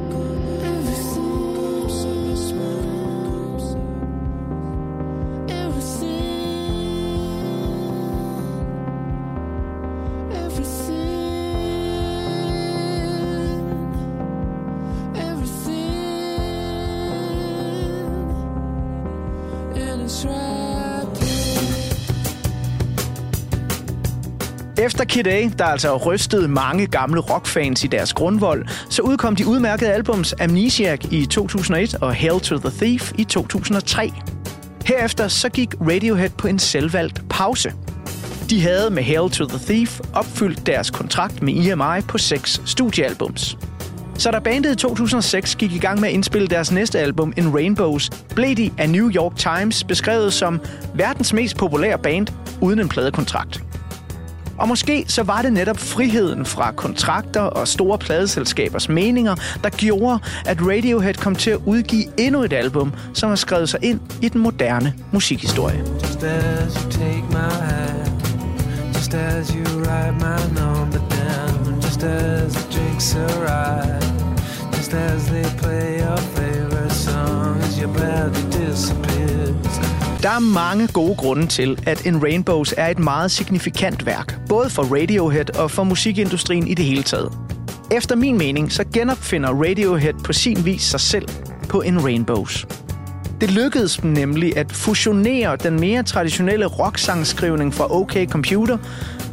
Kid 25.08 25.26
A, 25.26 25.48
der 25.58 25.64
altså 25.64 25.96
rystede 25.96 26.48
mange 26.48 26.86
gamle 26.86 27.20
rockfans 27.20 27.84
i 27.84 27.86
deres 27.86 28.12
grundvold, 28.12 28.66
så 28.90 29.02
udkom 29.02 29.36
de 29.36 29.46
udmærkede 29.46 29.92
albums 29.92 30.34
Amnesiac 30.40 31.00
i 31.10 31.26
2001 31.26 31.94
og 31.94 32.14
Hail 32.14 32.40
to 32.40 32.58
the 32.58 32.70
Thief 32.70 33.12
i 33.18 33.24
2003. 33.24 34.12
Herefter 34.84 35.28
så 35.28 35.48
gik 35.48 35.74
Radiohead 35.80 36.30
på 36.30 36.48
en 36.48 36.58
selvvalgt 36.58 37.22
pause. 37.30 37.72
De 38.50 38.62
havde 38.62 38.90
med 38.90 39.02
Hail 39.02 39.30
to 39.30 39.46
the 39.46 39.58
Thief 39.58 40.00
opfyldt 40.14 40.66
deres 40.66 40.90
kontrakt 40.90 41.42
med 41.42 41.52
EMI 41.52 42.00
på 42.08 42.18
seks 42.18 42.62
studiealbums. 42.64 43.58
Så 44.18 44.30
da 44.30 44.38
bandet 44.38 44.72
i 44.72 44.76
2006 44.76 45.56
gik 45.56 45.72
i 45.72 45.78
gang 45.78 46.00
med 46.00 46.08
at 46.08 46.14
indspille 46.14 46.48
deres 46.48 46.72
næste 46.72 46.98
album, 46.98 47.32
In 47.36 47.54
Rainbows, 47.54 48.10
blev 48.34 48.56
de 48.56 48.70
af 48.78 48.90
New 48.90 49.10
York 49.10 49.36
Times 49.36 49.84
beskrevet 49.84 50.32
som 50.32 50.60
verdens 50.94 51.32
mest 51.32 51.56
populære 51.56 51.98
band 51.98 52.26
uden 52.60 52.80
en 52.80 52.88
pladekontrakt. 52.88 53.62
Og 54.58 54.68
måske 54.68 55.04
så 55.08 55.22
var 55.22 55.42
det 55.42 55.52
netop 55.52 55.78
friheden 55.78 56.46
fra 56.46 56.72
kontrakter 56.72 57.40
og 57.40 57.68
store 57.68 57.98
pladeselskabers 57.98 58.88
meninger, 58.88 59.34
der 59.64 59.70
gjorde, 59.70 60.18
at 60.46 60.58
Radiohead 60.60 61.14
kom 61.14 61.34
til 61.34 61.50
at 61.50 61.58
udgive 61.66 62.04
endnu 62.16 62.42
et 62.42 62.52
album, 62.52 62.92
som 63.14 63.28
har 63.28 63.36
skrevet 63.36 63.68
sig 63.68 63.80
ind 63.82 64.00
i 64.22 64.28
den 64.28 64.40
moderne 64.40 64.94
musikhistorie. 65.12 65.84
Just 66.02 66.22
as 66.22 66.74
you 66.74 66.90
take 66.90 67.24
my 67.30 67.52
hand, 67.64 68.12
just 68.94 69.14
as 69.14 69.48
you 69.48 69.64
write 69.82 70.14
my 70.14 70.60
number 70.60 71.00
down, 71.10 71.80
just 71.82 72.02
as 72.02 72.52
the 72.52 72.78
drinks 72.78 73.16
arrive, 73.16 74.02
just 74.76 74.94
as 74.94 75.26
they 75.26 75.44
play 75.62 76.00
your 76.00 76.16
favorite 76.16 76.92
songs, 76.92 77.64
as 77.64 77.78
your 77.78 77.92
body 77.92 78.42
disappear. 78.52 79.67
Der 80.22 80.30
er 80.30 80.38
mange 80.38 80.88
gode 80.88 81.14
grunde 81.16 81.46
til, 81.46 81.78
at 81.86 82.06
In 82.06 82.22
Rainbows 82.22 82.74
er 82.76 82.86
et 82.86 82.98
meget 82.98 83.30
signifikant 83.30 84.06
værk, 84.06 84.40
både 84.48 84.70
for 84.70 84.82
Radiohead 84.82 85.58
og 85.58 85.70
for 85.70 85.84
musikindustrien 85.84 86.66
i 86.66 86.74
det 86.74 86.84
hele 86.84 87.02
taget. 87.02 87.32
Efter 87.90 88.16
min 88.16 88.38
mening, 88.38 88.72
så 88.72 88.84
genopfinder 88.94 89.48
Radiohead 89.48 90.14
på 90.24 90.32
sin 90.32 90.64
vis 90.64 90.82
sig 90.82 91.00
selv 91.00 91.28
på 91.68 91.80
In 91.80 92.04
Rainbows. 92.04 92.66
Det 93.40 93.50
lykkedes 93.50 93.96
dem 93.96 94.10
nemlig 94.10 94.56
at 94.56 94.72
fusionere 94.72 95.56
den 95.56 95.80
mere 95.80 96.02
traditionelle 96.02 96.66
rocksangskrivning 96.66 97.74
fra 97.74 97.96
OK 97.96 98.16
Computer 98.30 98.78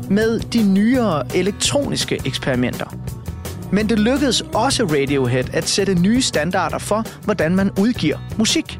med 0.09 0.39
de 0.39 0.73
nyere 0.73 1.35
elektroniske 1.35 2.19
eksperimenter. 2.25 2.95
Men 3.71 3.89
det 3.89 3.99
lykkedes 3.99 4.41
også 4.41 4.83
Radiohead 4.83 5.45
at 5.53 5.67
sætte 5.67 5.95
nye 5.95 6.21
standarder 6.21 6.77
for, 6.77 7.05
hvordan 7.23 7.55
man 7.55 7.71
udgiver 7.79 8.17
musik. 8.37 8.79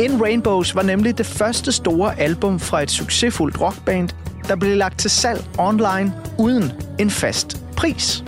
In 0.00 0.22
Rainbows 0.22 0.74
var 0.74 0.82
nemlig 0.82 1.18
det 1.18 1.26
første 1.26 1.72
store 1.72 2.20
album 2.20 2.60
fra 2.60 2.82
et 2.82 2.90
succesfuldt 2.90 3.60
rockband, 3.60 4.08
der 4.48 4.56
blev 4.56 4.76
lagt 4.76 4.98
til 4.98 5.10
salg 5.10 5.44
online 5.58 6.12
uden 6.38 6.72
en 6.98 7.10
fast 7.10 7.62
pris. 7.76 8.24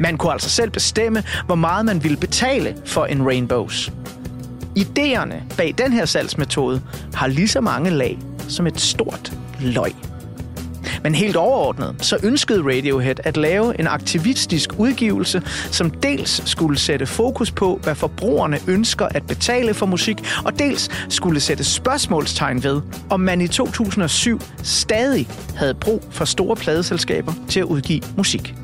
Man 0.00 0.18
kunne 0.18 0.32
altså 0.32 0.50
selv 0.50 0.70
bestemme, 0.70 1.22
hvor 1.46 1.54
meget 1.54 1.84
man 1.84 2.02
ville 2.02 2.16
betale 2.16 2.76
for 2.86 3.06
In 3.06 3.26
Rainbows. 3.26 3.92
Ideerne 4.76 5.42
bag 5.56 5.74
den 5.78 5.92
her 5.92 6.04
salgsmetode 6.04 6.82
har 7.14 7.26
lige 7.26 7.48
så 7.48 7.60
mange 7.60 7.90
lag 7.90 8.18
som 8.48 8.66
et 8.66 8.80
stort 8.80 9.32
løg. 9.60 10.09
Men 11.02 11.14
helt 11.14 11.36
overordnet, 11.36 11.94
så 12.00 12.18
ønskede 12.22 12.62
Radiohead 12.62 13.14
at 13.24 13.36
lave 13.36 13.80
en 13.80 13.86
aktivistisk 13.86 14.70
udgivelse, 14.78 15.42
som 15.70 15.90
dels 15.90 16.50
skulle 16.50 16.78
sætte 16.78 17.06
fokus 17.06 17.50
på, 17.50 17.80
hvad 17.82 17.94
forbrugerne 17.94 18.58
ønsker 18.66 19.06
at 19.06 19.26
betale 19.26 19.74
for 19.74 19.86
musik, 19.86 20.16
og 20.44 20.58
dels 20.58 20.90
skulle 21.08 21.40
sætte 21.40 21.64
spørgsmålstegn 21.64 22.62
ved, 22.62 22.80
om 23.10 23.20
man 23.20 23.40
i 23.40 23.48
2007 23.48 24.40
stadig 24.62 25.28
havde 25.56 25.74
brug 25.74 26.04
for 26.10 26.24
store 26.24 26.56
pladeselskaber 26.56 27.32
til 27.48 27.60
at 27.60 27.66
udgive 27.66 28.00
musik. 28.16 28.54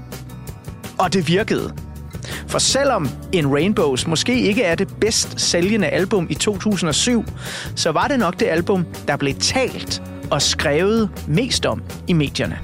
Og 0.99 1.13
det 1.13 1.29
virkede. 1.29 1.73
For 2.47 2.59
selvom 2.59 3.09
In 3.33 3.53
Rainbows 3.53 4.07
måske 4.07 4.41
ikke 4.41 4.63
er 4.63 4.75
det 4.75 4.89
bedst 5.01 5.41
sælgende 5.41 5.87
album 5.87 6.27
i 6.31 6.35
2007, 6.35 7.25
så 7.77 7.91
var 7.91 8.09
det 8.09 8.19
nok 8.19 8.41
det 8.41 8.47
album, 8.47 8.87
der 9.09 9.17
blev 9.17 9.35
talt 9.35 10.03
og 10.31 10.43
skrevet 10.43 11.11
mest 11.29 11.67
om 11.67 11.83
i 12.07 12.13
medierne. 12.13 12.59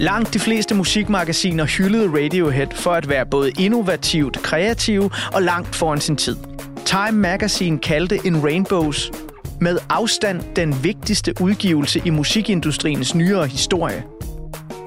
Langt 0.00 0.34
de 0.34 0.38
fleste 0.38 0.74
musikmagasiner 0.74 1.64
hyldede 1.64 2.08
Radiohead 2.08 2.66
for 2.74 2.90
at 2.90 3.08
være 3.08 3.26
både 3.26 3.50
innovativt, 3.58 4.42
kreativ 4.42 5.10
og 5.34 5.42
langt 5.42 5.74
foran 5.74 6.00
sin 6.00 6.16
tid. 6.16 6.36
Time 6.84 7.18
Magazine 7.18 7.78
kaldte 7.78 8.18
In 8.24 8.44
Rainbows 8.44 9.10
med 9.60 9.78
afstand 9.88 10.42
den 10.56 10.84
vigtigste 10.84 11.34
udgivelse 11.40 12.02
i 12.04 12.10
musikindustriens 12.10 13.14
nyere 13.14 13.46
historie. 13.46 14.04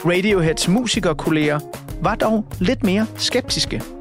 Radioheads 0.05 0.67
musikerkolleger 0.67 1.59
var 2.01 2.15
dog 2.15 2.45
lidt 2.59 2.83
mere 2.83 3.05
skeptiske. 3.15 3.96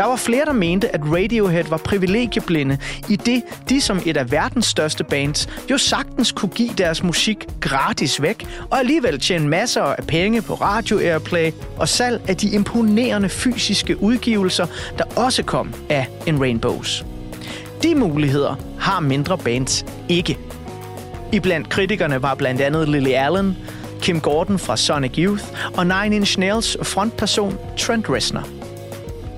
Der 0.00 0.06
var 0.06 0.16
flere, 0.16 0.44
der 0.44 0.52
mente, 0.52 0.94
at 0.94 1.00
Radiohead 1.04 1.64
var 1.64 1.76
privilegieblinde, 1.76 2.78
i 3.08 3.16
det 3.16 3.42
de 3.68 3.80
som 3.80 4.00
et 4.06 4.16
af 4.16 4.30
verdens 4.30 4.66
største 4.66 5.04
bands 5.04 5.48
jo 5.70 5.78
sagtens 5.78 6.32
kunne 6.32 6.48
give 6.48 6.68
deres 6.78 7.02
musik 7.02 7.46
gratis 7.60 8.22
væk, 8.22 8.46
og 8.70 8.78
alligevel 8.78 9.20
tjene 9.20 9.48
masser 9.48 9.82
af 9.82 10.06
penge 10.06 10.42
på 10.42 10.54
radio 10.54 10.98
airplay 10.98 11.52
og 11.78 11.88
salg 11.88 12.22
af 12.28 12.36
de 12.36 12.50
imponerende 12.50 13.28
fysiske 13.28 14.02
udgivelser, 14.02 14.66
der 14.98 15.04
også 15.16 15.42
kom 15.42 15.74
af 15.88 16.06
en 16.26 16.40
Rainbows. 16.40 17.04
De 17.82 17.94
muligheder 17.94 18.54
har 18.78 19.00
mindre 19.00 19.38
bands 19.38 19.84
ikke. 20.08 20.38
Iblandt 21.32 21.68
kritikerne 21.68 22.22
var 22.22 22.34
blandt 22.34 22.60
andet 22.60 22.88
Lily 22.88 23.12
Allen, 23.12 23.56
Kim 24.02 24.20
Gordon 24.20 24.58
fra 24.58 24.76
Sonic 24.76 25.14
Youth 25.18 25.44
og 25.76 25.86
Nine 25.86 26.16
Inch 26.16 26.38
Nails 26.38 26.76
frontperson 26.82 27.58
Trent 27.78 28.10
Reznor. 28.10 28.59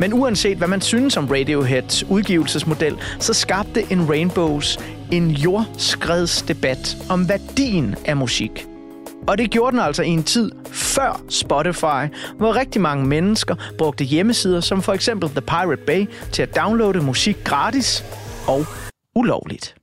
Men 0.02 0.12
uanset 0.12 0.58
hvad 0.58 0.68
man 0.68 0.80
synes 0.80 1.16
om 1.16 1.26
Radioheads 1.26 2.04
udgivelsesmodel, 2.04 2.96
så 3.18 3.34
skabte 3.34 3.92
en 3.92 4.08
Rainbows 4.08 4.78
en 5.12 5.30
jordskredsdebat 5.30 6.96
om 7.10 7.28
værdien 7.28 7.94
af 8.04 8.16
musik. 8.16 8.66
Og 9.28 9.38
det 9.38 9.50
gjorde 9.50 9.72
den 9.72 9.80
altså 9.80 10.02
i 10.02 10.08
en 10.08 10.22
tid 10.22 10.52
før 10.72 11.22
Spotify, 11.28 12.14
hvor 12.36 12.56
rigtig 12.56 12.80
mange 12.80 13.06
mennesker 13.06 13.54
brugte 13.78 14.04
hjemmesider 14.04 14.60
som 14.60 14.82
for 14.82 14.92
eksempel 14.92 15.28
The 15.28 15.40
Pirate 15.40 15.82
Bay 15.86 16.06
til 16.32 16.42
at 16.42 16.56
downloade 16.56 17.00
musik 17.00 17.36
gratis 17.44 18.04
og 18.46 18.66
ulovligt. 19.14 19.81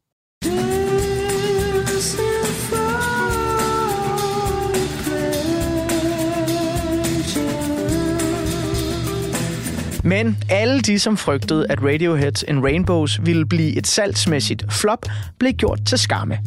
Men 10.10 10.38
alle 10.50 10.82
de, 10.82 11.00
som 11.00 11.18
frygtede, 11.18 11.66
at 11.70 11.84
Radioheads 11.84 12.44
In 12.48 12.64
Rainbows 12.64 13.20
ville 13.26 13.46
blive 13.46 13.78
et 13.78 13.88
salgsmæssigt 13.88 14.66
flop, 14.74 15.06
blev 15.40 15.54
gjort 15.54 15.80
til 15.86 15.98
skamme. 15.98 16.38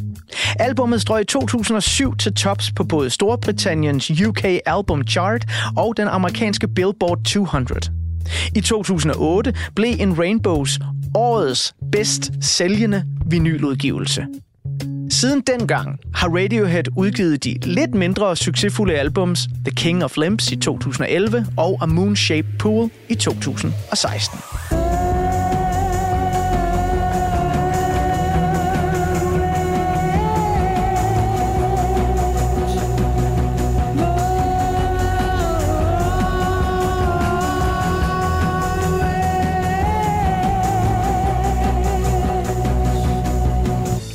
Albummet 0.59 1.01
strøg 1.01 1.21
i 1.21 1.25
2007 1.25 2.17
til 2.17 2.35
tops 2.35 2.73
på 2.77 2.85
både 2.85 3.11
Storbritanniens 3.11 4.11
UK 4.27 4.45
Album 4.67 5.07
Chart 5.07 5.45
og 5.77 5.95
den 5.97 6.09
amerikanske 6.09 6.69
Billboard 6.69 7.25
200. 7.25 7.81
I 8.55 8.61
2008 8.61 9.55
blev 9.77 9.95
In 9.99 10.19
Rainbows 10.19 10.79
årets 11.15 11.75
bedst 11.93 12.31
sælgende 12.41 13.05
vinyludgivelse. 13.27 14.27
Siden 15.23 15.41
dengang 15.41 15.99
har 16.15 16.29
Radiohead 16.29 16.85
udgivet 16.97 17.45
de 17.45 17.59
lidt 17.63 17.95
mindre 17.95 18.37
succesfulde 18.37 18.95
albums 18.95 19.49
The 19.65 19.75
King 19.77 20.05
of 20.05 20.17
Limbs 20.17 20.53
i 20.53 20.57
2011 20.57 21.47
og 21.57 21.79
A 21.83 21.87
Moon-Shaped 21.87 22.59
Pool 22.59 22.91
i 23.09 23.15
2016. 23.15 24.82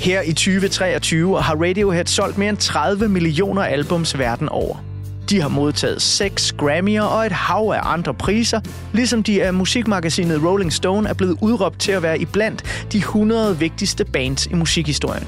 Her 0.07 0.21
i 0.21 0.33
2023 0.33 1.41
har 1.41 1.55
Radiohead 1.55 2.05
solgt 2.05 2.37
mere 2.37 2.49
end 2.49 2.57
30 2.57 3.07
millioner 3.07 3.61
albums 3.61 4.17
verden 4.17 4.49
over. 4.49 4.83
De 5.29 5.41
har 5.41 5.49
modtaget 5.49 6.01
seks 6.01 6.55
Grammy'er 6.61 7.01
og 7.01 7.25
et 7.25 7.31
hav 7.31 7.71
af 7.75 7.79
andre 7.93 8.13
priser, 8.13 8.59
ligesom 8.93 9.23
de 9.23 9.43
af 9.43 9.53
musikmagasinet 9.53 10.43
Rolling 10.43 10.73
Stone 10.73 11.09
er 11.09 11.13
blevet 11.13 11.37
udråbt 11.41 11.79
til 11.79 11.91
at 11.91 12.03
være 12.03 12.19
iblandt 12.19 12.87
de 12.91 12.97
100 12.97 13.59
vigtigste 13.59 14.05
bands 14.05 14.45
i 14.45 14.53
musikhistorien. 14.53 15.27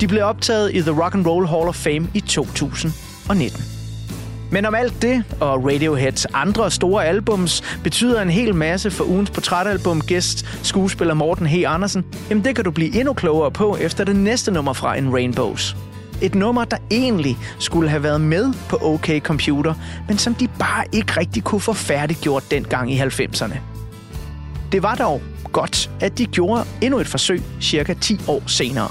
De 0.00 0.08
blev 0.08 0.24
optaget 0.24 0.74
i 0.74 0.80
The 0.80 1.02
Rock 1.02 1.14
and 1.14 1.26
Roll 1.26 1.46
Hall 1.46 1.68
of 1.68 1.74
Fame 1.74 2.08
i 2.14 2.20
2019. 2.20 3.77
Men 4.50 4.66
om 4.66 4.74
alt 4.74 5.02
det 5.02 5.24
og 5.40 5.64
Radioheads 5.64 6.26
andre 6.26 6.70
store 6.70 7.04
albums 7.06 7.62
betyder 7.84 8.22
en 8.22 8.30
hel 8.30 8.54
masse 8.54 8.90
for 8.90 9.04
ugens 9.04 9.30
portrætalbum 9.30 10.00
gæst 10.00 10.46
skuespiller 10.62 11.14
Morten 11.14 11.46
H. 11.46 11.54
Andersen, 11.66 12.04
jamen 12.30 12.44
det 12.44 12.54
kan 12.54 12.64
du 12.64 12.70
blive 12.70 12.98
endnu 12.98 13.12
klogere 13.12 13.50
på 13.50 13.76
efter 13.76 14.04
det 14.04 14.16
næste 14.16 14.50
nummer 14.50 14.72
fra 14.72 14.96
en 14.96 15.12
Rainbows. 15.12 15.76
Et 16.22 16.34
nummer, 16.34 16.64
der 16.64 16.76
egentlig 16.90 17.38
skulle 17.58 17.90
have 17.90 18.02
været 18.02 18.20
med 18.20 18.52
på 18.68 18.78
OK 18.82 19.10
Computer, 19.20 19.74
men 20.08 20.18
som 20.18 20.34
de 20.34 20.48
bare 20.58 20.84
ikke 20.92 21.20
rigtig 21.20 21.44
kunne 21.44 21.60
få 21.60 21.72
færdiggjort 21.72 22.50
dengang 22.50 22.92
i 22.92 23.00
90'erne. 23.00 23.56
Det 24.72 24.82
var 24.82 24.94
dog 24.94 25.22
godt, 25.52 25.90
at 26.00 26.18
de 26.18 26.26
gjorde 26.26 26.64
endnu 26.80 26.98
et 26.98 27.08
forsøg 27.08 27.42
cirka 27.60 27.94
10 27.94 28.20
år 28.28 28.42
senere. 28.46 28.88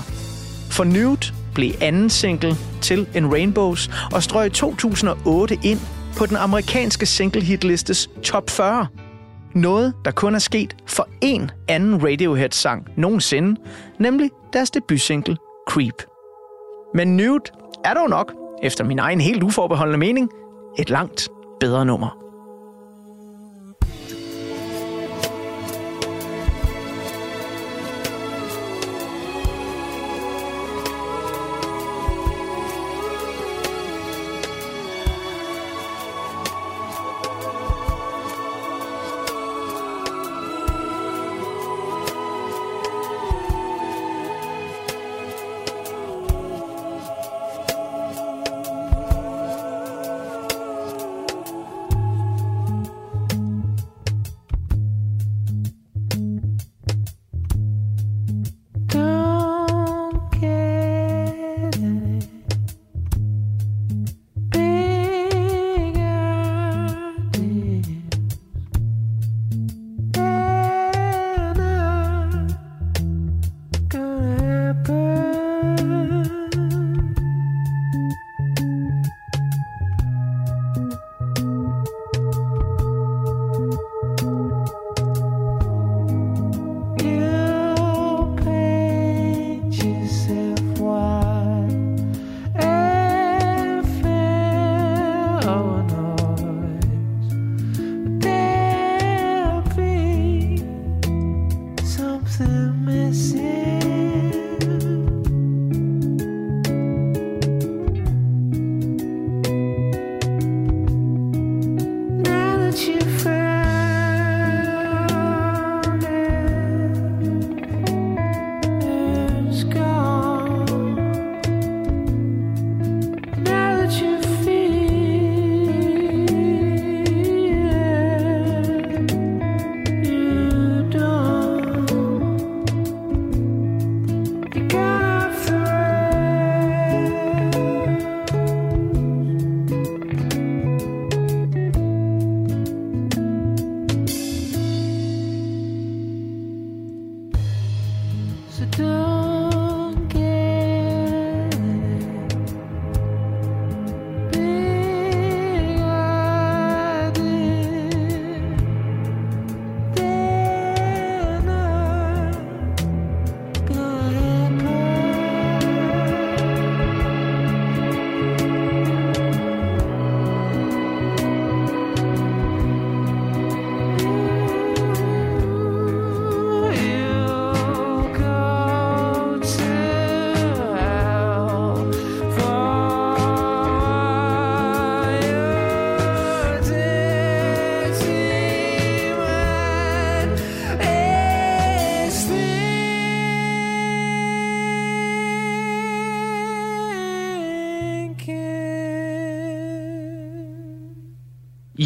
For 0.69 0.83
Nude 0.83 1.36
blev 1.57 1.71
anden 1.81 2.09
single 2.09 2.55
til 2.81 3.07
En 3.15 3.31
Rainbows 3.31 3.89
og 4.13 4.23
strøg 4.23 4.51
2008 4.51 5.59
ind 5.63 5.79
på 6.17 6.25
den 6.25 6.35
amerikanske 6.35 7.05
single-hitlistes 7.05 8.09
top 8.23 8.49
40. 8.49 8.87
Noget, 9.55 9.93
der 10.05 10.11
kun 10.11 10.35
er 10.35 10.39
sket 10.39 10.75
for 10.85 11.07
én 11.25 11.47
anden 11.67 12.03
Radiohead-sang 12.03 12.87
nogensinde, 12.95 13.61
nemlig 13.99 14.29
deres 14.53 14.71
debutsingle 14.71 15.37
Creep. 15.69 16.03
Men 16.93 17.17
Nude 17.17 17.43
er 17.85 17.93
dog 17.93 18.09
nok, 18.09 18.33
efter 18.63 18.83
min 18.83 18.99
egen 18.99 19.21
helt 19.21 19.43
uforbeholdende 19.43 19.99
mening, 19.99 20.29
et 20.79 20.89
langt 20.89 21.29
bedre 21.59 21.85
nummer. 21.85 22.26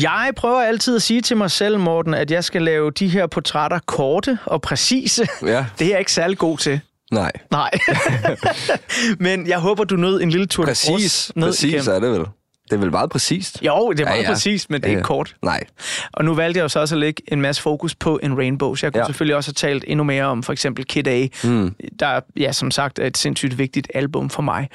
Jeg 0.02 0.32
prøver 0.36 0.62
altid 0.62 0.96
at 0.96 1.02
sige 1.02 1.22
til 1.22 1.38
mig 1.38 1.52
selv, 1.52 1.80
Morten, 1.80 2.14
at 2.14 2.32
jeg 2.32 2.44
skal 2.44 2.62
lave 2.62 2.92
de 2.92 3.08
her 3.08 3.28
portrætter 3.28 3.80
korte 3.86 4.40
og 4.46 4.62
præcise. 4.62 5.28
Ja. 5.46 5.66
Det 5.80 5.86
er 5.88 5.92
jeg 5.92 6.00
ikke 6.00 6.12
særlig 6.14 6.38
god 6.38 6.58
til. 6.58 6.80
Nej. 7.12 7.32
Nej. 7.52 7.72
Men 9.20 9.48
jeg 9.48 9.60
håber, 9.60 9.84
du 9.84 9.96
nød 9.96 10.22
en 10.22 10.30
lille 10.30 10.46
tur 10.46 10.66
Præcis. 10.66 11.32
ned 11.36 11.48
Præcis 11.48 11.64
igennem. 11.64 11.96
er 11.96 12.00
det 12.00 12.12
vel. 12.20 12.26
Det 12.72 12.78
er 12.78 12.82
vel 12.82 12.92
meget 12.92 13.10
præcist. 13.10 13.62
Jo, 13.62 13.92
det 13.92 14.00
er 14.00 14.04
Ja, 14.04 14.06
meget 14.06 14.18
ja, 14.18 14.22
ja. 14.22 14.22
ja. 14.22 14.34
præcist, 14.34 14.70
men 14.70 14.82
det 14.82 14.88
er 14.88 14.92
Ja, 14.92 14.98
ikke 14.98 15.00
ja. 15.14 15.16
kort. 15.16 15.36
Nej. 15.44 15.64
Og 16.14 16.26
nu 16.26 16.34
valgte 16.34 16.58
jeg 16.58 16.64
jo 16.64 16.68
så 16.70 16.80
også 16.80 16.96
at 16.96 17.00
lægge 17.00 17.24
en 17.34 17.42
masse 17.42 17.62
fokus 17.62 17.96
på 17.96 18.20
en 18.24 18.38
Rainbow. 18.38 18.76
Så 18.76 18.86
jeg 18.86 18.94
kunne 18.94 19.00
ja. 19.00 19.04
Ja. 19.04 19.08
selvfølgelig 19.08 19.36
også 19.36 19.48
have 19.62 19.70
talt 19.72 19.84
endnu 19.88 20.04
mere 20.04 20.26
om 20.26 20.44
for 20.44 20.54
eksempel 20.54 20.86
Kid 20.86 21.08
A, 21.08 21.28
mm. 21.44 21.76
der 22.00 22.20
ja, 22.38 22.52
som 22.52 22.72
sagt 22.72 23.00
er 23.00 23.06
et 23.08 23.18
sindssygt 23.18 23.58
vigtigt 23.58 23.88
album 23.96 24.30
for 24.30 24.42
mig. 24.42 24.70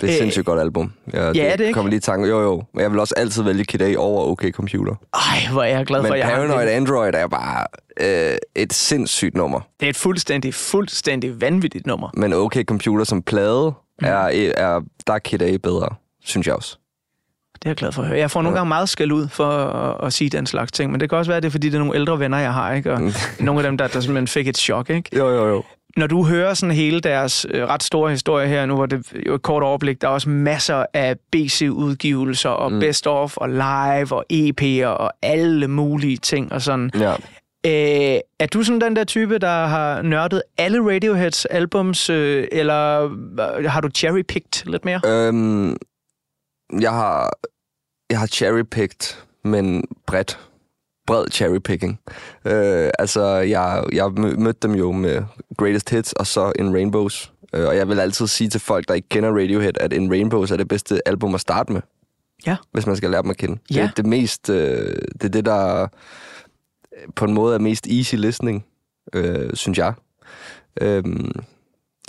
Det 0.00 0.06
er 0.08 0.12
et 0.12 0.14
Øh, 0.14 0.18
sindssygt 0.18 0.46
godt 0.46 0.60
album. 0.60 0.92
Ja, 1.14 1.18
er 1.18 1.32
det 1.32 1.60
ikke? 1.60 1.72
kommer 1.72 1.90
lige 1.90 1.98
i 1.98 2.00
tanke. 2.00 2.28
Jo, 2.28 2.40
jo. 2.42 2.62
Men 2.74 2.82
jeg 2.82 2.90
vil 2.90 3.00
også 3.00 3.14
altid 3.16 3.42
vælge 3.42 3.64
Kid 3.64 3.80
A 3.82 3.94
over 3.96 4.24
OK 4.26 4.44
Computer. 4.52 4.94
Ej, 5.14 5.52
hvor 5.52 5.62
er 5.62 5.76
jeg 5.76 5.86
glad 5.86 6.00
Men 6.02 6.06
for, 6.08 6.14
at 6.14 6.18
jeg 6.18 6.26
har 6.28 6.34
Paranoid 6.34 6.66
det. 6.66 6.72
Android 6.72 7.14
er 7.14 7.26
bare 7.26 7.66
øh, 8.00 8.36
et 8.56 8.72
sindssygt 8.72 9.34
nummer. 9.34 9.60
Det 9.80 9.86
er 9.86 9.90
et 9.90 9.96
fuldstændig, 9.96 10.54
fuldstændig 10.54 11.40
vanvittigt 11.40 11.86
nummer. 11.86 12.10
Men 12.14 12.32
OK 12.32 12.56
Computer 12.66 13.04
som 13.04 13.22
plade, 13.22 13.72
mm. 14.00 14.06
er, 14.06 14.50
er, 14.56 14.80
der 15.06 15.12
er 15.14 15.18
Kid 15.18 15.42
A 15.42 15.56
bedre, 15.56 15.88
synes 16.24 16.46
jeg 16.46 16.54
også. 16.54 16.78
Det 17.62 17.66
er 17.66 17.70
jeg 17.70 17.76
glad 17.76 17.92
for 17.92 18.02
at 18.02 18.08
høre. 18.08 18.18
Jeg 18.18 18.30
får 18.30 18.42
nogle 18.42 18.58
gange 18.58 18.68
meget 18.68 18.88
skæld 18.88 19.12
ud 19.12 19.28
for 19.28 19.50
at, 19.50 20.06
at 20.06 20.12
sige 20.12 20.30
den 20.30 20.46
slags 20.46 20.72
ting, 20.72 20.92
men 20.92 21.00
det 21.00 21.08
kan 21.08 21.18
også 21.18 21.30
være, 21.30 21.40
det 21.40 21.46
er, 21.46 21.50
fordi 21.50 21.68
det 21.68 21.74
er 21.74 21.78
nogle 21.78 21.96
ældre 21.96 22.18
venner, 22.18 22.38
jeg 22.38 22.52
har, 22.52 22.74
ikke? 22.74 22.92
Og 22.92 23.00
nogle 23.40 23.60
af 23.60 23.64
dem, 23.64 23.78
der, 23.78 23.86
der 23.86 24.00
simpelthen 24.00 24.28
fik 24.28 24.48
et 24.48 24.58
chok, 24.58 24.90
ikke? 24.90 25.18
Jo, 25.18 25.28
jo, 25.28 25.48
jo. 25.48 25.62
Når 25.96 26.06
du 26.06 26.24
hører 26.24 26.54
sådan 26.54 26.74
hele 26.74 27.00
deres 27.00 27.46
øh, 27.50 27.64
ret 27.68 27.82
store 27.82 28.10
historie 28.10 28.48
her, 28.48 28.66
nu 28.66 28.76
var 28.76 28.86
det 28.86 29.12
jo 29.26 29.34
et 29.34 29.42
kort 29.42 29.62
overblik, 29.62 30.00
der 30.00 30.08
er 30.08 30.12
også 30.12 30.28
masser 30.28 30.86
af 30.94 31.16
BC-udgivelser, 31.32 32.48
og 32.48 32.72
mm. 32.72 32.80
best 32.80 33.06
of, 33.06 33.36
og 33.36 33.48
live, 33.48 34.12
og 34.12 34.24
EP'er, 34.32 34.86
og 34.86 35.12
alle 35.22 35.68
mulige 35.68 36.16
ting, 36.16 36.52
og 36.52 36.62
sådan. 36.62 36.90
Ja. 36.94 37.14
Øh, 37.66 38.20
er 38.38 38.46
du 38.52 38.62
sådan 38.62 38.80
den 38.80 38.96
der 38.96 39.04
type, 39.04 39.38
der 39.38 39.66
har 39.66 40.02
nørdet 40.02 40.42
alle 40.58 40.94
Radioheads 40.94 41.44
albums, 41.44 42.10
øh, 42.10 42.48
eller 42.52 43.04
øh, 43.58 43.64
har 43.64 43.80
du 43.80 43.88
cherry-picked 43.98 44.70
lidt 44.70 44.84
mere? 44.84 45.00
Øhm, 45.06 45.76
jeg 46.80 46.90
har 46.92 47.30
jeg 48.10 48.18
har 48.18 48.26
cherrypicked, 48.26 49.16
men 49.44 49.84
bredt. 50.06 50.38
Bred 51.06 51.26
cherrypicking. 51.30 52.00
Øh, 52.44 52.90
altså, 52.98 53.24
jeg, 53.26 53.84
jeg 53.92 54.06
mø- 54.06 54.36
mødte 54.36 54.58
dem 54.68 54.74
jo 54.74 54.92
med 54.92 55.22
Greatest 55.56 55.90
Hits 55.90 56.12
og 56.12 56.26
så 56.26 56.52
In 56.58 56.74
Rainbows. 56.74 57.32
Øh, 57.52 57.66
og 57.66 57.76
jeg 57.76 57.88
vil 57.88 58.00
altid 58.00 58.26
sige 58.26 58.50
til 58.50 58.60
folk, 58.60 58.88
der 58.88 58.94
ikke 58.94 59.08
kender 59.08 59.30
Radiohead, 59.30 59.72
at 59.80 59.92
In 59.92 60.10
Rainbows 60.10 60.50
er 60.50 60.56
det 60.56 60.68
bedste 60.68 61.08
album 61.08 61.34
at 61.34 61.40
starte 61.40 61.72
med. 61.72 61.80
Ja. 62.46 62.56
Hvis 62.72 62.86
man 62.86 62.96
skal 62.96 63.10
lære 63.10 63.22
dem 63.22 63.30
at 63.30 63.36
kende. 63.36 63.58
Ja. 63.70 63.74
Det 63.74 63.88
er 63.88 63.92
det 63.96 64.06
mest... 64.06 64.50
Øh, 64.50 64.96
det 65.12 65.24
er 65.24 65.28
det, 65.28 65.44
der 65.44 65.86
på 67.16 67.24
en 67.24 67.34
måde 67.34 67.54
er 67.54 67.58
mest 67.58 67.86
easy 67.86 68.14
listening, 68.14 68.64
øh, 69.12 69.50
synes 69.54 69.78
jeg. 69.78 69.94
Øhm, 70.80 71.32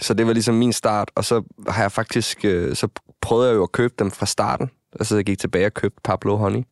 så 0.02 0.14
det 0.14 0.28
var 0.28 0.34
ligesom 0.34 0.56
min 0.56 0.74
start, 0.74 1.12
og 1.16 1.26
så 1.26 1.44
har 1.68 1.82
jeg 1.84 1.92
faktisk, 1.92 2.46
øh, 2.46 2.76
så 2.76 2.88
prøvede 3.22 3.50
jeg 3.50 3.56
jo 3.56 3.64
at 3.64 3.72
købe 3.72 3.94
dem 4.00 4.12
fra 4.12 4.26
starten. 4.26 4.70
Altså 5.00 5.16
jeg 5.16 5.26
gik 5.26 5.40
tilbage 5.40 5.66
og 5.66 5.74
købte 5.74 6.00
Pablo 6.04 6.36
Honey. 6.36 6.64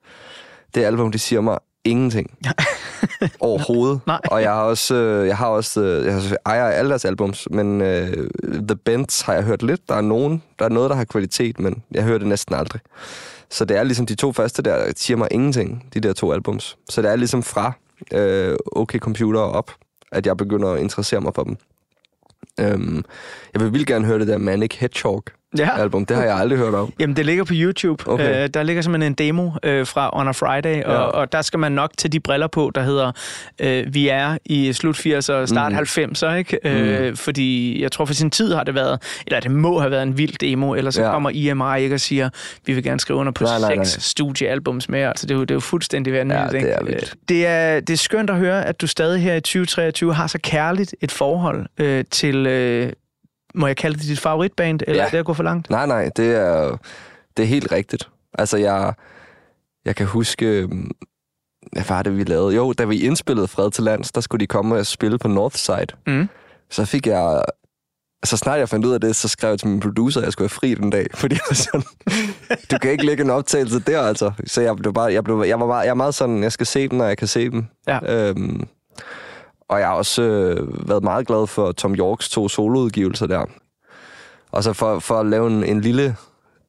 Det 0.75 0.83
album, 0.83 1.11
det 1.11 1.21
siger 1.21 1.41
mig 1.41 1.57
ingenting. 1.83 2.37
Overhovedet. 3.39 3.99
Nej. 4.07 4.19
Og 4.31 4.41
jeg 4.41 4.51
har 4.53 4.61
også, 4.63 4.95
øh, 4.95 5.27
jeg 5.27 5.37
har 5.37 5.47
også, 5.47 5.81
øh, 5.81 6.05
jeg 6.05 6.13
har- 6.13 6.37
ejer 6.45 6.65
alle 6.65 6.89
deres 6.89 7.05
albums, 7.05 7.47
men 7.51 7.81
øh, 7.81 8.29
The 8.43 8.75
Bends 8.75 9.21
har 9.21 9.33
jeg 9.33 9.43
hørt 9.43 9.63
lidt. 9.63 9.89
Der 9.89 9.95
er 9.95 10.01
nogen, 10.01 10.43
der 10.59 10.65
er 10.65 10.69
noget, 10.69 10.89
der 10.89 10.95
har 10.95 11.03
kvalitet, 11.05 11.59
men 11.59 11.83
jeg 11.91 12.03
hører 12.03 12.17
det 12.17 12.27
næsten 12.27 12.55
aldrig. 12.55 12.81
Så 13.49 13.65
det 13.65 13.77
er 13.77 13.83
ligesom 13.83 14.05
de 14.05 14.15
to 14.15 14.31
første 14.33 14.61
der, 14.61 14.85
der 14.85 14.93
siger 14.95 15.17
mig 15.17 15.27
ingenting, 15.31 15.85
de 15.93 15.99
der 15.99 16.13
to 16.13 16.31
albums. 16.33 16.77
Så 16.89 17.01
det 17.01 17.11
er 17.11 17.15
ligesom 17.15 17.43
fra 17.43 17.71
øh, 18.13 18.55
OK 18.71 18.97
Computer 18.99 19.39
op, 19.39 19.71
at 20.11 20.25
jeg 20.25 20.37
begynder 20.37 20.69
at 20.71 20.79
interessere 20.81 21.21
mig 21.21 21.33
for 21.35 21.43
dem. 21.43 21.57
Øhm, 22.59 23.03
jeg 23.53 23.61
vil 23.61 23.73
vildt 23.73 23.87
gerne 23.87 24.05
høre 24.05 24.19
det 24.19 24.27
der 24.27 24.37
Manic 24.37 24.75
Hedgehog 24.79 25.23
Ja. 25.57 25.69
album. 25.81 26.05
Det 26.05 26.17
har 26.17 26.23
jeg 26.23 26.35
aldrig 26.35 26.59
hørt 26.59 26.73
om. 26.73 26.93
Jamen, 26.99 27.15
det 27.15 27.25
ligger 27.25 27.43
på 27.43 27.53
YouTube. 27.55 28.07
Okay. 28.07 28.43
Øh, 28.43 28.49
der 28.53 28.63
ligger 28.63 28.81
simpelthen 28.81 29.11
en 29.11 29.15
demo 29.15 29.51
øh, 29.63 29.87
fra 29.87 30.09
On 30.19 30.27
a 30.27 30.31
Friday, 30.31 30.83
og, 30.83 30.93
Ja. 30.93 30.99
og 30.99 31.31
der 31.31 31.41
skal 31.41 31.59
man 31.59 31.71
nok 31.71 31.91
tage 31.97 32.09
de 32.11 32.19
briller 32.19 32.47
på, 32.47 32.71
der 32.75 32.81
hedder, 32.81 33.11
øh, 33.61 33.93
vi 33.93 34.07
er 34.07 34.37
i 34.45 34.73
slut 34.73 34.95
80'er, 34.97 35.45
start 35.45 35.71
Mm. 35.71 35.77
90'er, 35.77 36.33
ikke? 36.33 36.59
Øh, 36.63 37.15
fordi 37.15 37.81
jeg 37.81 37.91
tror 37.91 38.05
for 38.05 38.13
sin 38.13 38.31
tid 38.31 38.53
har 38.53 38.63
det 38.63 38.75
været, 38.75 39.01
eller 39.27 39.39
det 39.39 39.51
må 39.51 39.79
have 39.79 39.91
været 39.91 40.03
en 40.03 40.17
vild 40.17 40.37
demo, 40.37 40.73
eller 40.73 40.91
så 40.91 41.01
Ja. 41.03 41.11
kommer 41.11 41.29
EMI 41.33 41.83
ikke 41.83 41.95
og 41.95 41.99
siger, 41.99 42.29
vi 42.65 42.73
vil 42.73 42.83
gerne 42.83 42.99
skrive 42.99 43.19
under 43.19 43.31
på 43.31 43.43
Nej, 43.43 43.59
nej, 43.59 43.75
nej. 43.75 43.83
seks 43.83 44.05
studiealbums 44.05 44.89
mere. 44.89 45.07
Altså, 45.09 45.25
det, 45.27 45.33
er 45.33 45.37
jo, 45.37 45.41
det 45.41 45.51
er 45.51 45.55
jo 45.55 45.59
fuldstændig 45.59 46.13
vanvittigt. 46.13 46.53
Ja, 46.53 46.69
det 46.69 46.75
er 46.75 46.83
vildt. 46.83 47.01
Øh, 47.03 47.07
Det 47.29 47.47
er, 47.47 47.79
det 47.79 47.93
er 47.93 47.97
skønt 47.97 48.29
at 48.29 48.35
høre, 48.35 48.65
at 48.65 48.81
du 48.81 48.87
stadig 48.87 49.21
her 49.21 49.35
i 49.35 49.41
2023 49.41 50.13
har 50.13 50.27
så 50.27 50.39
kærligt 50.43 50.95
et 51.01 51.11
forhold 51.11 51.65
øh, 51.79 52.03
til... 52.11 52.47
Øh, 52.47 52.91
må 53.55 53.67
jeg 53.67 53.77
kalde 53.77 53.97
det 53.99 54.07
dit 54.07 54.19
favoritband, 54.19 54.79
eller 54.87 55.01
Ja. 55.01 55.05
er 55.07 55.11
det 55.11 55.17
at 55.17 55.25
gå 55.25 55.33
for 55.33 55.43
langt? 55.43 55.69
Nej, 55.69 55.85
nej, 55.85 56.09
det 56.15 56.35
er, 56.35 56.77
det 57.37 57.43
er 57.43 57.47
helt 57.47 57.71
rigtigt. 57.71 58.09
Altså, 58.33 58.57
jeg, 58.57 58.93
jeg 59.85 59.95
kan 59.95 60.05
huske, 60.05 60.45
øhm, 60.45 60.91
hvad 61.71 61.83
var 61.89 62.03
det, 62.03 62.17
vi 62.17 62.23
lavede? 62.23 62.55
Jo, 62.55 62.73
da 62.73 62.85
vi 62.85 62.99
indspillede 63.01 63.47
Fred 63.47 63.71
til 63.71 63.83
Lands, 63.83 64.11
der 64.11 64.21
skulle 64.21 64.39
de 64.39 64.47
komme 64.47 64.75
og 64.75 64.85
spille 64.85 65.17
på 65.17 65.27
Northside. 65.27 65.87
Mm. 66.07 66.29
Så 66.69 66.85
fik 66.85 67.07
jeg... 67.07 67.41
Så 68.25 68.37
snart 68.37 68.59
jeg 68.59 68.69
fandt 68.69 68.85
ud 68.85 68.93
af 68.93 69.01
det, 69.01 69.15
så 69.15 69.27
skrev 69.27 69.49
jeg 69.49 69.59
til 69.59 69.67
min 69.67 69.79
producer, 69.79 70.19
at 70.19 70.25
jeg 70.25 70.33
skulle 70.33 70.45
have 70.49 70.49
fri 70.59 70.73
den 70.75 70.89
dag. 70.89 71.07
Fordi 71.13 71.35
jeg 71.35 71.41
var 71.49 71.55
sådan, 71.55 71.83
du 72.71 72.77
kan 72.77 72.91
ikke 72.91 73.05
lægge 73.05 73.23
en 73.23 73.29
optagelse 73.29 73.79
der, 73.79 74.01
altså. 74.01 74.31
Så 74.45 74.61
jeg 74.61 74.75
blev 74.75 74.93
bare, 74.93 75.13
jeg, 75.13 75.23
blev, 75.23 75.43
jeg, 75.47 75.59
var 75.59 75.65
meget, 75.65 75.83
jeg 75.83 75.89
er 75.89 75.93
meget 75.95 76.15
sådan, 76.15 76.43
jeg 76.43 76.51
skal 76.51 76.65
se 76.65 76.87
dem, 76.87 76.97
når 76.97 77.05
jeg 77.05 77.17
kan 77.17 77.27
se 77.27 77.49
dem. 77.49 77.65
Ja. 77.87 78.29
Øhm, 78.29 78.67
og 79.69 79.79
jeg 79.79 79.87
har 79.87 79.95
også 79.95 80.21
øh, 80.21 80.89
været 80.89 81.03
meget 81.03 81.27
glad 81.27 81.47
for 81.47 81.71
Tom 81.71 81.95
Yorks 81.95 82.29
to 82.29 82.49
soloudgivelser 82.49 83.27
der. 83.27 83.45
Og 84.51 84.63
så 84.63 84.73
for, 84.73 84.99
for 84.99 85.15
at 85.15 85.25
lave 85.25 85.47
en, 85.47 85.63
en 85.63 85.81
lille 85.81 86.15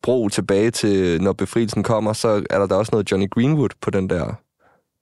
bro 0.03 0.29
tilbage 0.29 0.71
til, 0.71 1.23
når 1.23 1.33
befrielsen 1.33 1.83
kommer, 1.83 2.13
så 2.13 2.45
er 2.51 2.59
der 2.59 2.67
da 2.67 2.75
også 2.75 2.91
noget 2.93 3.11
Johnny 3.11 3.31
Greenwood 3.31 3.71
på 3.81 3.91
den 3.91 4.11
der 4.11 4.35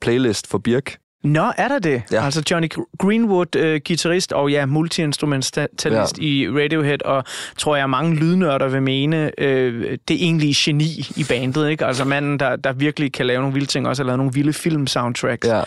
playlist 0.00 0.46
for 0.46 0.58
Birk. 0.58 0.98
Nå, 1.24 1.52
er 1.56 1.68
der 1.68 1.78
det? 1.78 2.02
Ja. 2.12 2.24
Altså 2.24 2.42
Johnny 2.50 2.68
Gr- 2.74 2.90
Greenwood, 2.98 3.56
øh, 3.56 3.80
guitarist 3.86 4.32
og 4.32 4.50
ja, 4.50 4.66
multi-instrumentalist 4.66 6.18
ja. 6.18 6.24
i 6.24 6.48
Radiohead, 6.50 7.02
og 7.04 7.24
tror 7.58 7.76
jeg 7.76 7.90
mange 7.90 8.14
lydnørder 8.16 8.68
vil 8.68 8.82
mene, 8.82 9.40
øh, 9.40 9.98
det 10.08 10.22
egentlige 10.24 10.54
geni 10.58 10.84
i 11.16 11.24
bandet, 11.28 11.68
ikke? 11.70 11.86
Altså 11.86 12.04
manden, 12.04 12.38
der, 12.38 12.56
der 12.56 12.72
virkelig 12.72 13.12
kan 13.12 13.26
lave 13.26 13.40
nogle 13.40 13.54
vilde 13.54 13.66
ting, 13.68 13.88
også 13.88 14.02
har 14.02 14.06
lavet 14.06 14.18
nogle 14.18 14.32
vilde 14.32 14.52
film-soundtracks. 14.52 15.48
Ja. 15.48 15.62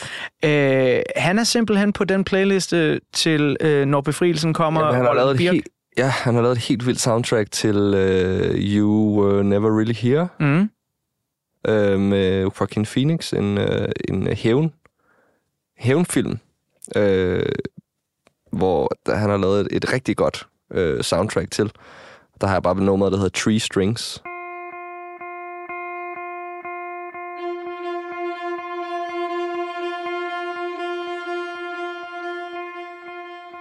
Øh, 0.98 1.02
han 1.16 1.40
er 1.40 1.44
simpelthen 1.44 1.94
på 1.94 2.04
den 2.04 2.24
playliste 2.24 3.00
til, 3.14 3.58
øh, 3.62 3.86
når 3.86 4.02
befrielsen 4.02 4.54
kommer. 4.54 4.82
Jamen, 4.82 4.96
han, 4.96 5.06
har 5.06 5.14
lavet 5.14 5.32
et 5.32 5.38
Birk. 5.38 5.54
helt, 5.54 5.68
ja, 5.98 6.08
han 6.08 6.36
har 6.36 6.42
lavet 6.42 6.56
et 6.58 6.64
helt 6.64 6.86
vildt 6.86 7.02
soundtrack 7.02 7.52
til 7.52 7.76
uh, 7.78 8.56
You 8.56 9.22
Were 9.24 9.44
Never 9.44 9.78
Really 9.78 9.96
Here 9.96 10.28
Mm. 10.40 10.70
uh, 11.70 12.00
med 12.00 12.42
Joaquin 12.60 12.86
Phoenix, 12.86 13.34
en, 13.34 13.58
uh, 13.58 13.66
en 14.10 14.28
hævn, 14.28 14.72
hævnfilm, 15.82 16.40
øh, 16.96 17.46
hvor 18.52 18.92
der, 19.06 19.16
han 19.16 19.30
har 19.30 19.38
lavet 19.38 19.60
et, 19.62 19.68
et 19.72 19.94
rigtig 19.94 20.18
godt 20.18 20.48
øh, 20.72 21.04
soundtrack 21.04 21.52
til. 21.52 21.72
Der 22.42 22.48
har 22.48 22.56
jeg 22.56 22.64
bare 22.64 22.76
nummeret, 22.76 23.12
der 23.12 23.18
hedder 23.18 23.40
Tree 23.40 23.60
Strings. 23.60 24.24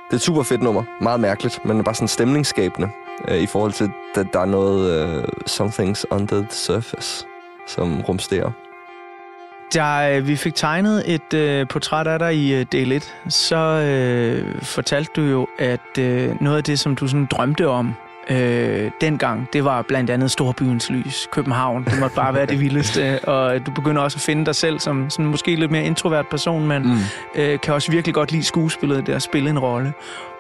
Det 0.07 0.17
er 0.17 0.19
et 0.19 0.23
super 0.23 0.43
fedt 0.43 0.63
nummer. 0.63 0.85
Meget 1.01 1.21
mærkeligt, 1.21 1.65
men 1.65 1.85
bare 1.85 1.95
sådan 1.95 2.09
stemningsskabende 2.09 2.91
øh, 3.29 3.43
i 3.43 3.47
forhold 3.47 3.73
til, 3.73 3.91
at 4.15 4.27
der 4.33 4.41
er 4.41 4.45
noget 4.45 4.91
øh, 4.91 5.25
Something's 5.49 6.05
Under 6.11 6.41
the 6.43 6.51
Surface, 6.51 7.27
som 7.67 8.01
rumsterer. 8.01 8.70
Da 9.75 10.17
øh, 10.17 10.27
vi 10.27 10.37
fik 10.37 10.55
tegnet 10.55 11.15
et 11.15 11.35
øh, 11.35 11.67
portræt 11.67 12.07
af 12.07 12.19
dig 12.19 12.37
i 12.37 12.55
øh, 12.55 12.67
del 12.73 12.93
1, 12.93 13.15
så 13.29 13.57
øh, 13.57 14.63
fortalte 14.63 15.13
du 15.17 15.23
jo, 15.23 15.47
at 15.59 15.99
øh, 15.99 16.43
noget 16.43 16.57
af 16.57 16.65
det, 16.65 16.79
som 16.79 16.97
du 16.97 17.09
sådan 17.09 17.27
drømte 17.27 17.69
om 17.69 17.95
øh, 18.31 18.91
dengang, 19.01 19.49
det 19.53 19.65
var 19.65 19.83
blandt 19.83 20.11
andet 20.11 20.31
Storbyens 20.31 20.91
lys, 20.91 21.29
København. 21.33 21.85
Det 21.85 22.01
måtte 22.01 22.17
bare 22.17 22.35
være 22.35 22.47
det 22.47 22.61
vildeste, 22.61 23.19
og 23.29 23.67
du 23.67 23.71
begynder 23.71 24.03
også 24.03 24.17
at 24.17 24.23
finde 24.23 24.47
dig 24.47 24.55
selv 24.55 24.79
som 24.79 25.11
sådan 25.11 25.27
måske 25.27 25.55
lidt 25.55 25.71
mere 25.71 25.85
introvert 25.85 26.27
person, 26.27 26.67
men 26.67 26.83
mm. 26.83 26.99
øh, 27.35 27.61
kan 27.61 27.75
også 27.75 27.93
virkelig 27.93 28.15
godt 28.15 28.33
lide 28.33 28.43
skuespillet, 28.43 29.07
det 29.07 29.13
at 29.13 29.23
spille 29.23 29.51
en 29.51 29.59
rolle. 29.59 29.93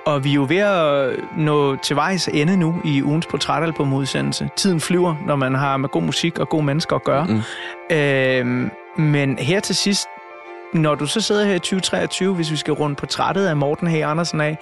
Og 0.06 0.24
vi 0.24 0.30
er 0.30 0.34
jo 0.34 0.46
ved 0.48 0.56
at 0.56 1.10
nå 1.36 1.76
til 1.76 1.96
vejs 1.96 2.28
ende 2.28 2.56
nu 2.56 2.80
i 2.84 3.02
ugens 3.02 3.26
portrætalbumudsendelse. 3.26 4.50
Tiden 4.56 4.80
flyver, 4.80 5.14
når 5.26 5.36
man 5.36 5.54
har 5.54 5.76
med 5.76 5.88
god 5.88 6.02
musik 6.02 6.38
og 6.38 6.48
gode 6.48 6.64
mennesker 6.64 6.96
at 6.96 7.04
gøre. 7.04 7.26
Mm. 7.26 7.40
Øh, 7.96 8.70
men 8.98 9.38
her 9.38 9.60
til 9.60 9.76
sidst, 9.76 10.08
når 10.74 10.94
du 10.94 11.06
så 11.06 11.20
sidder 11.20 11.44
her 11.44 11.54
i 11.54 11.58
2023, 11.58 12.34
hvis 12.34 12.50
vi 12.50 12.56
skal 12.56 12.74
runde 12.74 12.96
portrættet 12.96 13.46
af 13.46 13.56
Morten 13.56 13.88
H. 13.88 13.94
Andersen 13.94 14.40
af, 14.40 14.58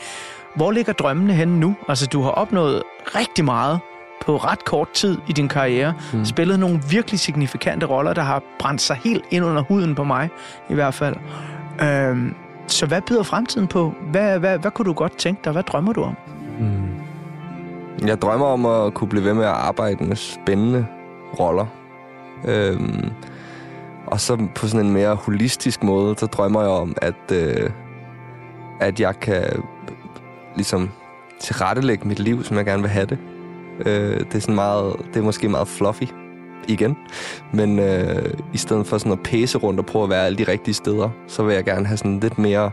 hvor 0.55 0.71
ligger 0.71 0.93
drømmene 0.93 1.33
henne 1.35 1.61
nu? 1.61 1.77
Altså, 1.89 2.07
du 2.07 2.23
har 2.23 2.31
opnået 2.31 2.83
rigtig 3.07 3.45
meget 3.45 3.81
på 4.21 4.37
ret 4.37 4.65
kort 4.65 4.91
tid 4.91 5.19
i 5.29 5.33
din 5.33 5.49
karriere. 5.49 5.95
Mm. 6.13 6.25
Spillet 6.25 6.61
nogle 6.61 6.81
virkelig 6.91 7.21
signifikante 7.21 7.87
roller, 7.87 8.15
der 8.15 8.23
har 8.23 8.43
brændt 8.59 8.81
sig 8.81 9.01
helt 9.05 9.25
ind 9.31 9.45
under 9.45 9.63
huden 9.63 9.95
på 9.95 10.05
mig, 10.05 10.29
i 10.71 10.75
hvert 10.75 10.95
fald. 10.95 11.17
Øhm, 11.83 12.35
så 12.67 12.87
hvad 12.87 13.01
byder 13.03 13.23
fremtiden 13.23 13.67
på? 13.67 13.95
Hvad, 14.11 14.39
hvad, 14.39 14.59
hvad 14.59 14.71
kunne 14.71 14.87
du 14.87 14.93
godt 14.93 15.19
tænke 15.19 15.41
dig? 15.45 15.53
Hvad 15.53 15.63
drømmer 15.63 15.93
du 15.93 16.03
om? 16.03 16.17
Jeg 18.07 18.23
drømmer 18.23 18.47
om 18.47 18.67
at 18.67 18.95
kunne 18.95 19.09
blive 19.09 19.25
ved 19.25 19.35
med 19.35 19.45
at 19.45 19.51
arbejde 19.51 20.05
med 20.05 20.17
spændende 20.17 20.87
roller. 21.41 21.67
Øhm, 22.45 23.11
og 24.11 24.21
så 24.21 24.49
på 24.55 24.69
sådan 24.69 24.87
en 24.87 24.93
mere 24.93 25.15
holistisk 25.15 25.83
måde, 25.83 26.15
så 26.19 26.27
drømmer 26.27 26.61
jeg 26.61 26.71
om, 26.71 26.97
at, 27.03 27.33
øh, 27.33 27.71
at 28.81 29.01
jeg 29.01 29.21
kan 29.21 29.43
øh, 29.43 29.63
ligesom 30.57 30.91
tilrettelægge 31.41 32.09
mit 32.09 32.19
liv, 32.19 32.45
som 32.45 32.57
jeg 32.57 32.65
gerne 32.65 32.83
vil 32.83 32.91
have 32.91 33.07
det. 33.07 33.19
Øh, 33.87 34.21
det 34.21 34.35
er 34.35 34.41
sådan 34.41 34.55
meget, 34.55 34.97
det 35.15 35.17
er 35.17 35.25
måske 35.25 35.49
meget 35.49 35.69
fluffy 35.69 36.05
igen. 36.69 36.97
Men 37.53 37.79
øh, 37.79 38.35
i 38.53 38.59
stedet 38.59 38.87
for 38.87 38.99
sådan 38.99 39.13
at 39.13 39.21
pæse 39.21 39.59
rundt 39.59 39.81
og 39.81 39.87
prøve 39.87 40.05
at 40.05 40.11
være 40.11 40.27
alle 40.27 40.39
de 40.39 40.53
rigtige 40.53 40.75
steder, 40.75 41.11
så 41.27 41.43
vil 41.43 41.55
jeg 41.55 41.65
gerne 41.65 41.87
have 41.87 41.97
sådan 41.97 42.21
lidt 42.21 42.39
mere 42.39 42.71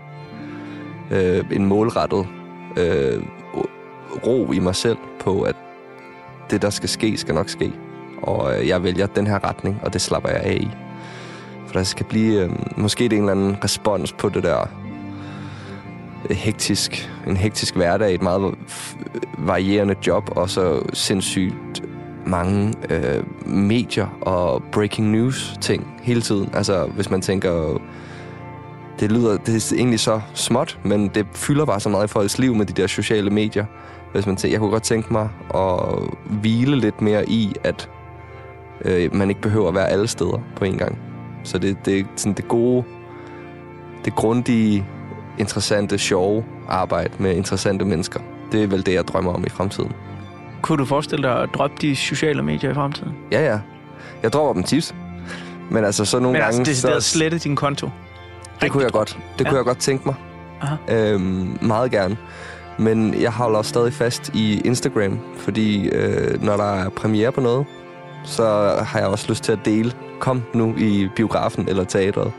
øh, 1.12 1.44
en 1.52 1.66
målrettet 1.66 2.28
øh, 2.78 3.24
ro 4.26 4.52
i 4.52 4.60
mig 4.60 4.76
selv 4.76 4.98
på, 5.20 5.42
at 5.42 5.56
det, 6.50 6.62
der 6.62 6.70
skal 6.70 6.90
ske, 6.90 7.18
skal 7.18 7.36
nok 7.36 7.50
ske. 7.50 7.74
Og 8.22 8.60
øh, 8.60 8.68
jeg 8.68 8.84
vælger 8.84 9.06
den 9.06 9.28
her 9.28 9.44
retning, 9.44 9.80
og 9.84 9.94
det 9.94 10.02
slapper 10.02 10.30
jeg 10.30 10.42
af 10.42 10.58
i. 10.62 10.70
For 11.76 11.80
der 11.80 11.86
skal 11.86 12.06
blive 12.06 12.44
øh, 12.44 12.50
måske 12.78 13.04
det 13.04 13.14
en 13.14 13.20
eller 13.20 13.32
anden 13.32 13.58
respons 13.64 14.14
på 14.14 14.30
det 14.30 14.44
der 14.44 14.70
øh, 16.30 16.36
hektisk, 16.36 17.12
en 17.28 17.38
hektisk 17.38 17.76
hverdag, 17.76 18.14
et 18.14 18.22
meget 18.22 18.42
øh, 18.44 19.48
varierende 19.48 19.96
job, 20.08 20.38
og 20.38 20.50
så 20.50 20.82
sindssygt 20.94 21.84
mange 22.26 22.74
øh, 22.90 23.24
medier 23.48 24.08
og 24.22 24.64
breaking 24.72 25.12
news 25.12 25.58
ting 25.62 25.88
hele 26.04 26.22
tiden. 26.22 26.50
Altså, 26.54 26.86
hvis 26.86 27.10
man 27.10 27.22
tænker, 27.22 27.82
det 29.00 29.12
lyder, 29.12 29.38
det 29.38 29.72
er 29.72 29.76
egentlig 29.78 30.00
så 30.00 30.22
småt, 30.34 30.80
men 30.84 31.08
det 31.08 31.26
fylder 31.34 31.66
bare 31.66 31.80
så 31.80 31.90
meget 31.90 32.06
i 32.06 32.08
folks 32.08 32.40
liv 32.40 32.56
med 32.56 32.66
de 32.66 32.82
der 32.82 32.88
sociale 32.88 33.30
medier. 33.30 33.66
Hvis 34.14 34.26
man 34.26 34.36
tænker, 34.36 34.54
jeg 34.54 34.60
kunne 34.60 34.72
godt 34.72 34.84
tænke 34.84 35.14
mig 35.14 35.30
at 35.56 35.80
hvile 36.26 36.76
lidt 36.76 37.02
mere 37.02 37.30
i, 37.30 37.54
at 37.64 37.90
øh, 38.86 39.16
man 39.16 39.30
ikke 39.30 39.42
behøver 39.42 39.68
at 39.68 39.76
være 39.76 39.90
alle 39.90 40.08
steder 40.08 40.40
på 40.56 40.66
en 40.66 40.78
gang. 40.78 41.15
Så 41.46 41.58
det, 41.58 41.78
det 41.86 42.00
er 42.00 42.04
sådan 42.16 42.34
det 42.34 42.48
gode, 42.48 42.84
det 44.06 44.16
grundige, 44.16 44.86
interessante, 45.38 45.98
sjove 45.98 46.44
arbejde 46.70 47.14
med 47.20 47.36
interessante 47.36 47.86
mennesker. 47.86 48.20
Det 48.52 48.64
er 48.64 48.68
vel 48.68 48.86
det, 48.86 48.94
jeg 48.94 49.08
drømmer 49.08 49.34
om 49.34 49.44
i 49.46 49.50
fremtiden. 49.50 49.92
Kunne 50.62 50.78
du 50.78 50.86
forestille 50.86 51.28
dig 51.28 51.42
at 51.42 51.50
droppe 51.54 51.76
de 51.82 51.96
sociale 51.96 52.44
medier 52.44 52.72
i 52.72 52.74
fremtiden? 52.74 53.12
Ja, 53.32 53.46
ja. 53.52 53.60
Jeg 54.24 54.34
drømmer 54.34 54.54
dem 54.54 54.64
tit. 54.64 54.96
Men 55.72 55.86
altså, 55.86 56.06
så 56.06 56.20
nogle 56.20 56.32
Men 56.34 56.42
gange... 56.42 56.58
altså, 56.60 56.88
det 56.88 56.96
er 56.96 57.00
så, 57.00 57.10
slette 57.10 57.38
din 57.38 57.56
konto. 57.56 57.90
det 58.62 58.72
kunne 58.72 58.84
jeg 58.84 58.92
godt. 58.92 59.20
Det 59.40 59.46
Ja. 59.46 59.50
kunne 59.50 59.58
jeg 59.58 59.66
godt 59.66 59.78
tænke 59.78 60.04
mig. 60.06 60.16
Aha. 60.62 60.76
Øhm, 60.90 61.58
meget 61.62 61.92
gerne. 61.92 62.18
Men 62.80 63.22
jeg 63.22 63.32
holder 63.32 63.62
stadig 63.62 63.94
fast 63.94 64.32
i 64.34 64.62
Instagram, 64.66 65.20
fordi 65.38 65.88
øh, 65.90 66.44
når 66.44 66.58
der 66.58 66.74
er 66.74 66.90
premiere 66.90 67.32
på 67.32 67.42
noget, 67.42 67.66
så 68.26 68.44
har 68.86 69.00
jeg 69.00 69.08
også 69.08 69.26
lyst 69.30 69.44
til 69.44 69.52
at 69.52 69.60
dele. 69.66 69.92
Kom 70.20 70.44
nu 70.54 70.76
i 70.78 71.10
biografen 71.16 71.70
eller 71.70 71.84
teatret. 71.84 72.32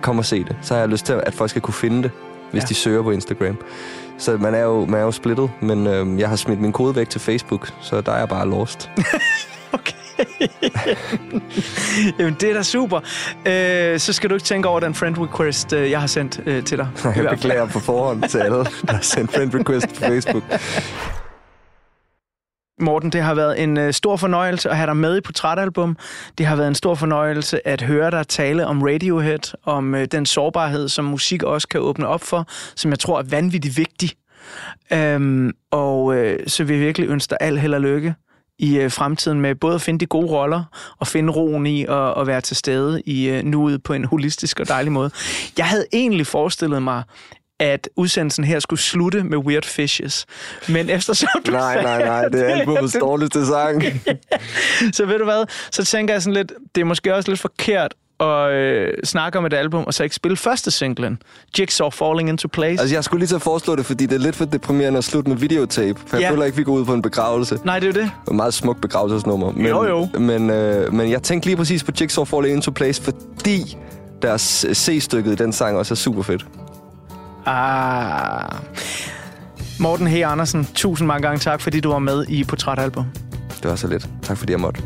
Kom 0.00 0.18
og 0.18 0.24
se 0.24 0.44
det. 0.44 0.56
Så 0.62 0.74
har 0.74 0.80
jeg 0.80 0.88
lyst 0.88 1.06
til, 1.06 1.12
at 1.26 1.34
folk 1.34 1.50
skal 1.50 1.62
kunne 1.62 1.74
finde 1.74 2.02
det, 2.02 2.10
hvis 2.50 2.62
Ja. 2.62 2.66
de 2.66 2.74
søger 2.74 3.02
på 3.02 3.10
Instagram. 3.10 3.58
Så 4.18 4.36
man 4.36 4.54
er 4.54 4.60
jo, 4.62 4.84
man 4.84 5.00
er 5.00 5.04
jo 5.04 5.10
splittet, 5.10 5.50
men 5.60 5.86
øh, 5.86 6.18
jeg 6.20 6.28
har 6.28 6.36
smidt 6.36 6.60
min 6.60 6.72
kode 6.72 6.96
væk 6.96 7.08
til 7.10 7.20
Facebook, 7.20 7.72
så 7.80 8.00
der 8.00 8.12
er 8.12 8.18
jeg 8.18 8.28
bare 8.28 8.48
lost. 8.48 8.90
Okay. 9.72 9.92
Jamen, 12.18 12.36
det 12.40 12.50
er 12.50 12.54
da 12.54 12.62
super. 12.62 13.00
Øh, 13.46 13.98
så 14.00 14.12
skal 14.12 14.30
du 14.30 14.34
ikke 14.34 14.44
tænke 14.44 14.68
over 14.68 14.80
den 14.80 14.94
friend 14.94 15.18
request, 15.18 15.72
øh, 15.72 15.90
jeg 15.90 16.00
har 16.00 16.06
sendt 16.06 16.40
øh, 16.46 16.64
til 16.64 16.78
dig. 16.78 16.88
Jeg 17.16 17.26
beklager 17.30 17.66
på 17.66 17.78
forhånd 17.80 18.22
til 18.28 18.38
alle, 18.38 18.56
der 18.58 18.92
har 18.92 19.00
sendt 19.02 19.32
friend 19.34 19.54
request 19.54 19.88
på 19.88 19.94
Facebook. 20.00 20.42
Morten, 22.80 23.12
det 23.12 23.22
har 23.22 23.34
været 23.34 23.62
en 23.62 23.78
øh, 23.78 23.92
stor 23.92 24.16
fornøjelse 24.16 24.70
at 24.70 24.76
have 24.76 24.86
dig 24.86 24.96
med 24.96 25.16
i 25.16 25.20
Portrætalbum. 25.20 25.96
Det 26.38 26.46
har 26.46 26.56
været 26.56 26.68
en 26.68 26.74
stor 26.74 26.94
fornøjelse 26.94 27.68
at 27.68 27.82
høre 27.82 28.10
dig 28.10 28.28
tale 28.28 28.66
om 28.66 28.82
Radiohead, 28.82 29.56
om 29.64 29.94
øh, 29.94 30.06
den 30.12 30.26
sårbarhed, 30.26 30.88
som 30.88 31.04
musik 31.04 31.42
også 31.42 31.68
kan 31.68 31.80
åbne 31.80 32.06
op 32.06 32.22
for, 32.22 32.46
som 32.76 32.90
jeg 32.90 32.98
tror 32.98 33.18
er 33.18 33.22
vanvittigt 33.22 33.76
vigtig. 33.76 34.10
Øhm, 34.92 35.52
og 35.70 36.14
øh, 36.16 36.38
så 36.46 36.64
vil 36.64 36.76
jeg 36.76 36.86
virkelig 36.86 37.08
ønske 37.08 37.30
dig 37.30 37.38
al 37.40 37.58
held 37.58 37.74
og 37.74 37.80
lykke 37.80 38.14
i 38.58 38.78
øh, 38.78 38.90
fremtiden 38.90 39.40
med 39.40 39.54
både 39.54 39.74
at 39.74 39.80
finde 39.80 40.00
de 40.00 40.06
gode 40.06 40.26
roller 40.26 40.64
og 40.98 41.06
finde 41.06 41.32
roen 41.32 41.66
i 41.66 41.84
at, 41.84 42.18
at 42.20 42.26
være 42.26 42.40
til 42.40 42.56
stede 42.56 43.02
i 43.06 43.28
øh, 43.28 43.42
nuet 43.42 43.82
på 43.82 43.92
en 43.92 44.04
holistisk 44.04 44.60
og 44.60 44.68
dejlig 44.68 44.92
måde. 44.92 45.10
Jeg 45.58 45.66
havde 45.66 45.86
egentlig 45.92 46.26
forestillet 46.26 46.82
mig, 46.82 47.02
at 47.60 47.88
udsendelsen 47.96 48.44
her 48.44 48.58
skulle 48.58 48.80
slutte 48.80 49.24
med 49.24 49.38
Weird 49.38 49.64
Fishes. 49.64 50.26
Men 50.68 50.90
eftersom 50.90 51.28
du 51.46 51.50
Nej, 51.50 51.82
nej, 51.82 52.04
nej, 52.04 52.28
det 52.28 52.40
er 52.50 52.54
albumets 52.54 52.96
dårligste 53.00 53.46
sang. 53.46 53.82
så 54.92 55.06
ved 55.06 55.18
du 55.18 55.24
hvad, 55.24 55.44
så 55.72 55.84
tænker 55.84 56.14
jeg 56.14 56.22
sådan 56.22 56.34
lidt, 56.34 56.52
det 56.74 56.80
er 56.80 56.84
måske 56.84 57.14
også 57.14 57.30
lidt 57.30 57.40
forkert 57.40 57.94
at 58.20 58.50
øh, 58.52 58.92
snakke 59.04 59.38
om 59.38 59.46
et 59.46 59.52
album, 59.54 59.84
og 59.86 59.94
så 59.94 60.02
ikke 60.02 60.14
spille 60.14 60.36
første 60.36 60.70
singlen, 60.70 61.22
Jigsaw 61.58 61.90
Falling 61.90 62.28
Into 62.28 62.48
Place. 62.48 62.80
Altså, 62.80 62.96
jeg 62.96 63.04
skulle 63.04 63.26
lige 63.26 63.34
at 63.36 63.42
foreslå 63.42 63.76
det, 63.76 63.86
fordi 63.86 64.06
det 64.06 64.14
er 64.14 64.18
lidt 64.20 64.36
for 64.36 64.44
deprimerende 64.44 64.98
at 64.98 65.04
slutte 65.04 65.30
med 65.30 65.36
videotape. 65.38 66.00
For 66.06 66.16
jeg 66.16 66.22
Ja. 66.22 66.30
føler 66.30 66.44
ikke, 66.44 66.56
vi 66.56 66.64
går 66.64 66.72
ud 66.72 66.84
på 66.84 66.94
en 66.94 67.02
begravelse. 67.02 67.58
Nej, 67.64 67.78
det 67.78 67.88
er 67.88 67.92
det. 67.92 68.10
Et 68.30 68.34
meget 68.34 68.54
smukt 68.54 68.80
begravelsesnummer. 68.80 69.52
Men, 69.52 69.66
Jo, 69.66 69.84
jo. 69.84 70.08
Men, 70.18 70.50
øh, 70.50 70.92
men 70.92 71.10
jeg 71.10 71.22
tænkte 71.22 71.48
lige 71.48 71.56
præcis 71.56 71.84
på 71.84 71.92
Jigsaw 72.00 72.24
Falling 72.24 72.54
Into 72.56 72.70
Place, 72.70 73.02
fordi 73.02 73.76
deres 74.22 74.66
C-stykket 74.74 75.32
i 75.32 75.34
den 75.34 75.52
sang 75.52 75.76
også 75.76 75.94
er 75.94 75.96
super 75.96 76.22
fedt. 76.22 76.44
Ah. 77.46 78.56
Morten 79.80 80.06
H. 80.06 80.14
Andersen, 80.26 80.68
tusind 80.74 81.06
mange 81.06 81.22
gange 81.22 81.38
tak, 81.38 81.60
fordi 81.60 81.80
du 81.80 81.90
var 81.92 81.98
med 81.98 82.24
i 82.28 82.44
Portrætalbum. 82.44 83.04
Det 83.62 83.70
var 83.70 83.76
så 83.76 83.88
lidt. 83.88 84.08
Tak 84.22 84.36
fordi 84.36 84.52
jeg 84.52 84.60
måtte. 84.60 84.82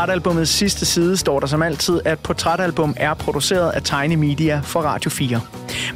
Portrætalbumets 0.00 0.50
sidste 0.50 0.86
side 0.86 1.16
står 1.16 1.40
der 1.40 1.46
som 1.46 1.62
altid, 1.62 2.00
at 2.04 2.18
portrætalbum 2.18 2.94
er 2.96 3.14
produceret 3.14 3.70
af 3.70 3.82
Tiny 3.82 4.14
Media 4.14 4.60
for 4.64 4.80
Radio 4.80 5.10
4. 5.10 5.40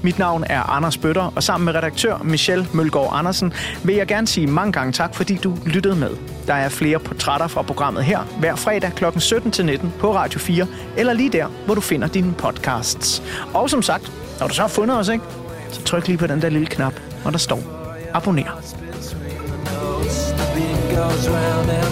Mit 0.02 0.18
navn 0.18 0.44
er 0.46 0.62
Anders 0.62 0.98
Bøtter, 0.98 1.32
og 1.36 1.42
sammen 1.42 1.64
med 1.64 1.74
redaktør 1.74 2.18
Michelle 2.18 2.66
Mølgaard 2.72 3.11
Andersen 3.12 3.52
vil 3.84 3.94
jeg 3.94 4.07
gerne 4.07 4.26
sige 4.26 4.46
mange 4.46 4.72
gange 4.72 4.92
tak, 4.92 5.14
fordi 5.14 5.36
du 5.36 5.57
lyttede 5.66 5.96
med. 5.96 6.11
Der 6.46 6.55
er 6.55 6.68
flere 6.68 6.98
portrætter 6.98 7.46
fra 7.46 7.62
programmet 7.62 8.05
her 8.05 8.20
hver 8.38 8.57
fredag 8.57 8.92
kl. 8.92 9.05
17-19 9.05 9.86
på 10.00 10.14
Radio 10.14 10.40
4, 10.40 10.66
eller 10.96 11.12
lige 11.12 11.30
der, 11.30 11.46
hvor 11.64 11.74
du 11.74 11.80
finder 11.80 12.09
dine 12.09 12.32
podcasts. 12.32 13.22
Og 13.55 13.70
som 13.70 13.82
sagt, 13.82 14.12
når 14.40 14.48
du 14.48 14.55
så 14.55 14.61
har 14.61 14.68
fundet 14.68 14.98
os, 14.98 15.09
ikke, 15.09 15.24
så 15.70 15.82
tryk 15.82 16.07
lige 16.07 16.18
på 16.18 16.26
den 16.26 16.42
der 16.42 16.48
lille 16.48 16.66
knap, 16.66 16.94
hvor 17.22 17.30
der 17.30 17.38
står 17.38 17.61
abonner. 18.14 18.61
Goes 20.94 21.28
round 21.28 21.70
and 21.70 21.84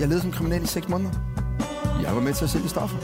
Jeg 0.00 0.08
levede, 0.08 0.22
som 0.22 0.32
kriminel 0.32 0.62
i 0.62 0.66
seks 0.66 0.88
måneder. 0.88 1.10
Jeg 2.02 2.14
var 2.14 2.20
med 2.20 2.34
til 2.34 2.44
at 2.44 2.50
sælge 2.50 2.68
stoffer. 2.68 2.96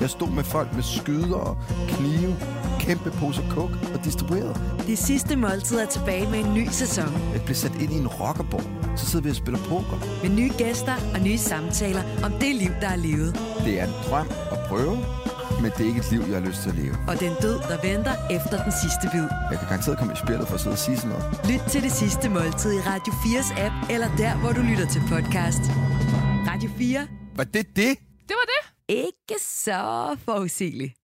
Jeg 0.00 0.10
stod 0.10 0.28
med 0.28 0.44
folk 0.44 0.74
med 0.74 0.82
skyder, 0.82 1.64
knive, 1.88 2.36
kæmpe 2.80 3.10
poser 3.10 3.42
coke 3.50 3.74
og 3.94 4.04
distribuerede. 4.04 4.54
Det 4.86 4.98
sidste 4.98 5.36
måltid 5.36 5.78
er 5.78 5.86
tilbage 5.86 6.30
med 6.30 6.38
en 6.44 6.54
ny 6.54 6.68
sæson. 6.70 7.12
Jeg 7.32 7.42
blev 7.44 7.56
sat 7.56 7.74
ind 7.80 7.92
i 7.92 7.96
en 7.98 8.08
rockerborg. 8.08 8.98
Så 8.98 9.06
sidder 9.06 9.22
vi 9.22 9.30
og 9.30 9.36
spiller 9.36 9.60
poker. 9.68 10.22
Med 10.22 10.30
nye 10.36 10.50
gæster 10.58 10.94
og 11.14 11.20
nye 11.20 11.38
samtaler 11.38 12.02
om 12.24 12.32
det 12.32 12.54
liv, 12.54 12.70
der 12.80 12.88
er 12.88 12.96
levet. 12.96 13.40
Det 13.64 13.80
er 13.80 13.84
en 13.86 13.92
drøm 14.08 14.28
at 14.52 14.58
prøve, 14.68 14.96
men 15.62 15.70
det 15.76 15.80
er 15.80 15.88
ikke 15.88 16.00
et 16.00 16.10
liv, 16.10 16.22
jeg 16.28 16.40
har 16.40 16.46
lyst 16.48 16.62
til 16.62 16.70
at 16.70 16.76
leve. 16.76 16.96
Og 17.08 17.20
den 17.20 17.32
død, 17.42 17.58
der 17.70 17.78
venter 17.88 18.14
efter 18.30 18.62
den 18.64 18.72
sidste 18.82 19.04
bid. 19.12 19.26
Jeg 19.50 19.58
kan 19.58 19.68
garanteret 19.68 19.98
komme 19.98 20.12
i 20.12 20.16
spillet 20.16 20.48
for 20.48 20.54
at 20.54 20.60
sidde 20.60 20.74
og 20.74 20.78
sige 20.78 20.96
sådan 20.96 21.10
noget. 21.10 21.24
Lyt 21.50 21.62
til 21.72 21.82
det 21.82 21.92
sidste 21.92 22.28
måltid 22.28 22.72
i 22.72 22.80
Radio 22.80 23.12
4's 23.12 23.60
app, 23.64 23.74
eller 23.90 24.08
der, 24.16 24.32
hvor 24.36 24.52
du 24.52 24.60
lytter 24.60 24.86
til 24.86 25.02
podcast. 25.08 25.64
Radio 26.60 26.76
4. 26.78 27.08
Var 27.36 27.44
det 27.44 27.62
det? 27.76 27.96
Det 28.28 28.36
var 28.36 28.46
det. 28.52 28.60
Ikke 28.94 29.36
så 29.40 30.16
forudsigeligt. 30.24 31.00